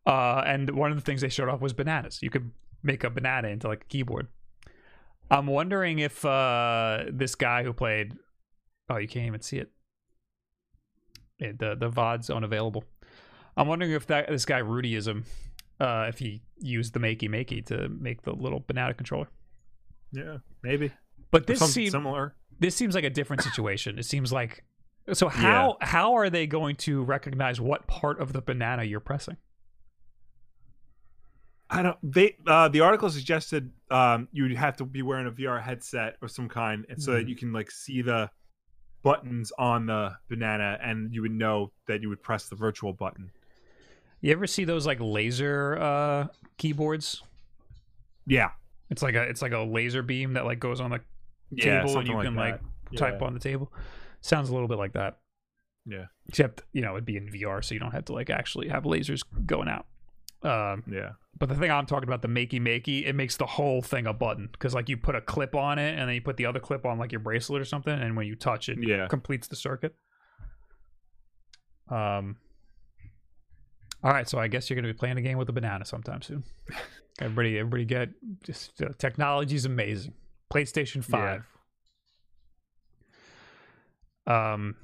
[0.07, 2.19] Uh, and one of the things they showed off was bananas.
[2.23, 2.51] You could
[2.83, 4.27] make a banana into like a keyboard.
[5.31, 8.13] I'm wondering if uh, this guy who played.
[8.91, 9.71] Oh, you can't even see it.
[11.39, 12.85] It- the the VOD's unavailable.
[13.57, 15.25] I'm wondering if that this guy Rudeism,
[15.81, 19.29] uh, if he used the Makey Makey to make the little banana controller.
[20.13, 20.39] Yeah.
[20.63, 20.93] Maybe.
[21.31, 22.35] But this seems similar.
[22.61, 23.99] this seems like a different situation.
[23.99, 24.65] It seems like
[25.13, 29.37] so how how are they going to recognize what part of the banana you're pressing?
[31.75, 31.99] I don't.
[32.03, 36.31] They uh, the article suggested um, you'd have to be wearing a VR headset of
[36.31, 37.29] some kind, and so that Mhm.
[37.31, 38.31] you can like see the
[39.03, 43.31] buttons on the banana, and you would know that you would press the virtual button.
[44.21, 47.23] You ever see those like laser uh keyboards?
[48.27, 48.51] Yeah,
[48.91, 51.01] It's like a it's like a laser beam that like goes on the
[51.51, 52.61] yeah, table and you like can like
[52.93, 52.97] that.
[52.97, 53.71] type on the table.
[54.23, 55.19] Sounds a little bit like that.
[55.85, 56.07] Yeah.
[56.29, 58.85] Except, you know, it'd be in VR so you don't have to like actually have
[58.85, 59.85] lasers going out.
[60.45, 63.81] Um Yeah, But the thing I'm talking about, the makey makey, it makes the whole
[63.83, 66.37] thing a button because like you put a clip on it and then you put
[66.37, 69.07] the other clip on like your bracelet or something, and when you touch it, Yeah.
[69.09, 69.95] completes the circuit.
[71.91, 72.37] Um.
[74.03, 76.21] All right, so I guess you're gonna be playing a game with a banana sometime
[76.21, 76.45] soon.
[77.21, 78.11] everybody, everybody, get
[78.45, 80.13] just uh, technology's amazing.
[80.53, 81.45] PlayStation Five.
[84.27, 84.77] Um.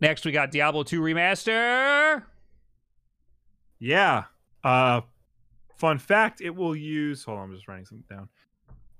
[0.00, 2.22] Next, we got Diablo 2 remaster.
[3.78, 4.24] Yeah.
[4.64, 5.02] Uh,
[5.76, 7.24] fun fact: it will use.
[7.24, 8.28] Hold on, I'm just writing something down.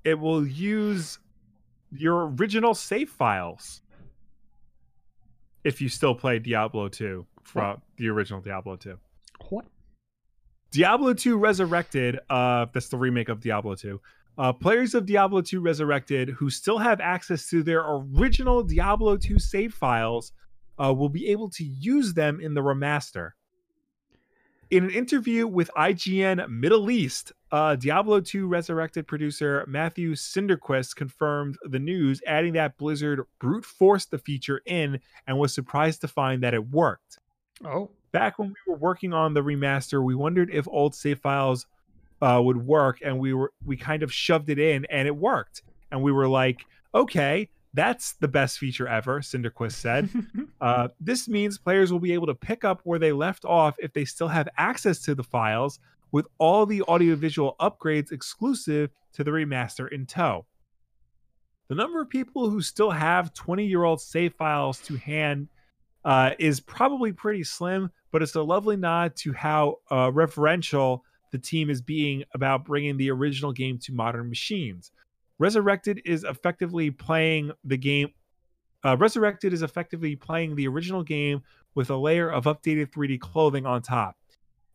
[0.05, 1.19] It will use
[1.91, 3.83] your original save files
[5.65, 8.99] if you still play Diablo 2 from the original Diablo 2.
[9.49, 9.67] What?
[10.71, 14.01] Diablo 2 Resurrected, uh, that's the remake of Diablo 2.
[14.37, 19.39] Uh, players of Diablo 2 Resurrected who still have access to their original Diablo 2
[19.39, 20.33] save files
[20.79, 23.31] uh, will be able to use them in the remaster.
[24.71, 31.57] In an interview with IGN Middle East, uh, Diablo 2 Resurrected producer Matthew Cederquist confirmed
[31.63, 36.43] the news, adding that Blizzard brute forced the feature in and was surprised to find
[36.43, 37.19] that it worked
[37.65, 41.67] Oh, back when we were working on the remaster, we wondered if old save files
[42.21, 45.63] uh, would work, and we were we kind of shoved it in, and it worked.
[45.91, 46.61] And we were like,
[46.95, 50.11] okay, That's the best feature ever, Cederquist said.
[50.61, 53.93] uh, this means players will be able to pick up where they left off if
[53.93, 55.79] they still have access to the files,
[56.11, 60.45] with all the audiovisual upgrades exclusive to the remaster in tow.
[61.69, 65.47] The number of people who still have 20 year old save files to hand
[66.05, 71.39] uh, is probably pretty slim, but it's a lovely nod to how uh, referential the
[71.39, 74.91] team is being about bringing the original game to modern machines.
[75.39, 78.09] Resurrected is effectively playing the game.
[78.85, 81.43] Uh, Resurrected is effectively playing the original game
[81.75, 84.17] with a layer of updated 3D clothing on top.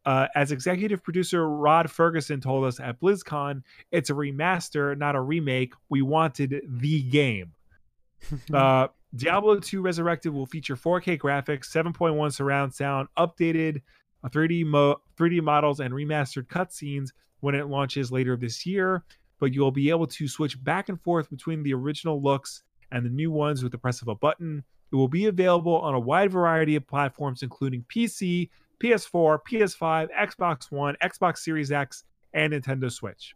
[0.05, 3.61] Uh, as executive producer Rod Fergusson told us at BlizzCon,
[3.91, 5.73] it's a remaster, not a remake.
[5.89, 7.53] We wanted the game.
[8.53, 13.81] uh, Diablo 2 Resurrected will feature 4K graphics, 7.1 surround sound, updated
[14.25, 17.09] 3D mo- 3D models, and remastered cutscenes
[17.41, 19.03] when it launches later this year.
[19.39, 23.09] But you'll be able to switch back and forth between the original looks and the
[23.09, 24.63] new ones with the press of a button.
[24.91, 28.49] It will be available on a wide variety of platforms, including PC,
[28.81, 32.03] PS4, PS5, Xbox One, Xbox Series X,
[32.33, 33.35] and Nintendo Switch.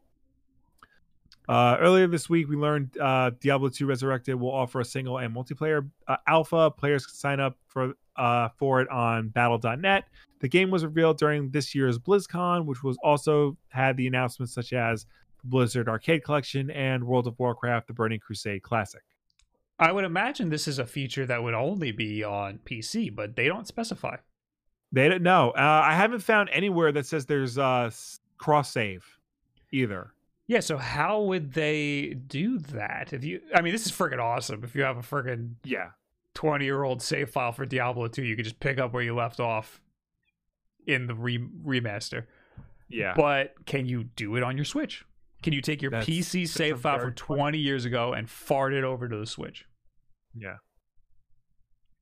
[1.49, 5.34] Uh, earlier this week, we learned uh, Diablo 2 Resurrected will offer a single and
[5.34, 6.69] multiplayer uh, alpha.
[6.72, 10.06] Players can sign up for uh, for it on Battle.net.
[10.40, 14.74] The game was revealed during this year's BlizzCon, which was also had the announcements such
[14.74, 15.06] as
[15.49, 19.02] Blizzard Arcade Collection and World of Warcraft: The Burning Crusade Classic.
[19.80, 23.48] I would imagine this is a feature that would only be on PC, but they
[23.48, 24.18] don't specify.
[24.91, 25.52] They don't know.
[25.52, 27.91] Uh, I haven't found anywhere that says there's uh,
[28.38, 29.06] cross save
[29.72, 30.14] either.
[30.48, 33.11] Yeah, so how would they do that?
[33.11, 34.64] If you, I mean, this is freaking awesome.
[34.64, 35.90] If you have a freaking Yeah.
[36.34, 39.14] twenty year old save file for Diablo two, you could just pick up where you
[39.14, 39.82] left off
[40.88, 42.24] in the re- remaster.
[42.90, 43.14] Yeah.
[43.15, 45.03] But can you do it on your Switch?
[45.43, 48.30] Can you take your That's- PC that's save file from good 20 years ago and
[48.30, 49.65] fart it over to the Switch?
[50.35, 50.57] yeah.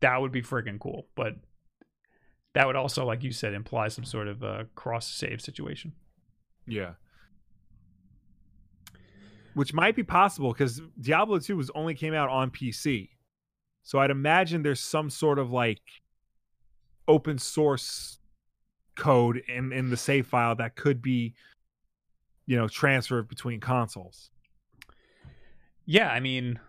[0.01, 1.07] That would be freaking cool.
[1.15, 1.35] But
[2.53, 5.93] that would also, like you said, imply some sort of uh, cross save situation.
[6.67, 6.93] Yeah.
[9.53, 13.09] Which might be possible because Diablo 2 was only came out on PC.
[13.83, 15.81] So I'd imagine there's some sort of like
[17.07, 18.19] open source
[18.97, 21.33] code in, in the save file that could be,
[22.45, 24.29] you know, transfer between consoles.
[25.85, 26.59] Yeah, I mean,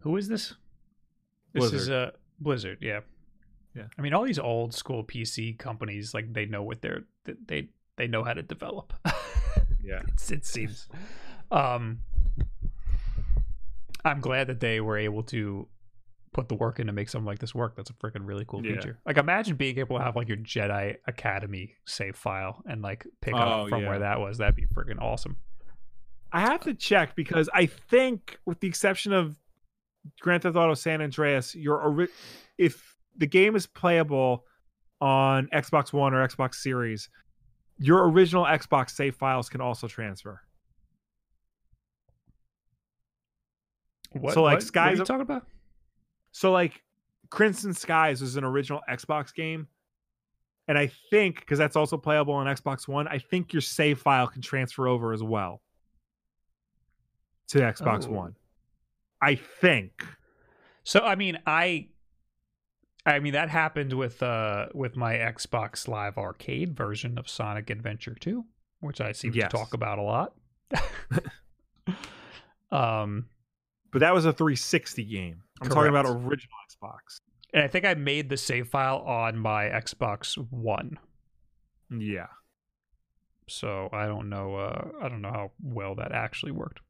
[0.00, 0.54] who is this?
[1.52, 2.78] This is a uh, Blizzard.
[2.80, 3.00] Yeah,
[3.74, 3.84] Yeah.
[3.98, 7.04] I mean, all these old school PC companies, like they know what they're
[7.46, 8.92] they they know how to develop.
[9.82, 10.00] Yeah.
[10.00, 10.88] It's- it seems.
[11.52, 12.00] Um,
[14.04, 15.68] I'm glad that they were able to
[16.36, 17.74] put the work in to make something like this work.
[17.76, 18.74] That's a freaking really cool Yeah.
[18.74, 18.98] feature.
[19.06, 23.32] Like, imagine being able to have like your Jedi Academy save file and like pick
[23.34, 23.88] Oh, up from yeah.
[23.88, 24.36] where that was.
[24.36, 25.38] That'd be freaking awesome.
[26.32, 29.38] I have to check because I think, with the exception of
[30.20, 32.06] Grand Theft Auto San Andreas, your
[32.58, 34.44] if the game is playable
[35.00, 37.08] on Xbox One or Xbox Series,
[37.78, 40.42] your original Xbox save files can also transfer.
[44.12, 45.46] What, So, like, what- what are you talking about?
[46.36, 46.82] So, like,
[47.30, 49.68] Crimson Skies was an original Xbox game.
[50.68, 54.26] And I think, because that's also playable on Xbox One, I think your save file
[54.26, 55.62] can transfer over as well
[57.48, 58.12] to Xbox Oh.
[58.12, 58.36] One.
[59.22, 60.04] I think.
[60.84, 61.88] So I mean, I,
[63.06, 68.14] I mean that happened with uh with my Xbox Live Arcade version of Sonic Adventure
[68.14, 68.44] 2,
[68.80, 69.50] which I seem Yes.
[69.52, 70.34] to talk about a lot.
[72.70, 73.24] um,
[73.90, 75.42] But that was a 360 game.
[75.62, 77.20] I'm talking about original Xbox.
[77.54, 80.98] and I think I made the save file on my Xbox One,
[81.90, 82.26] Yeah.
[83.48, 84.56] so I don't know.
[84.56, 86.80] Uh, I don't know how well that actually worked.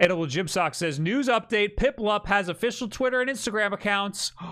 [0.00, 4.32] Edible Jim Sock says news update: Piplup has official Twitter and Instagram accounts.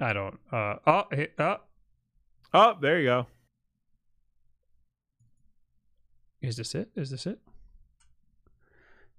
[0.00, 0.38] I don't.
[0.52, 1.28] Uh, oh, hey,
[2.54, 3.26] oh, there you go.
[6.40, 6.90] is this it?
[6.96, 7.38] Is this it?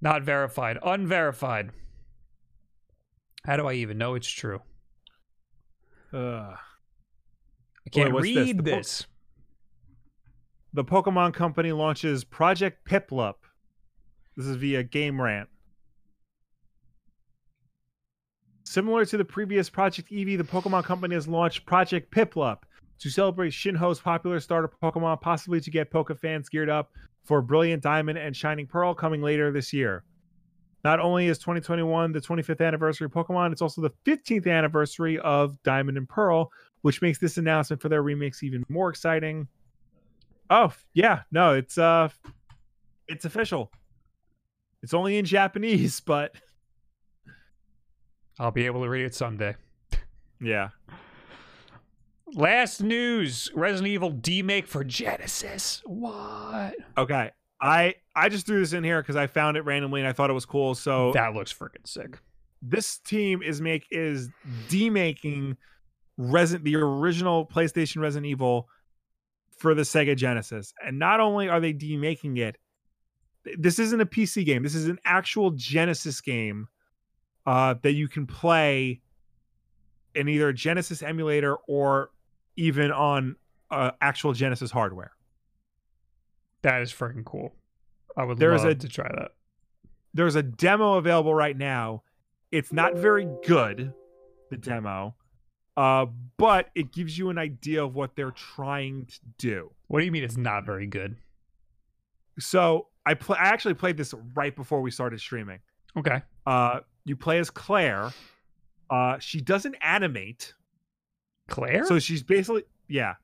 [0.02, 0.78] Not verified.
[0.82, 1.72] Unverified.
[3.46, 4.62] How do I even know it's true?
[6.14, 6.56] Uh,
[7.86, 8.24] I can't this?
[8.24, 9.02] read The this.
[9.02, 9.10] book-
[10.72, 13.36] the Pokemon Company launches Project Piplup.
[14.38, 15.50] This is via Game Rant.
[18.66, 22.60] Similar to the previous Project Eevee, the Pokemon Company has launched Project Piplup
[23.00, 26.92] to celebrate Sinnoh's popular starter Pokemon, possibly to get Poke fans geared up
[27.24, 30.04] for Brilliant Diamond and Shining Pearl coming later this year.
[30.84, 35.62] Not only is 2021 the 25th anniversary of Pokemon, it's also the 15th anniversary of
[35.64, 36.52] Diamond and Pearl,
[36.82, 39.48] which makes this announcement for their remakes even more exciting.
[40.50, 42.10] Oh, yeah, no, it's uh
[43.08, 43.72] it's official.
[44.82, 46.36] It's only in Japanese, but
[48.40, 49.56] I'll be able to read it someday.
[50.42, 50.70] yeah.
[52.36, 55.82] Last news: Resident Evil demake for Genesis.
[55.86, 56.76] What?
[56.98, 57.32] Okay.
[57.62, 60.30] I I just threw this in here because I found it randomly and I thought
[60.30, 60.76] it was cool.
[60.76, 62.20] So That looks freaking sick.
[62.62, 64.30] this team is make is
[64.70, 65.58] demaking
[66.18, 68.70] Resident the original PlayStation Resident Evil
[69.58, 70.74] for the Sega Genesis.
[70.86, 72.58] And not only are they demaking it,
[73.58, 74.64] this isn't a PC game.
[74.64, 76.68] This is an actual Genesis game
[77.46, 79.02] uh, that you can play
[80.16, 82.12] in either a Genesis emulator or
[82.56, 83.36] even on
[83.72, 85.12] uh, actual Genesis hardware.
[86.62, 87.54] That is freaking cool.
[88.18, 89.32] I would There is love a- to try that.
[90.14, 92.04] there's a demo available right now.
[92.52, 93.94] It's not very good,
[94.50, 95.16] the demo,
[95.78, 96.08] uh,
[96.38, 99.72] but it gives you an idea of what they're trying to do.
[99.88, 101.16] What do you mean it's not very good?
[102.40, 105.60] So I pl- I actually played this right before we started streaming.
[105.98, 106.22] Okay.
[106.46, 108.12] Uh, you play as Claire.
[108.90, 110.54] Uh, she doesn't animate,
[111.50, 111.86] Claire?
[111.86, 113.16] so she's basically yeah.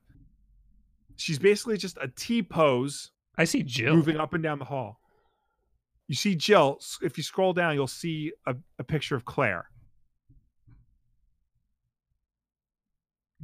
[1.16, 3.94] She's basically just a T pose I see Jill.
[3.94, 5.00] moving up and down the hall.
[6.08, 6.78] You see Jill.
[7.02, 9.68] If you scroll down, you'll see a, a picture of Claire.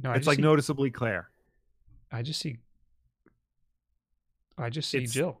[0.01, 1.29] No, I it's like see, noticeably Claire.
[2.11, 2.57] I just see.
[4.57, 5.39] I just see It's- Jill.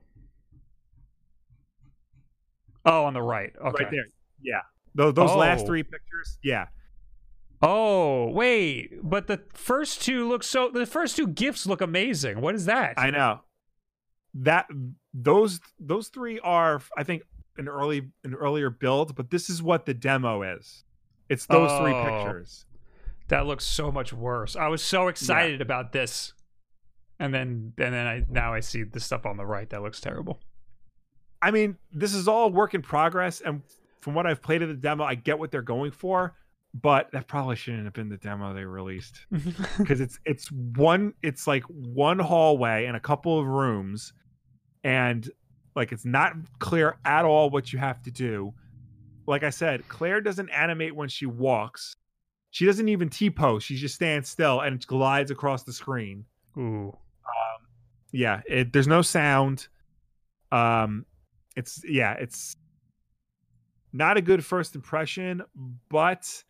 [2.85, 3.53] Oh, on the right.
[3.55, 3.83] Okay.
[3.85, 4.05] right there.
[4.41, 4.59] Yeah,
[4.93, 5.67] those, those last Oh.
[5.67, 6.37] three pictures.
[6.43, 6.67] Yeah,
[7.65, 10.69] Oh wait, but the first two look so.
[10.69, 12.41] The first two gifts look amazing.
[12.41, 12.95] What is that?
[12.97, 13.39] I know
[14.33, 14.67] that
[15.13, 17.23] those those three are, I think,
[17.57, 20.83] an early an earlier build, but this is what the demo is.
[21.29, 22.03] It's those three Oh.
[22.03, 22.65] pictures.
[23.29, 24.55] That looks so much worse.
[24.57, 26.33] I was so excited about this,
[27.17, 30.01] and then and then I now I see the stuff on the right that looks
[30.01, 30.41] terrible.
[31.41, 33.61] I mean, this is all work in progress, and
[34.01, 36.35] from what I've played of the demo, I get what they're going for,
[36.73, 39.25] but that probably shouldn't have been the demo they released.
[39.77, 44.13] because it's it's one it's like one hallway and a couple of rooms
[44.83, 45.29] and
[45.75, 48.53] like it's not clear at all what you have to do.
[49.27, 51.95] Like i said claire doesn't animate when she walks.
[52.49, 53.63] She doesn't even t-pose.
[53.63, 56.25] She just stands still and glides across the screen.
[56.57, 56.95] Ooh.
[58.11, 59.67] yeah it, there's no sound.
[60.51, 61.05] Um
[61.55, 62.55] it's yeah it's
[63.91, 65.43] not a good first impression
[65.89, 66.43] but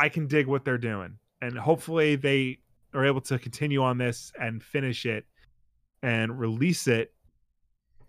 [0.00, 2.58] i can dig what they're doing and hopefully they
[2.94, 5.24] are able to continue on this and finish it
[6.02, 7.12] and release it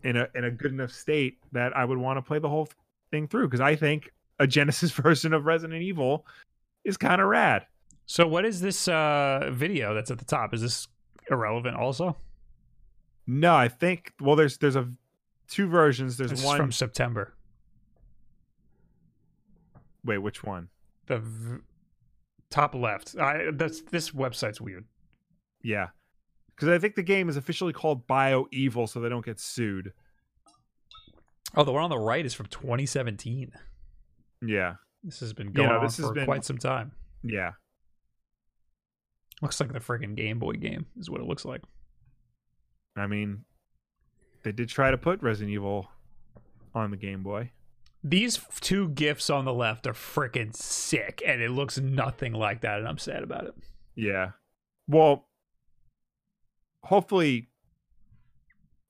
[0.04, 2.68] in a in a good enough state that i would want to play the whole
[3.12, 4.10] thing through because i think
[4.40, 6.26] a genesis version of resident evil
[6.84, 7.66] is kind of rad
[8.08, 10.54] So what is this uh video that's at the top?
[10.54, 10.88] Is this
[11.30, 12.18] irrelevant also?
[13.28, 14.90] no i think well there's there's a
[15.48, 17.34] two versions there's This one from September.
[20.04, 20.70] wait which one
[21.08, 21.60] The v-
[22.52, 23.16] top left.
[23.18, 24.86] I that's this website's weird.
[25.64, 25.88] Yeah.
[26.56, 29.94] Because I think the game is officially called Bio Evil, so they don't get sued.
[31.56, 33.52] Oh, the one on the right is from 2017.
[34.46, 34.76] Yeah.
[35.04, 36.92] This has been going no, on this has for been- quite some time.
[37.24, 37.52] Yeah.
[39.42, 41.62] Looks like the freaking Game Boy game is what it looks like.
[42.96, 43.44] I mean,
[44.44, 45.90] they did try to put Resident Evil
[46.76, 47.52] on the Game Boy.
[48.04, 52.80] These two gifts on the left are freaking sick, and it looks nothing like that,
[52.80, 53.54] and I'm sad about it.
[53.96, 54.32] Yeah.
[54.88, 55.28] Well,
[56.84, 57.50] hopefully,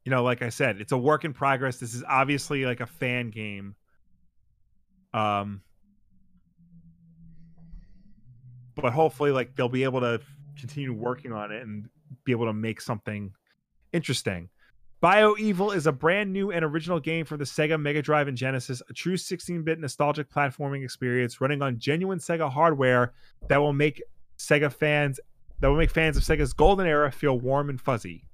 [0.06, 1.78] you know, like I said, it's a work in progress.
[1.78, 3.76] This is obviously like a fan game.
[5.14, 5.62] Um,
[8.76, 10.22] but hopefully, like they'll be able to
[10.58, 11.90] continue working on it and
[12.24, 13.34] be able to make something
[13.92, 14.50] interesting.
[15.02, 18.84] BioEvil is a brand new and original game for the Sega Mega Drive and Genesis,
[18.88, 23.14] a true 16-bit nostalgic platforming experience running on genuine Sega hardware
[23.48, 24.04] that will make
[24.38, 25.20] Sega fans
[25.60, 28.28] that will make fans of Sega's golden era feel warm and fuzzy.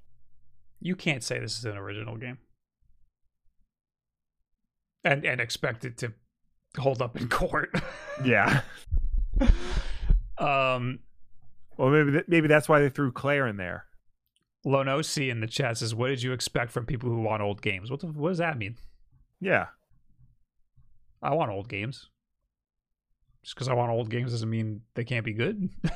[0.81, 2.37] You can't say this is an original game,
[5.03, 6.13] and and expect it to
[6.77, 7.73] hold up in court.
[8.23, 8.61] Yeah.
[10.37, 10.99] um,
[11.77, 13.85] Well, maybe th- maybe that's why they threw Claire in there.
[14.67, 17.89] Lonosi in the chat says, "What did you expect from people who want old games?
[17.89, 18.75] What the, what does that mean?
[19.39, 19.67] Yeah.
[21.23, 22.09] I want old games.
[23.43, 25.69] Just because I want old games doesn't mean they can't be good."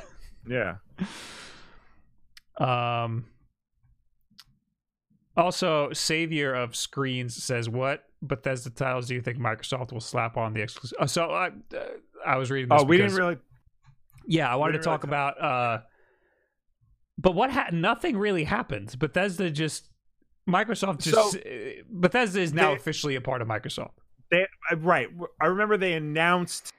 [0.48, 0.78] Yeah.
[2.58, 3.26] Um.
[5.36, 10.52] Also, Savior of Screens says, "What Bethesda titles do you think Microsoft will slap on
[10.52, 11.46] the exclusive?" Uh, so I,
[11.76, 11.84] uh,
[12.26, 12.68] I was reading.
[12.70, 13.38] This Oh, we because- didn't really
[14.26, 15.40] Yeah, I wanted to talk about.
[15.40, 15.82] uh
[17.18, 17.50] But what?
[17.50, 18.98] Ha- nothing really happened.
[18.98, 19.88] Bethesda just
[20.48, 23.92] Microsoft just So- uh, Bethesda is now They- officially a part of Microsoft.
[24.30, 25.08] They right.
[25.40, 26.72] I remember they announced,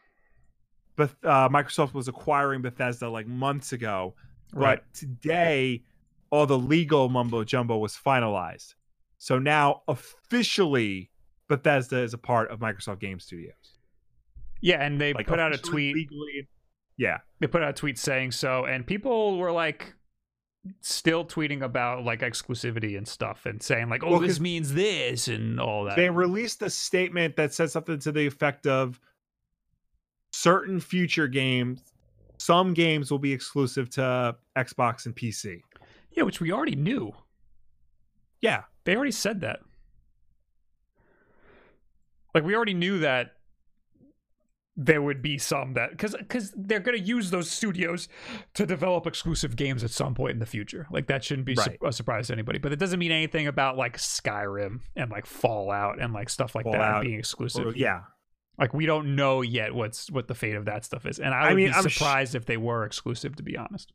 [0.96, 4.16] Beth, uh, Microsoft was acquiring Bethesda like months ago,
[4.54, 4.80] Right.
[4.84, 5.84] but today
[6.32, 8.74] all the legal mumbo jumbo was finalized.
[9.20, 11.12] So now officially,
[11.48, 13.78] Bethesda is a part of Microsoft Game Studios.
[14.62, 15.96] Yeah, and they Like put out a tweet.
[15.96, 16.48] legally.
[16.98, 19.94] Yeah, They put out a tweet saying so, and people were like
[20.82, 25.28] still tweeting about like exclusivity and stuff, and saying like, "Oh, Well, this means this"
[25.28, 25.96] and all that.
[25.98, 29.00] they released a statement that said something to the effect of
[30.32, 31.82] certain future games,
[32.38, 35.62] some games will be exclusive to Xbox and PC.
[36.12, 37.12] yeah, which we already knew.
[38.42, 39.62] Yeah, They already said that.
[42.34, 43.36] Like we already knew that
[44.76, 48.08] there would be some that because because they're going to use those studios
[48.56, 50.88] to develop exclusive games at some point in the future.
[50.92, 52.58] Like that shouldn't be su- a surprise to anybody.
[52.58, 56.66] But it doesn't mean anything about like Skyrim and like Fallout and like stuff like
[56.66, 57.68] that being exclusive.
[57.68, 58.02] Or- yeah.
[58.58, 61.42] Like we don't know yet what's what the fate of that stuff is, and I
[61.42, 63.36] I would mean, be I'm sh- surprised if they were exclusive.
[63.38, 63.92] To be honest,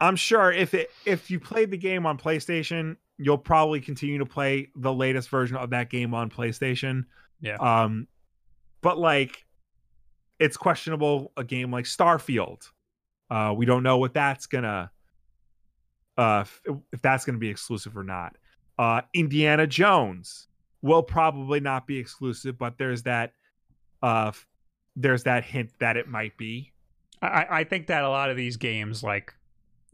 [0.00, 4.26] I'm sure if it if you played the game on PlayStation, you'll probably continue to
[4.26, 7.04] play the latest version of that game on PlayStation.
[7.40, 7.56] Yeah.
[7.56, 8.08] Um,
[8.80, 9.44] but like,
[10.42, 11.32] it's questionable.
[11.36, 12.68] A game like Starfield,
[13.30, 14.90] uh, we don't know what that's gonna,
[16.18, 16.60] uh, if,
[16.92, 18.36] if that's gonna be exclusive or not.
[18.78, 20.48] Uh, Indiana Jones
[20.82, 23.32] will probably not be exclusive, but there's that,
[24.02, 24.32] uh,
[24.96, 26.72] there's that hint that it might be.
[27.22, 29.32] I, I think that a lot of these games, like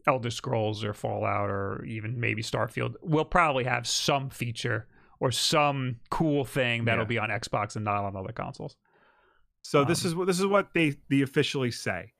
[0.07, 4.87] Elder Scrolls or Fallout or even maybe Starfield, will probably have some feature
[5.19, 7.07] or some cool thing that'll Yeah.
[7.07, 8.75] be on Xbox and not on other consoles.
[9.61, 12.13] So this Um, is what this is what they they officially say.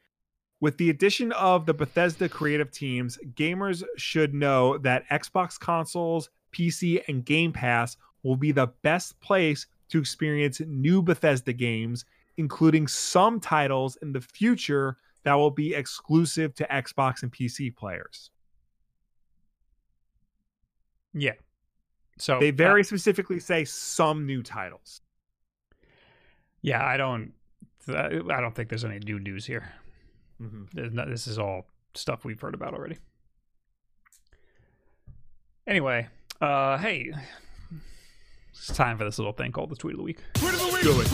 [0.62, 7.02] With the addition of the Bethesda creative teams, gamers should know that Xbox consoles, PC,
[7.08, 12.04] and Game Pass will be the best place to experience new Bethesda games,
[12.38, 18.30] including some titles in the future that will be exclusive to Xbox and PC players.
[21.14, 21.34] Yeah.
[22.18, 25.02] So They uh, very specifically say some new titles.
[26.62, 27.34] Yeah, I don't.
[27.88, 28.10] I
[28.42, 29.72] don't think there's any new news here.
[30.42, 30.94] Mhm.
[30.94, 31.66] No- this is all
[31.96, 32.98] stuff we've heard about already.
[35.66, 36.08] Anyway,
[36.42, 37.12] uh, hey,
[38.52, 40.20] it's time for this little thing called the tweet of the week.
[40.36, 41.08] Do it.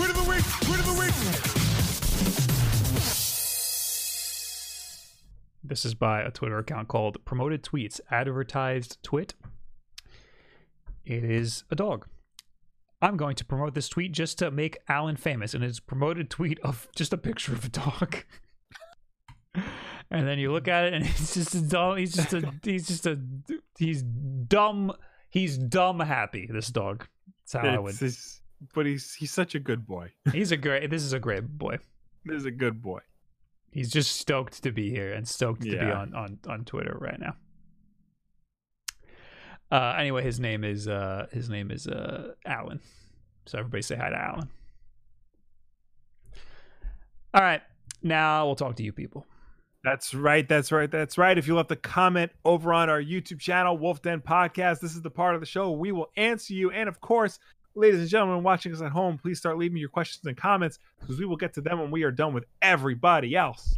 [5.63, 9.33] This is by a Twitter account called Promoted Tweets Advertised Twit.
[11.03, 12.07] It is a dog.
[13.05, 16.59] I'm going to promote this tweet just to make Alan famous, and it's promoted tweet
[16.61, 18.23] of just a picture of a dog.
[20.11, 21.97] and then you look at it, and it's just a dumb.
[21.97, 22.51] He's just a.
[22.63, 23.19] He's just a.
[23.77, 24.91] He's dumb.
[25.29, 26.47] He's dumb happy.
[26.51, 27.07] This dog.
[27.43, 27.93] That's how I would.
[27.95, 28.41] It's- it's-
[28.73, 30.11] but he's he's such a good boy.
[30.31, 30.89] He's a great.
[30.89, 31.77] This is a great boy.
[32.23, 33.01] This is a good boy.
[33.69, 37.19] He's just stoked to be here and stoked to be on, on, on Twitter right
[37.19, 37.35] now.
[39.75, 42.79] Uh, anyway, his name is uh, his name is uh, Alan.
[43.45, 44.49] So everybody say hi to Alan.
[47.33, 47.61] All right,
[48.01, 49.27] now we'll talk to you people.
[49.83, 50.47] That's right.
[50.47, 50.89] That's right.
[50.89, 51.37] That's right.
[51.37, 55.01] If you left a comment over on our YouTube channel, Wolf Den Podcast, this is
[55.01, 56.71] the part of the show we will answer you.
[56.71, 57.37] And of course,
[57.75, 61.19] ladies and gentlemen watching us at home, please start leaving your questions and comments because
[61.19, 63.75] we will get to them when we are done with everybody else.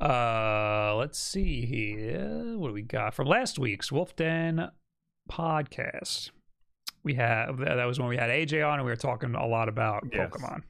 [0.00, 2.56] Uh, let's see here.
[2.56, 4.70] What do we got from last week's Wolf Den
[5.30, 6.30] podcast?
[7.02, 9.68] We have that was when we had AJ on and we were talking a lot
[9.68, 10.30] about Yes.
[10.30, 10.62] Pokemon.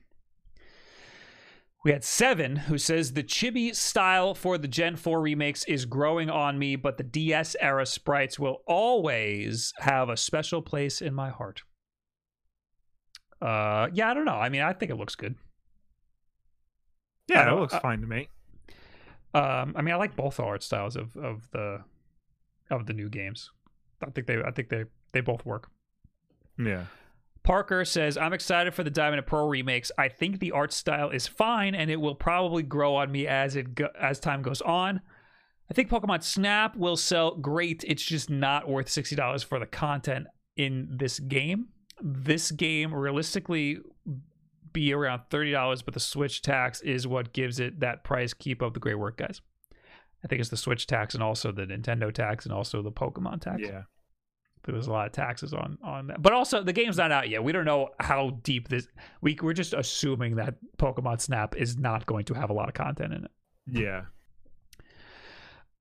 [1.85, 6.31] We had Seven, who says the chibi style for the Gen 4 remakes is growing
[6.31, 11.29] on me, but the DS era sprites will always have a special place in my
[11.29, 11.63] heart.
[13.43, 14.33] Uh, yeah, I don't know.
[14.33, 15.35] I mean, I think it looks good.
[17.29, 18.29] Yeah, it looks uh, fine to me.
[19.35, 21.83] Um, I mean, I like both art styles of of the
[22.71, 23.51] of the new games.
[24.03, 25.71] I think they I think they they both work.
[26.59, 26.85] Yeah.
[27.43, 29.93] Parker says, "I'm excited for the Diamond and Pearl remakes.
[29.99, 33.55] I think the art style is fine, and it will probably grow on me as
[33.55, 35.03] it go- as time goes on.
[35.71, 37.85] I think Pokemon Snap will sell great.
[37.87, 40.27] It's just not worth sixty dollars for the content
[40.57, 41.69] in this game.
[42.01, 43.79] This game realistically
[44.73, 48.33] be around thirty dollars, but the Switch tax is what gives it that price.
[48.33, 49.43] Keep up the great work, guys.
[50.25, 53.41] I think it's the Switch tax and also the Nintendo tax and also the Pokemon
[53.41, 53.83] tax Yeah.
[54.65, 56.23] There was a lot of taxes on on that.
[56.23, 57.45] But also the game's not out yet.
[57.45, 58.89] We don't know how deep this
[59.21, 62.75] we we're just assuming that Pokemon Snap is not going to have a lot of
[62.75, 63.31] content in it.
[63.71, 64.05] Yeah.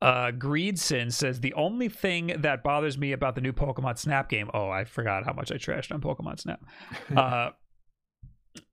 [0.02, 4.50] Uh, Greedson says the only thing that bothers me about the new Pokemon Snap game.
[4.54, 6.62] Oh, I forgot how much I trashed on Pokemon Snap.
[7.16, 7.52] Uh,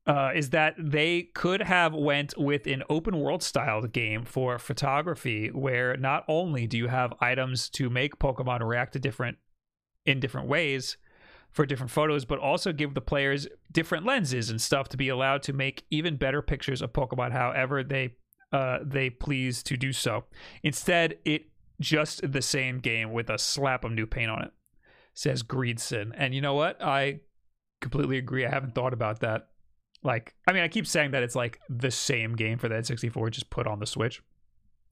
[0.06, 5.48] uh, is that they could have went with an open world styled game for photography,
[5.48, 9.38] where not only do you have items to make Pokemon react to different
[10.06, 10.96] in different ways
[11.50, 15.42] for different photos, but also give the players different lenses and stuff to be allowed
[15.42, 18.14] to make even better pictures of Pokemon, however they
[18.52, 20.24] uh, they please to do so.
[20.62, 21.44] Instead, it
[21.80, 24.50] just the same game with a slap of new paint on it.
[25.14, 26.82] Says Greedson, and you know what?
[26.82, 27.20] I
[27.80, 28.44] completely agree.
[28.44, 29.49] I haven't thought about that.
[30.02, 33.30] Like, I mean, I keep saying that it's like the same game for the N64,
[33.30, 34.22] just put on the Switch,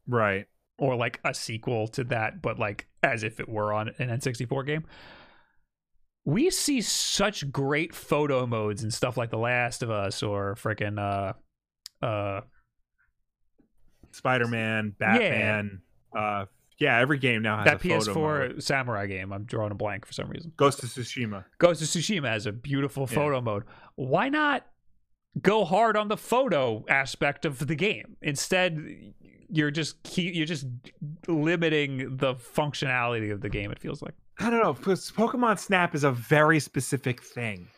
[0.07, 0.47] Right.
[0.79, 4.67] or like a sequel to that, but like as if it were on an N64
[4.67, 4.85] game.
[6.25, 10.99] We see such great photo modes and stuff like The Last of Us or freaking
[11.01, 11.33] uh
[12.05, 12.43] uh
[14.11, 15.81] Spider Man, Batman.
[16.17, 16.47] Uh,
[16.79, 18.15] yeah, every game now has that a PS4
[18.51, 18.63] mode.
[18.63, 19.33] samurai game.
[19.33, 20.53] I'm drawing a blank for some reason.
[20.57, 21.45] Ghost of Tsushima.
[21.59, 23.15] Ghost of Tsushima has a beautiful Yeah.
[23.17, 23.65] photo mode.
[23.97, 24.67] Why not
[25.43, 28.17] go hard on the photo aspect of the game?
[28.23, 29.13] Instead,
[29.51, 30.67] you're just keep, you're just
[31.27, 33.71] limiting the functionality of the game.
[33.71, 34.15] It feels like.
[34.39, 37.69] I don't know because Pokemon Snap is a very specific thing.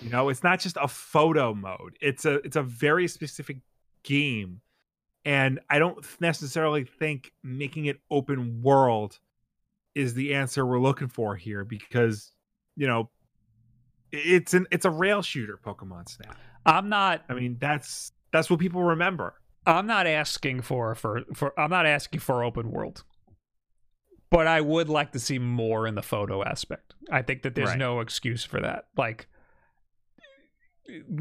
[0.00, 1.98] You know, it's not just a photo mode.
[2.00, 3.58] It's a it's a very specific
[4.04, 4.60] game,
[5.24, 9.18] and I don't necessarily think making it open world
[9.94, 12.30] is the answer we're looking for here because
[12.76, 13.10] you know
[14.12, 16.36] it's an it's a rail shooter Pokemon Snap.
[16.68, 17.24] I'm not.
[17.28, 19.34] I mean that's that's what people remember.
[19.66, 21.58] I'm not asking for for for.
[21.58, 23.04] I'm not asking for open world.
[24.30, 26.94] But I would like to see more in the photo aspect.
[27.10, 27.78] I think that there's Right.
[27.78, 28.84] no excuse for that.
[28.94, 29.26] Like,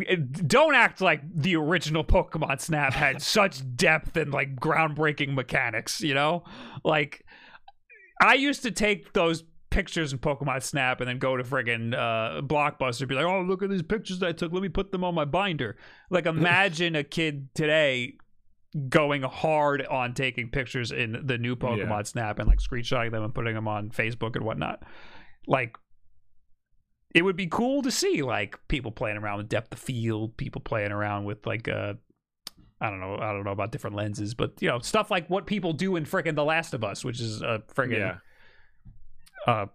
[0.08, 0.16] eh,
[0.46, 6.02] don't act like the original Pokemon Snap had such depth and like groundbreaking mechanics.
[6.02, 6.44] You know,
[6.84, 7.24] like
[8.22, 12.42] I used to take those pictures in Pokemon Snap and then go to friggin' uh,
[12.42, 14.52] Blockbuster and be like, "Oh, look at these pictures I took.
[14.52, 15.78] Let me put them on my binder."
[16.10, 18.18] Like, imagine a kid today
[18.90, 22.04] going hard on taking pictures in the new Pokemon Yeah.
[22.04, 24.84] Snap and like screenshotting them and putting them on Facebook and whatnot.
[25.48, 25.78] Like,
[27.16, 30.62] it would be cool to see like people playing around with depth of field, people
[30.62, 31.94] playing around with like uh
[32.80, 35.48] I don't know, I don't know about different lenses, but you know, stuff like what
[35.48, 38.18] people do in frickin' The Last of Us, which is a friggin' Yeah.
[39.48, 39.66] Uh,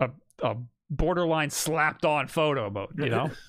[0.00, 0.10] a
[0.42, 0.56] a
[0.90, 3.30] borderline slapped on photo mode, you know?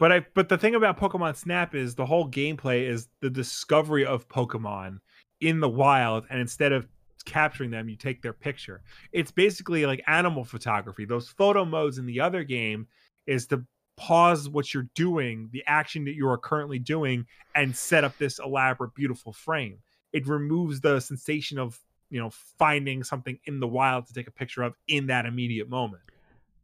[0.00, 4.04] But I but the thing about Pokemon Snap is the whole gameplay is the discovery
[4.04, 4.98] of Pokemon
[5.40, 6.88] in the wild and instead of
[7.24, 8.82] capturing them you take their picture.
[9.12, 11.04] It's basically like animal photography.
[11.04, 12.86] Those photo modes in the other game
[13.26, 13.64] is to
[13.96, 17.24] pause what you're doing, the action that you are currently doing
[17.54, 19.78] and set up this elaborate beautiful frame.
[20.12, 21.78] It removes the sensation of,
[22.14, 22.30] you know,
[22.60, 26.02] finding something in the wild to take a picture of in that immediate moment.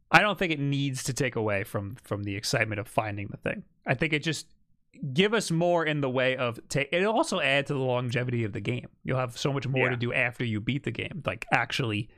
[0.09, 3.37] I don't think it needs to take away from from the excitement of finding the
[3.37, 3.63] thing.
[3.85, 4.47] I think it just
[5.13, 6.87] give us more in the way of take.
[6.93, 8.87] It also add to the longevity of the game.
[9.03, 12.09] You'll have so much more to do after you beat the game, like actually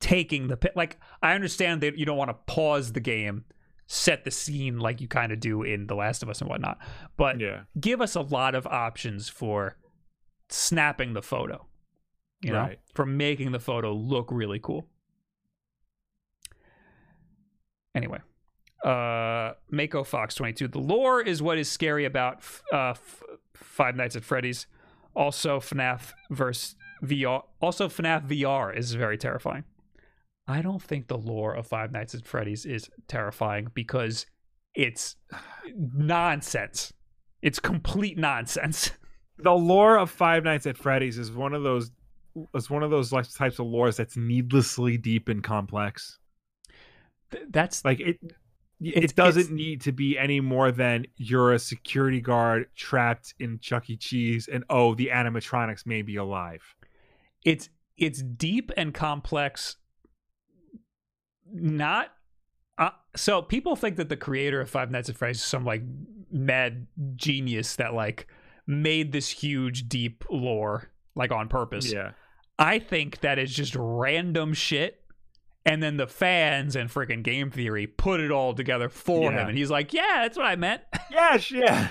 [0.00, 0.98] taking the pi- like.
[1.22, 3.44] I understand that you don't want to pause the game,
[3.86, 6.78] set the scene like you kind of do in The Last of Us and whatnot,
[7.16, 7.62] but Yeah.
[7.80, 9.76] give us a lot of options for
[10.48, 11.66] snapping the photo.
[12.42, 12.80] You know, Right.
[12.94, 14.88] for making the photo look really cool.
[17.94, 18.18] Anyway,
[18.84, 20.68] uh, Mako Fox 22.
[20.68, 23.22] The lore is what is scary about f- uh, f-
[23.54, 24.66] Five Nights at Freddy's.
[25.14, 27.42] Also, FNAF versus VR.
[27.60, 29.64] Also, FNAF VR is very terrifying.
[30.48, 34.26] I don't think the lore of Five Nights at Freddy's is terrifying because
[34.74, 35.16] it's
[35.76, 36.92] nonsense.
[37.42, 38.92] It's complete nonsense.
[39.38, 41.90] the lore of Five Nights at Freddy's is one of those
[42.54, 46.18] is one of those types of lores that's needlessly deep and complex.
[47.30, 48.18] Th- That's Like it
[48.80, 53.58] it doesn't it's- need to be any more than you're a security guard trapped in
[53.60, 53.96] Chuck E.
[53.96, 56.62] Cheese and oh the animatronics may be alive.
[57.44, 59.76] it's it's deep and complex
[61.52, 62.08] not
[62.78, 65.82] uh, so people think that the creator of five nights at freddy's is some like
[66.30, 66.86] mad
[67.16, 68.26] genius that like
[68.66, 72.12] made this huge deep lore like on purpose Yeah.
[72.62, 75.00] I think that is just random shit
[75.66, 79.42] and then the fans and freaking game theory put it all together for Yeah.
[79.42, 81.88] him and he's like yeah that's what i meant Yes, yeah.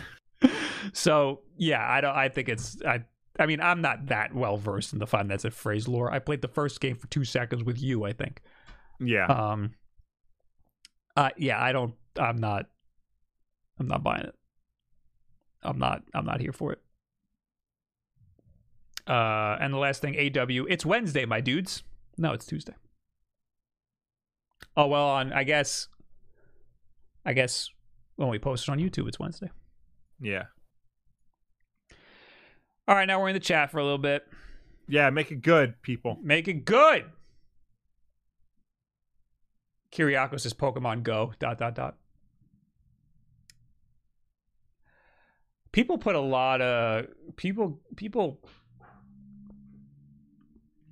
[0.93, 2.15] so yeah, I don't.
[2.15, 2.81] I think it's.
[2.84, 3.03] I.
[3.38, 6.11] I mean, I'm not that well versed in the Five Nights at Freddy's lore.
[6.11, 8.03] I played the first game for two seconds with you.
[8.03, 8.41] I think.
[8.99, 9.27] Yeah.
[9.27, 9.76] Um.
[11.15, 11.30] Uh.
[11.38, 11.61] Yeah.
[11.64, 11.93] I don't.
[12.19, 12.65] I'm not.
[13.80, 14.35] I'm not buying it.
[15.61, 16.02] I'm not.
[16.15, 16.80] I'm not here for it.
[19.07, 21.83] Uh, and the last thing, AW, it's Wednesday, my dudes.
[22.17, 22.73] No, it's Tuesday.
[24.77, 25.87] Oh well, on I guess,
[27.25, 27.69] I guess
[28.15, 29.49] when we post it on YouTube, it's Wednesday.
[30.21, 30.43] Yeah.
[32.87, 34.23] All right, now we're in the chat for a little bit.
[34.87, 36.17] Yeah, make it good, people.
[36.21, 37.05] Make it good.
[39.91, 41.33] Kiriako says Pokemon Go.
[41.39, 41.97] Dot dot dot.
[45.71, 48.41] People put a lot of people people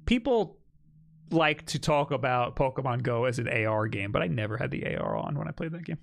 [0.10, 0.57] people
[1.30, 4.98] like to talk about Pokemon Go as an AR game, but I never had the
[4.98, 5.99] AR on when I played that game.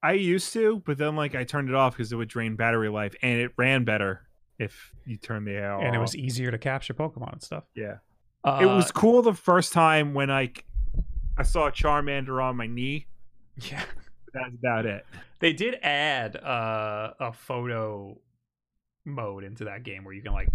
[0.00, 2.88] I used to, but then like I turned it off because it would drain battery
[2.88, 4.22] life, and it ran better
[4.60, 5.84] if you turned the AR.
[5.84, 7.64] and it was easy to capture Pokemon and stuff.
[7.74, 7.96] yeah.
[8.44, 10.52] Uh, it was cool the first time when I
[11.36, 13.08] I saw Charmander on my knee.
[13.60, 13.82] yeah.
[14.32, 15.04] That's about it.
[15.40, 18.20] They did add uh, a photo
[19.04, 20.48] mode into that game where you can like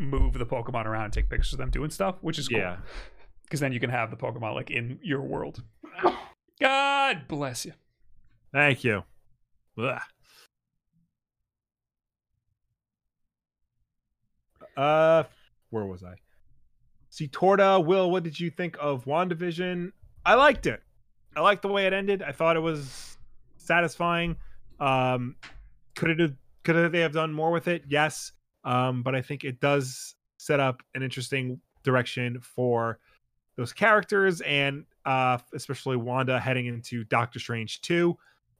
[0.00, 2.58] move the Pokemon around and take pictures of them doing stuff, which is cool.
[2.58, 2.76] Yeah.
[3.44, 5.64] Because then you can have the Pokemon like in your world.
[6.60, 7.72] God bless you.
[8.52, 9.02] Thank you.
[9.76, 10.00] Ugh.
[14.76, 15.24] Uh,
[15.70, 16.14] where was I?
[17.08, 19.90] See, Torta, Will, what did you think of WandaVision?
[20.24, 20.80] I liked it.
[21.34, 22.22] I liked the way it ended.
[22.22, 23.16] I thought it was
[23.56, 24.36] satisfying.
[24.78, 25.34] Um,
[25.96, 27.82] could it have, could they have done more with it?
[27.88, 28.30] Yes.
[28.64, 32.98] Um, but I think it does set up an interesting direction for
[33.56, 38.16] those characters and uh, especially Wanda heading into Doctor Strange 2.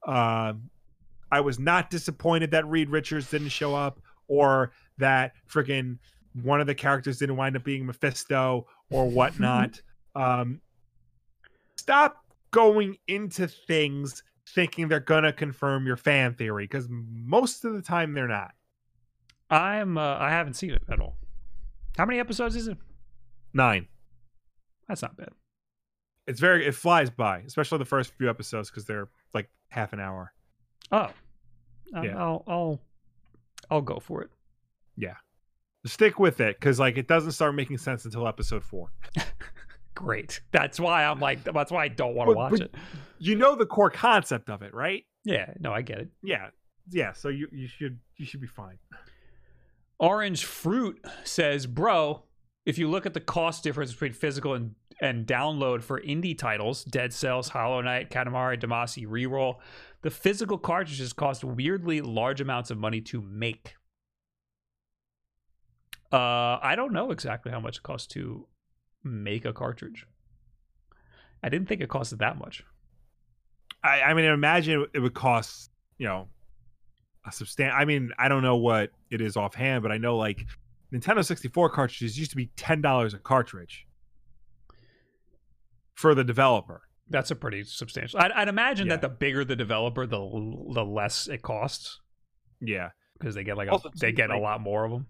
[0.06, 0.70] Um,
[1.32, 5.98] I was not disappointed that Reed Richards didn't show up or that freaking
[6.42, 9.80] one of the characters didn't wind up being Mephisto or whatnot.
[10.14, 10.60] um,
[11.76, 17.82] stop going into things thinking they're gonna confirm your fan theory because most of the
[17.82, 18.52] time they're not.
[19.50, 21.16] I'm uh, I haven't seen it at all.
[21.96, 22.78] How many episodes is it?
[23.52, 23.86] Nine.
[24.88, 25.30] That's not bad.
[26.26, 30.00] It's very it flies by, especially the first few episodes because they're like half an
[30.00, 30.32] hour.
[30.92, 31.08] Oh,
[31.92, 32.16] Yeah.
[32.16, 32.80] I'll I'll
[33.70, 34.30] I'll go for it.
[34.96, 35.14] Yeah,
[35.86, 38.92] stick with it because like it doesn't start making sense until episode four.
[39.94, 40.40] Great.
[40.52, 41.42] That's why I'm like.
[41.44, 42.74] That's why I don't want to watch but- it.
[43.18, 45.04] You know the core concept of it, right?
[45.24, 45.52] Yeah.
[45.58, 46.08] No, I get it.
[46.22, 46.48] Yeah,
[46.90, 47.12] yeah.
[47.12, 48.78] So you you should you should be fine.
[50.00, 52.24] Orange Fruit says, "Bro,
[52.64, 56.84] if you look at the cost difference between physical and, and download for indie titles,
[56.84, 59.56] Dead Cells, Hollow Knight, Katamari Damacy, Reroll,
[60.02, 63.74] the physical cartridges cost weirdly large amounts of money to make.
[66.12, 68.46] Uh, I don't know exactly how much it costs to
[69.04, 70.06] make a cartridge.
[71.42, 72.64] I didn't think it costed that much.
[73.82, 76.28] I, I mean, imagine it would cost, you know,
[77.30, 77.78] a substantial.
[77.78, 80.44] I mean, I don't know what it is offhand, but I know like
[80.92, 83.86] Nintendo 64 cartridges used to be ten dollars a cartridge
[85.94, 86.82] for the developer.
[87.08, 88.20] That's a pretty substantial.
[88.20, 88.94] I'd, I'd imagine Yeah.
[88.96, 90.18] that the bigger the developer, the
[90.72, 92.00] the less it costs
[92.60, 95.06] Yeah, because they get like a, Also, they get a lot more of them.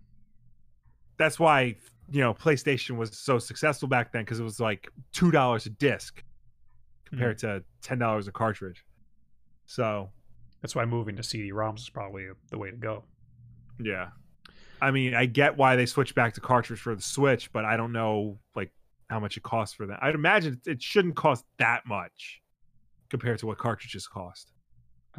[1.18, 1.76] that's why
[2.10, 5.70] you know PlayStation was so successful back then because it was like two dollars a
[5.70, 6.22] disc
[7.04, 7.46] compared hmm.
[7.46, 8.84] to ten dollars a cartridge.
[9.66, 10.10] So
[10.62, 13.04] That's why moving to CD-ROMs is probably the way to go.
[13.78, 14.08] yeah,
[14.82, 17.76] I mean, I get why they switched back to cartridge for the Switch, but I
[17.76, 18.70] don't know like
[19.08, 19.98] how much it costs for that.
[20.02, 22.40] I'd imagine it shouldn't cost that much
[23.08, 24.52] compared to what cartridges cost.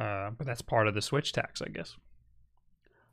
[0.00, 1.96] Uh, but that's part of the Switch tax, I guess.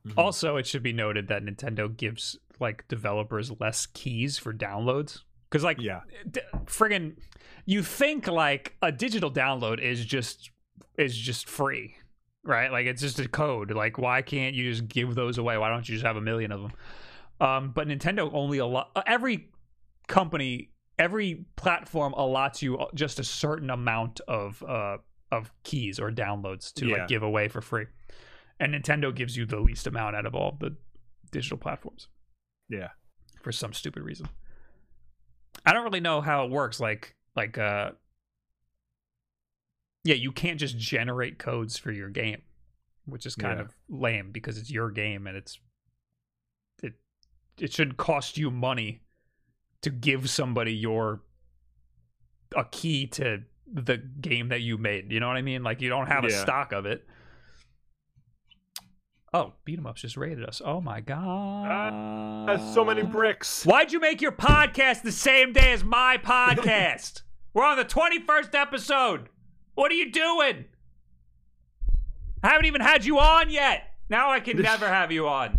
[0.07, 0.14] Mhm.
[0.18, 5.19] Also, it should be noted that Nintendo gives like developers less keys for downloads
[5.49, 7.18] because, like, Yeah, d- friggin',
[7.65, 10.51] you think like a digital download is just
[10.97, 11.95] is just free,
[12.44, 12.72] right?
[12.72, 13.72] Like it's just a code.
[13.72, 15.57] Like, why can't you just give those away?
[15.57, 16.72] Why don't you just have a million of them?
[17.41, 18.91] Um, but Nintendo only a lot.
[19.07, 19.49] Every
[20.07, 24.98] company, every platform allots you just a certain amount of uh
[25.32, 26.98] of keys or downloads to Yeah.
[26.98, 27.86] like give away for free,
[28.60, 30.76] and Nintendo gives you the least amount out of all the
[31.32, 32.07] digital platforms
[32.68, 32.88] yeah.
[33.44, 34.28] for some stupid reason.
[35.66, 36.80] I don't really know how it works.
[36.80, 37.91] Like, like, uh,
[40.03, 42.41] yeah, you can't just generate codes for your game,
[43.05, 43.65] which is kind Yeah.
[43.65, 45.59] of lame because it's your game and it's
[46.81, 46.93] it
[47.59, 49.01] it should cost you money
[49.81, 51.21] to give somebody your
[52.55, 55.11] a key to the game that you made.
[55.11, 55.63] You know what I mean?
[55.63, 57.05] Like you don't have a stock of it.
[59.31, 60.59] Oh, beat 'em ups just raided us.
[60.65, 62.47] Oh my god.
[62.47, 63.63] That's so many bricks.
[63.63, 67.21] Why'd you make your podcast the same day as my podcast?
[67.53, 69.30] We're on the 21st episode.
[69.80, 70.65] What are you doing?
[72.43, 73.93] I haven't even had you on yet.
[74.10, 75.57] Now I can never have you on.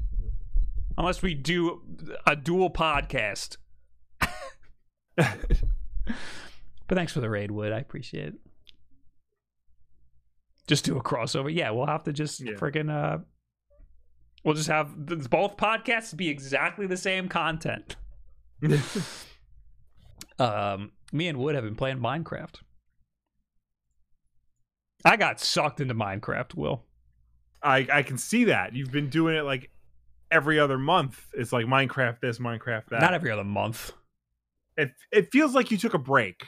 [0.98, 1.80] unless we do
[2.26, 3.56] a dual podcast.
[5.16, 5.38] but
[6.90, 7.72] thanks for the raid, Wood.
[7.72, 8.34] I appreciate it.
[10.66, 11.50] Just do a crossover.
[11.50, 12.52] Yeah, we'll have to just Yeah.
[12.56, 13.20] freaking uh
[14.44, 17.96] we'll just have th- both podcasts be exactly the same content.
[20.38, 22.56] um me and Wood have been playing Minecraft.
[25.04, 26.82] I got sucked into Minecraft, Will.
[27.62, 29.70] I I can see that you've been doing it like
[30.30, 31.26] every other month.
[31.34, 33.00] It's like Minecraft this, Minecraft that.
[33.00, 33.92] Not every other month.
[34.76, 36.44] it it feels like you took a break.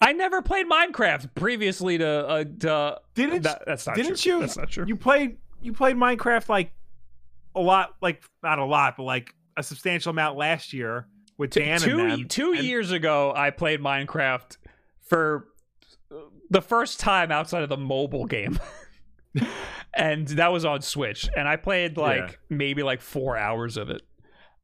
[0.00, 4.32] I never played Minecraft previously to uh to Didn't that, that's not didn't true.
[4.34, 4.40] you?
[4.40, 4.84] That's not true.
[4.86, 6.72] You played you played Minecraft like
[7.54, 11.06] a lot, like not a lot, but like a substantial amount last year
[11.38, 12.28] with Dan two and them.
[12.28, 14.56] two and- years ago I played Minecraft
[15.02, 15.48] for
[16.52, 18.58] the first time outside of the mobile game.
[19.94, 22.36] and that was on Switch and I played like Yeah.
[22.50, 24.02] maybe like 4 hours of it.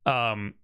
[0.07, 0.55] Um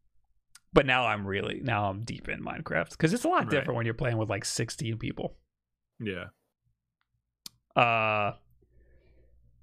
[0.72, 3.50] but now I'm really now I'm deep in Minecraft cuz it's a lot Right.
[3.50, 5.36] different when you're playing with like 16 people.
[6.00, 6.26] Yeah,
[7.74, 8.32] Uh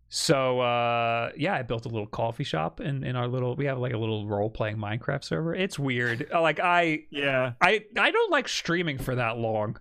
[0.09, 3.77] so uh yeah, I built a little coffee shop in in our little we have
[3.79, 5.55] like a little role playing Minecraft server.
[5.55, 6.27] It's weird.
[6.33, 9.77] Like I yeah, I I don't like streaming for that long,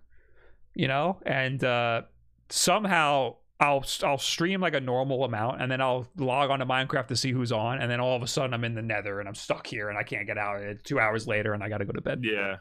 [0.74, 2.02] you know, and uh,
[2.48, 7.09] somehow I'll I'll stream like a normal amount, and then I'll log on to Minecraft
[7.09, 9.28] to see who's on, and then all of a sudden I'm in the Nether and
[9.28, 10.62] I'm stuck here and I can't get out.
[10.62, 12.20] It's two hours later and I got to go to bed.
[12.22, 12.56] yeah.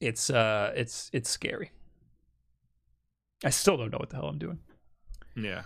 [0.00, 1.72] It's uh it's it's scary.
[3.44, 4.58] I still don't know what the hell I'm doing.
[5.36, 5.62] Yeah.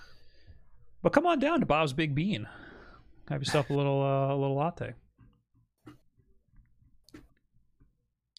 [1.02, 2.48] But come on down to Bob's Big Bean.
[3.28, 4.94] Have yourself a little uh, a little latte.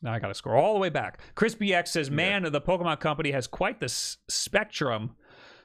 [0.01, 1.19] Now I got to scroll all the way back.
[1.35, 5.15] Chris BX says, "Man, the Pokemon Company has quite the s- spectrum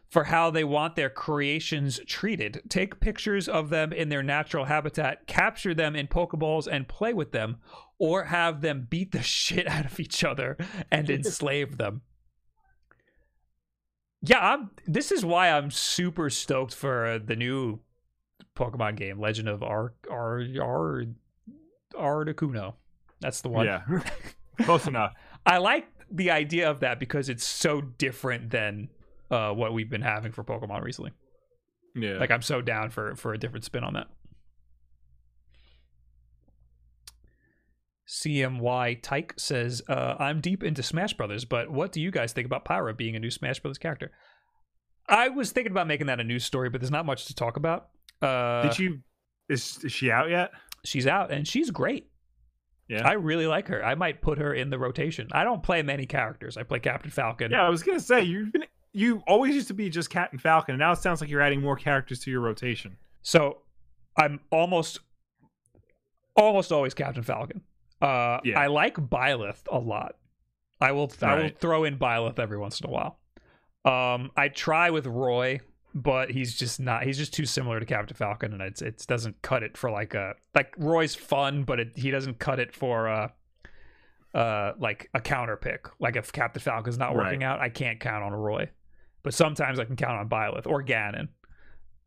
[0.09, 2.63] for how they want their creations treated.
[2.69, 7.33] Take pictures of them in their natural habitat, capture them in Pokeballs, and play with
[7.33, 7.59] them,
[7.99, 10.57] or have them beat the shit out of each other
[10.91, 12.03] and enslave them."
[14.23, 14.71] Yeah, I'm.
[14.87, 17.81] This is why I'm super stoked for uh, the new
[18.55, 21.05] Pokemon game, Legend of Ar Ar Ar
[21.95, 22.75] Articuno.
[23.21, 23.67] That's the one.
[23.67, 23.83] Yeah.
[24.63, 25.15] Close enough.
[25.47, 28.89] I like the idea of that because it's so different than
[29.31, 31.13] uh, what we've been having for Pokemon recently.
[31.95, 32.19] Yeah.
[32.19, 34.09] Like I'm so down for for a different spin on that.
[38.09, 42.47] CMY Tyke says, uh, "I'm deep into Smash Brothers, but what do you guys think
[42.47, 44.11] about Pyra being a new Smash Brothers character?"
[45.09, 47.57] I was thinking about making that a news story, but there's not much to talk
[47.57, 47.89] about.
[48.23, 48.99] Uh, Did you?
[49.49, 50.51] Is, is she out yet?
[50.85, 52.10] she's out and she's great.
[52.91, 53.09] Yeah.
[53.09, 53.85] I really like her.
[53.85, 55.29] I might put her in the rotation.
[55.33, 56.57] I don't play many characters.
[56.57, 57.51] I play Captain Falcon.
[57.53, 58.65] yeah, I was gonna say you've been.
[58.93, 61.61] You always used to be just Captain Falcon, and now it sounds like you're adding
[61.63, 62.97] more characters to your rotation.
[63.23, 63.59] So
[64.17, 64.99] I'm almost
[66.37, 67.63] almost always Captain Falcon.
[68.03, 68.59] Uh Yeah.
[68.59, 70.17] I like Byleth a lot.
[70.81, 73.19] I will I will throw in Byleth every once in a while.
[73.85, 75.61] Um I try with Roy,
[75.95, 79.41] but he's just not he's just too similar to Captain Falcon and it's it doesn't
[79.43, 83.09] cut it for like a like Roy's fun, but it, he doesn't cut it for
[83.09, 83.29] uh
[84.35, 85.87] uh like a counter pick.
[85.99, 87.27] Like if Captain Falcon's not Right.
[87.27, 88.71] working out, I can't count on Roy.
[89.23, 91.29] But sometimes I can count on Byleth or Ganon.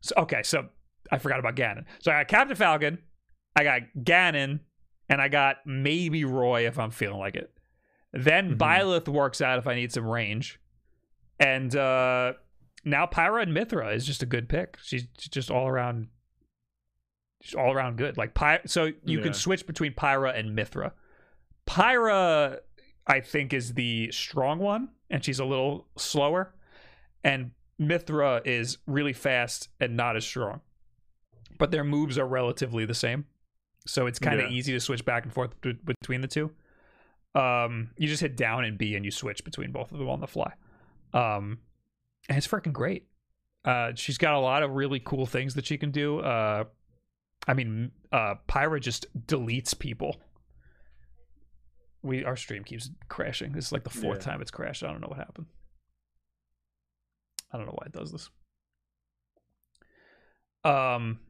[0.00, 0.68] So okay, so
[1.12, 1.84] I forgot about Ganon.
[2.00, 2.98] So I got Captain Falcon,
[3.54, 4.60] I got Ganon,
[5.08, 7.50] and I got maybe Roy if I'm feeling like it.
[8.12, 8.58] Then Mhm.
[8.58, 10.58] Byleth works out if I need some range.
[11.38, 12.34] And uh
[12.84, 14.78] now Pyra and Mythra is just a good pick.
[14.82, 16.08] She's just all around
[17.42, 18.16] just all around good.
[18.16, 19.22] Like Py- so you Yeah.
[19.24, 20.92] can switch between Pyra and Mythra.
[21.66, 22.58] Pyra
[23.06, 26.54] I think is the strong one and she's a little slower
[27.22, 27.50] and
[27.80, 30.60] Mythra is really fast and not as strong.
[31.58, 33.26] But their moves are relatively the same.
[33.86, 34.56] So it's kind of Yeah.
[34.56, 36.54] easy to switch back and forth be- between the two.
[37.34, 40.20] Um, you just hit down and B and you switch between both of them on
[40.20, 40.52] the fly.
[41.12, 41.58] Um,
[42.28, 43.06] and it's freaking great.
[43.64, 46.18] Uh, she's got a lot of really cool things that she can do.
[46.20, 46.64] Uh,
[47.48, 50.16] I mean, uh, Pyra just deletes people.
[52.02, 53.52] We our stream keeps crashing.
[53.52, 54.32] This is like the fourth Yeah.
[54.32, 54.82] time it's crashed.
[54.82, 55.46] I don't know what happened.
[57.52, 58.28] I don't know why it does this.
[60.64, 61.20] Um,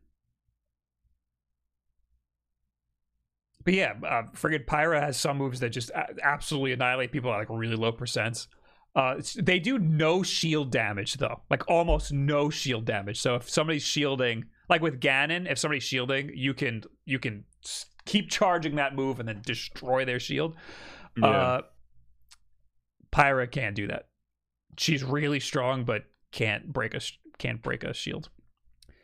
[3.64, 5.90] but yeah, uh, friggin' Pyra has some moves that just
[6.22, 8.46] absolutely annihilate people at like really low percents.
[8.94, 13.20] Uh, they do no shield damage though, like almost no shield damage.
[13.20, 17.44] So if somebody's shielding, like with Ganon, if somebody's shielding, you can you can
[18.04, 20.54] keep charging that move and then destroy their shield.
[21.16, 21.26] Yeah.
[21.26, 21.60] Uh,
[23.12, 24.08] Pyra can't do that.
[24.76, 27.00] She's really strong, but can't break a
[27.38, 28.28] can't break a shield.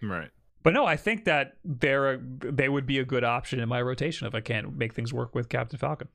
[0.02, 0.30] right.
[0.62, 3.80] But no, I think that they're a, they would be a good option in my
[3.80, 6.08] rotation if I can't make things work with Captain Falcon.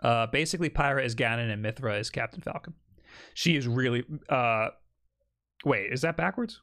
[0.00, 2.74] Uh, basically, Pyra is Ganon and Mythra is Captain Falcon.
[3.34, 4.04] She is really.
[4.28, 4.68] Uh,
[5.64, 6.60] wait, is that backwards?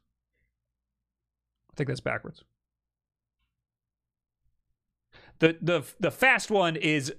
[1.72, 2.44] I think that's backwards.
[5.40, 7.14] The the the fast one is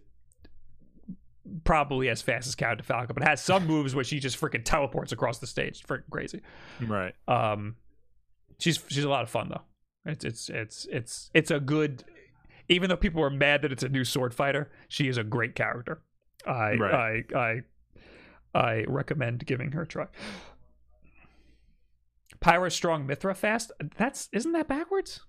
[1.65, 4.65] probably as fast as Captain Falcon, but it has some moves where she just freaking
[4.65, 5.81] teleports across the stage.
[5.81, 6.41] It's freaking crazy.
[6.81, 7.15] Right.
[7.27, 7.77] Um,
[8.59, 9.63] she's she's a lot of fun though.
[10.07, 12.05] It's it's it's it's it's a good.
[12.69, 15.55] Even though people are mad that it's a new sword fighter, she is a great
[15.55, 16.03] character.
[16.47, 17.25] I Right.
[17.35, 17.63] I I
[18.55, 20.07] I recommend giving her a try.
[22.41, 23.73] Pyra strong, Mythra fast.
[23.97, 25.21] That's isn't that backwards?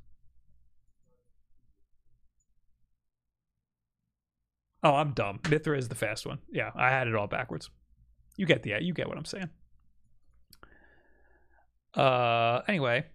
[4.83, 5.39] Oh, I'm dumb.
[5.43, 6.39] Mythra is the fast one.
[6.51, 7.69] Yeah, I had it all backwards.
[8.37, 9.49] You get the you get what I'm saying.
[11.95, 13.05] Uh, anyway.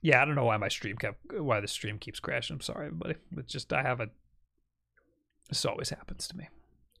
[0.00, 2.54] Yeah, I don't know why my stream kept why the stream keeps crashing.
[2.54, 3.14] I'm sorry, everybody.
[3.36, 4.08] It's just I have a.
[5.48, 6.48] This always happens to me.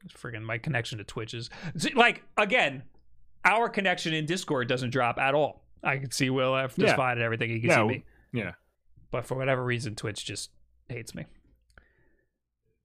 [0.04, 1.50] It's friggin' my connection to Twitch is
[1.94, 2.82] like again,
[3.44, 5.64] our connection in Discord doesn't drop at all.
[5.84, 6.96] I can see Will F just Yeah.
[6.96, 7.50] fine and everything.
[7.50, 8.52] He can Yeah, see me Yeah.
[9.12, 10.50] but for whatever reason, Twitch just
[10.88, 11.26] hates me.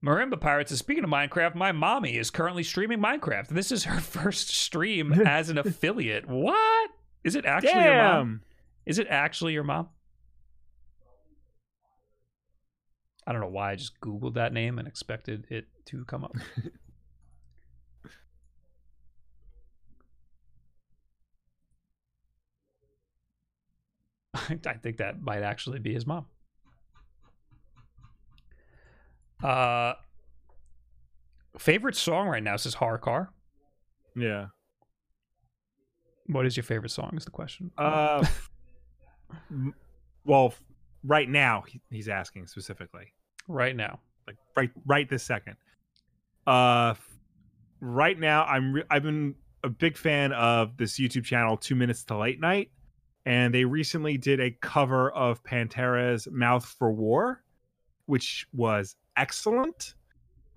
[0.04, 1.54] Marimba Pirates is speaking of Minecraft.
[1.54, 3.48] My mommy is currently streaming Minecraft.
[3.48, 6.26] This is her first stream as an affiliate.
[6.28, 6.90] What?
[7.24, 8.26] Is it actually your mom?
[8.28, 8.42] Damn.
[8.86, 9.88] Is it actually your mom?
[13.26, 16.34] I don't know why I just Googled that name and expected it to come up.
[24.66, 26.26] I think that might actually be his mom.
[29.42, 29.94] Uh,
[31.58, 33.28] favorite song right now says Harkar.
[34.16, 34.46] Yeah.
[36.26, 37.14] What is your favorite song?
[37.16, 37.70] Is the question.
[37.76, 38.24] Uh.
[40.24, 40.54] well,
[41.04, 43.12] right now he's asking specifically,
[43.48, 44.00] right now.
[44.26, 45.56] like right right this second.
[46.46, 46.94] Uh,
[47.80, 52.04] right now I'm re- I've been a big fan of this YouTube channel, Two Minutes
[52.04, 52.70] to Late Night,
[53.24, 57.42] and they recently did a cover of Pantera's "Mouth for War,"
[58.06, 59.94] which was excellent.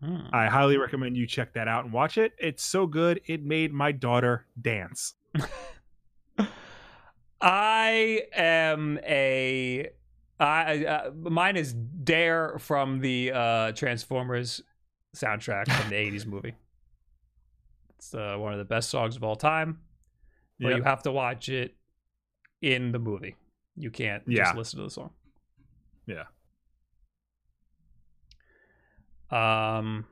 [0.04, 0.28] Hmm.
[0.32, 2.34] I highly recommend you check that out and watch it.
[2.38, 5.16] It's so good it made my daughter dance.
[7.42, 9.90] I am a.
[10.40, 14.62] I uh, mine is Dare from the uh, Transformers
[15.16, 16.54] soundtrack from the '80s movie.
[17.98, 19.80] It's uh, one of the best songs of all time.
[20.60, 20.78] But Yep.
[20.78, 21.76] you have to watch it
[22.62, 23.36] in the movie.
[23.76, 24.44] You can't Yeah.
[24.46, 25.12] just listen to the song.
[26.06, 26.24] Yeah.
[29.32, 30.06] Um.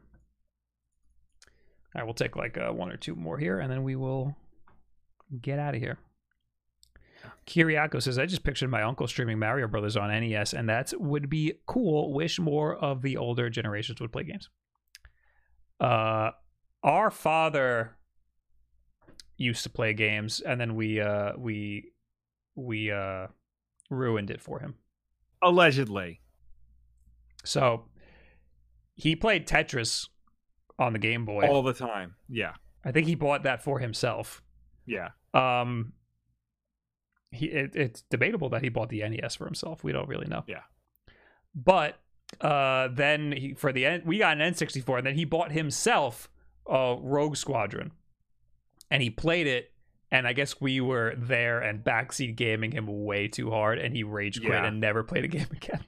[1.93, 4.35] All right, we'll take like uh, one or two more here, and then we will
[5.41, 5.97] get out of here.
[7.47, 11.29] Kiriako says, "I just pictured my uncle streaming Mario Brothers on NES, and that would
[11.29, 12.13] be cool.
[12.13, 14.49] Wish more of the older generations would play games."
[15.79, 16.31] Uh,
[16.83, 17.97] our father
[19.37, 21.91] used to play games, and then we uh we
[22.55, 23.27] we uh
[23.89, 24.75] ruined it for him.
[25.41, 26.21] Allegedly.
[27.43, 27.85] So
[28.95, 30.07] he played Tetris
[30.79, 31.47] on the Game Boy.
[31.47, 32.15] All the time.
[32.29, 32.53] Yeah.
[32.83, 34.41] I think he bought that for himself.
[34.85, 35.09] Yeah.
[35.33, 35.93] Um,
[37.35, 39.83] he it, it's debatable that he bought the NES for himself.
[39.83, 40.43] We don't really know.
[40.47, 40.61] Yeah.
[41.53, 41.99] But
[42.41, 46.29] uh, then he for the N, we got an N64, and then he bought himself
[46.67, 47.91] a Rogue Squadron,
[48.89, 49.71] and he played it.
[50.11, 54.03] And I guess we were there and backseat gaming him way too hard, and he
[54.03, 54.65] rage quit Yeah.
[54.65, 55.83] and never played a game again.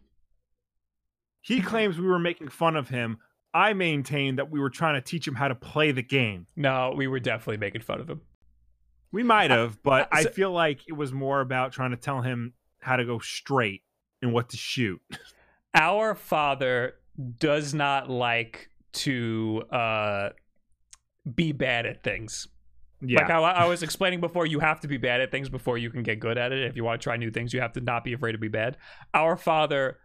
[1.42, 3.20] He claims we were making fun of him.
[3.54, 6.48] I maintain that we were trying to teach him how to play the game.
[6.56, 8.22] No, we were definitely making fun of him.
[9.12, 12.22] We might have, but I- I feel like it was more about trying to tell
[12.22, 13.84] him how to go straight
[14.22, 15.02] and what to shoot.
[15.74, 16.96] our father
[17.40, 20.30] does not like to uh
[21.36, 22.48] be bad at things
[23.02, 23.20] Yeah.
[23.20, 25.78] like how I, I was explaining before you have to be bad at things before
[25.78, 27.74] you can get good at it if you want to try new things you have
[27.74, 28.78] to not be afraid to be bad
[29.14, 29.98] our father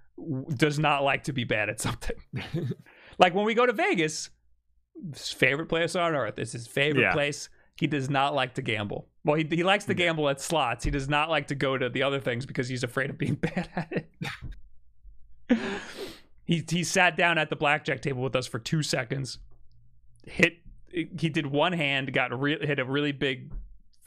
[0.57, 2.17] does not like to be bad at something
[3.19, 4.31] like when we go to vegas
[5.13, 7.13] his favorite place on earth it's his favorite Yeah.
[7.13, 10.85] place he does not like to gamble well he, he likes to gamble at slots
[10.85, 13.35] he does not like to go to the other things because he's afraid of being
[13.41, 15.59] bad at it
[16.45, 19.39] he he sat down at the blackjack table with us for two seconds.
[20.27, 20.59] Hit
[20.91, 23.53] he did one hand, got re- hit a really big.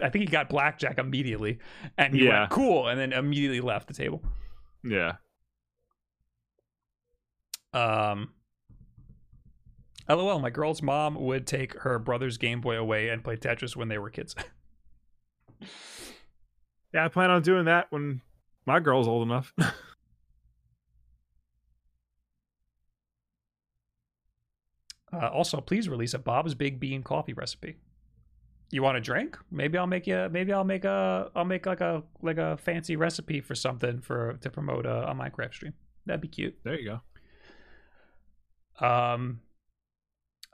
[0.01, 1.59] I think he got blackjack immediately,
[1.97, 2.39] and he Yeah.
[2.41, 4.23] went cool, and then immediately left the table.
[4.83, 5.13] yeah.
[7.73, 8.29] Um.
[10.07, 13.87] LOL, my girl's mom would take her brother's Game Boy away and play Tetris when
[13.87, 14.35] they were kids.
[16.93, 18.21] Yeah, I plan on doing that when
[18.65, 19.53] my girl's old enough.
[25.13, 27.77] Uh, also, please release a Bob's Big Bean coffee recipe.
[28.71, 29.37] You want a drink?
[29.49, 30.27] Maybe I'll make you.
[30.29, 31.31] Maybe I'll make a.
[31.33, 35.15] I'll make like a like a fancy recipe for something for to promote a, a
[35.15, 35.73] Minecraft stream.
[36.05, 36.57] That'd be cute.
[36.63, 36.99] there you
[38.81, 38.85] go.
[38.85, 39.39] Um.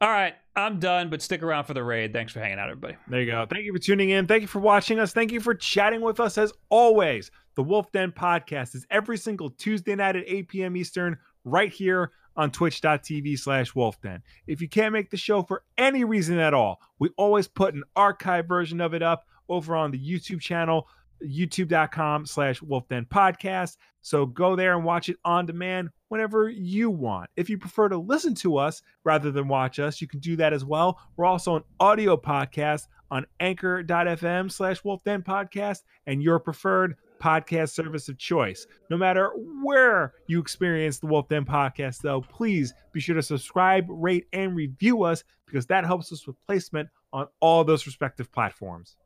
[0.02, 1.12] All right, I'm done.
[1.12, 2.12] But stick around for the raid.
[2.12, 2.98] Thanks for hanging out, everybody.
[3.08, 3.46] There you go.
[3.48, 4.26] Thank you for tuning in.
[4.26, 5.14] Thank you for watching us.
[5.14, 7.30] Thank you for chatting with us as always.
[7.56, 10.76] The Wolf Den podcast is every single Tuesday night at 8 p.m.
[10.76, 14.22] Eastern, right here on twitch.tv slash wolfden.
[14.48, 17.84] If you can't make the show for any reason at all, we always put an
[17.96, 20.88] archive version of it up over on the YouTube channel,
[21.26, 23.78] youtube.com slash wolfden podcast.
[24.02, 27.30] So go there and watch it on demand whenever you want.
[27.36, 30.54] If you prefer to listen to us rather than watch us, you can do that
[30.54, 31.00] as well.
[31.16, 38.10] We're also an audio podcast on anchor.fm slash wolfden podcast and your preferred podcast service
[38.10, 38.66] of choice.
[38.90, 39.32] No matter
[39.64, 44.56] where you experience the Wolf Den podcast, though, please be sure to subscribe, rate, and
[44.56, 48.98] review us because that helps us with placement on all those respective platforms.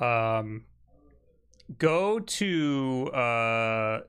[0.00, 0.64] Um,
[1.78, 4.00] go to uh,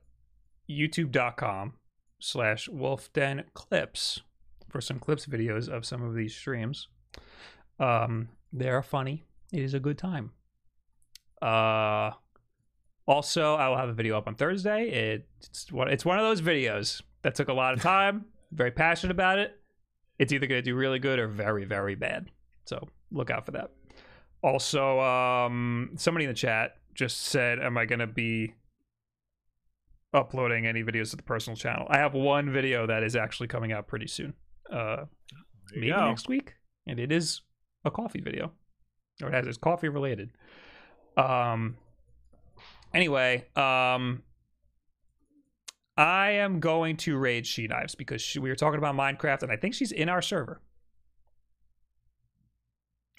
[0.69, 1.73] youtube.com
[2.19, 4.21] slash wolfden clips
[4.69, 6.87] for some clips videos of some of these streams.
[7.79, 9.23] Um, they are funny.
[9.51, 10.31] It is a good time.
[11.41, 12.11] Uh,
[13.07, 14.89] also, I will have a video up on Thursday.
[14.89, 15.67] It, it's.
[15.71, 18.25] It's one of those videos that took a lot of time.
[18.51, 19.59] very passionate about it.
[20.17, 22.31] It's either going to do really good or very, very bad.
[22.65, 23.71] So look out for that.
[24.45, 28.53] Also, um, somebody in the chat just said, "Am I going to be
[30.13, 33.71] uploading any videos to the personal channel?" I have one video that is actually coming
[33.71, 34.35] out pretty soon.
[34.71, 35.05] Uh,
[35.73, 36.07] maybe go.
[36.07, 36.53] next week,
[36.85, 37.41] and it is
[37.85, 38.51] a coffee video,
[39.23, 40.29] or it has it's coffee related.
[41.17, 41.77] Um.
[42.93, 44.21] Anyway, um,
[45.97, 49.51] I am going to raid She Knives because she, we were talking about Minecraft, and
[49.51, 50.61] I think she's in our server.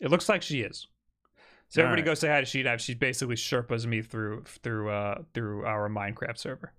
[0.01, 0.86] It looks like she is.
[1.68, 2.10] So everybody Alright.
[2.10, 2.84] go say hi to She Knives.
[2.84, 6.72] She basically Sherpas me through through uh through our Minecraft server.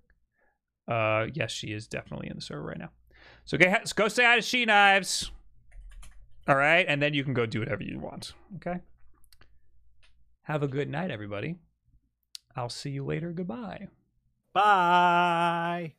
[0.86, 2.90] Uh, yes, she is definitely in the server right now.
[3.44, 5.30] So go, go say hi to She Knives.
[6.46, 8.32] All right, and then you can go do whatever you want.
[8.56, 8.80] Okay.
[10.44, 11.56] Have a good night, everybody.
[12.56, 13.32] I'll see you later.
[13.32, 13.88] Goodbye.
[14.54, 15.92] Bye.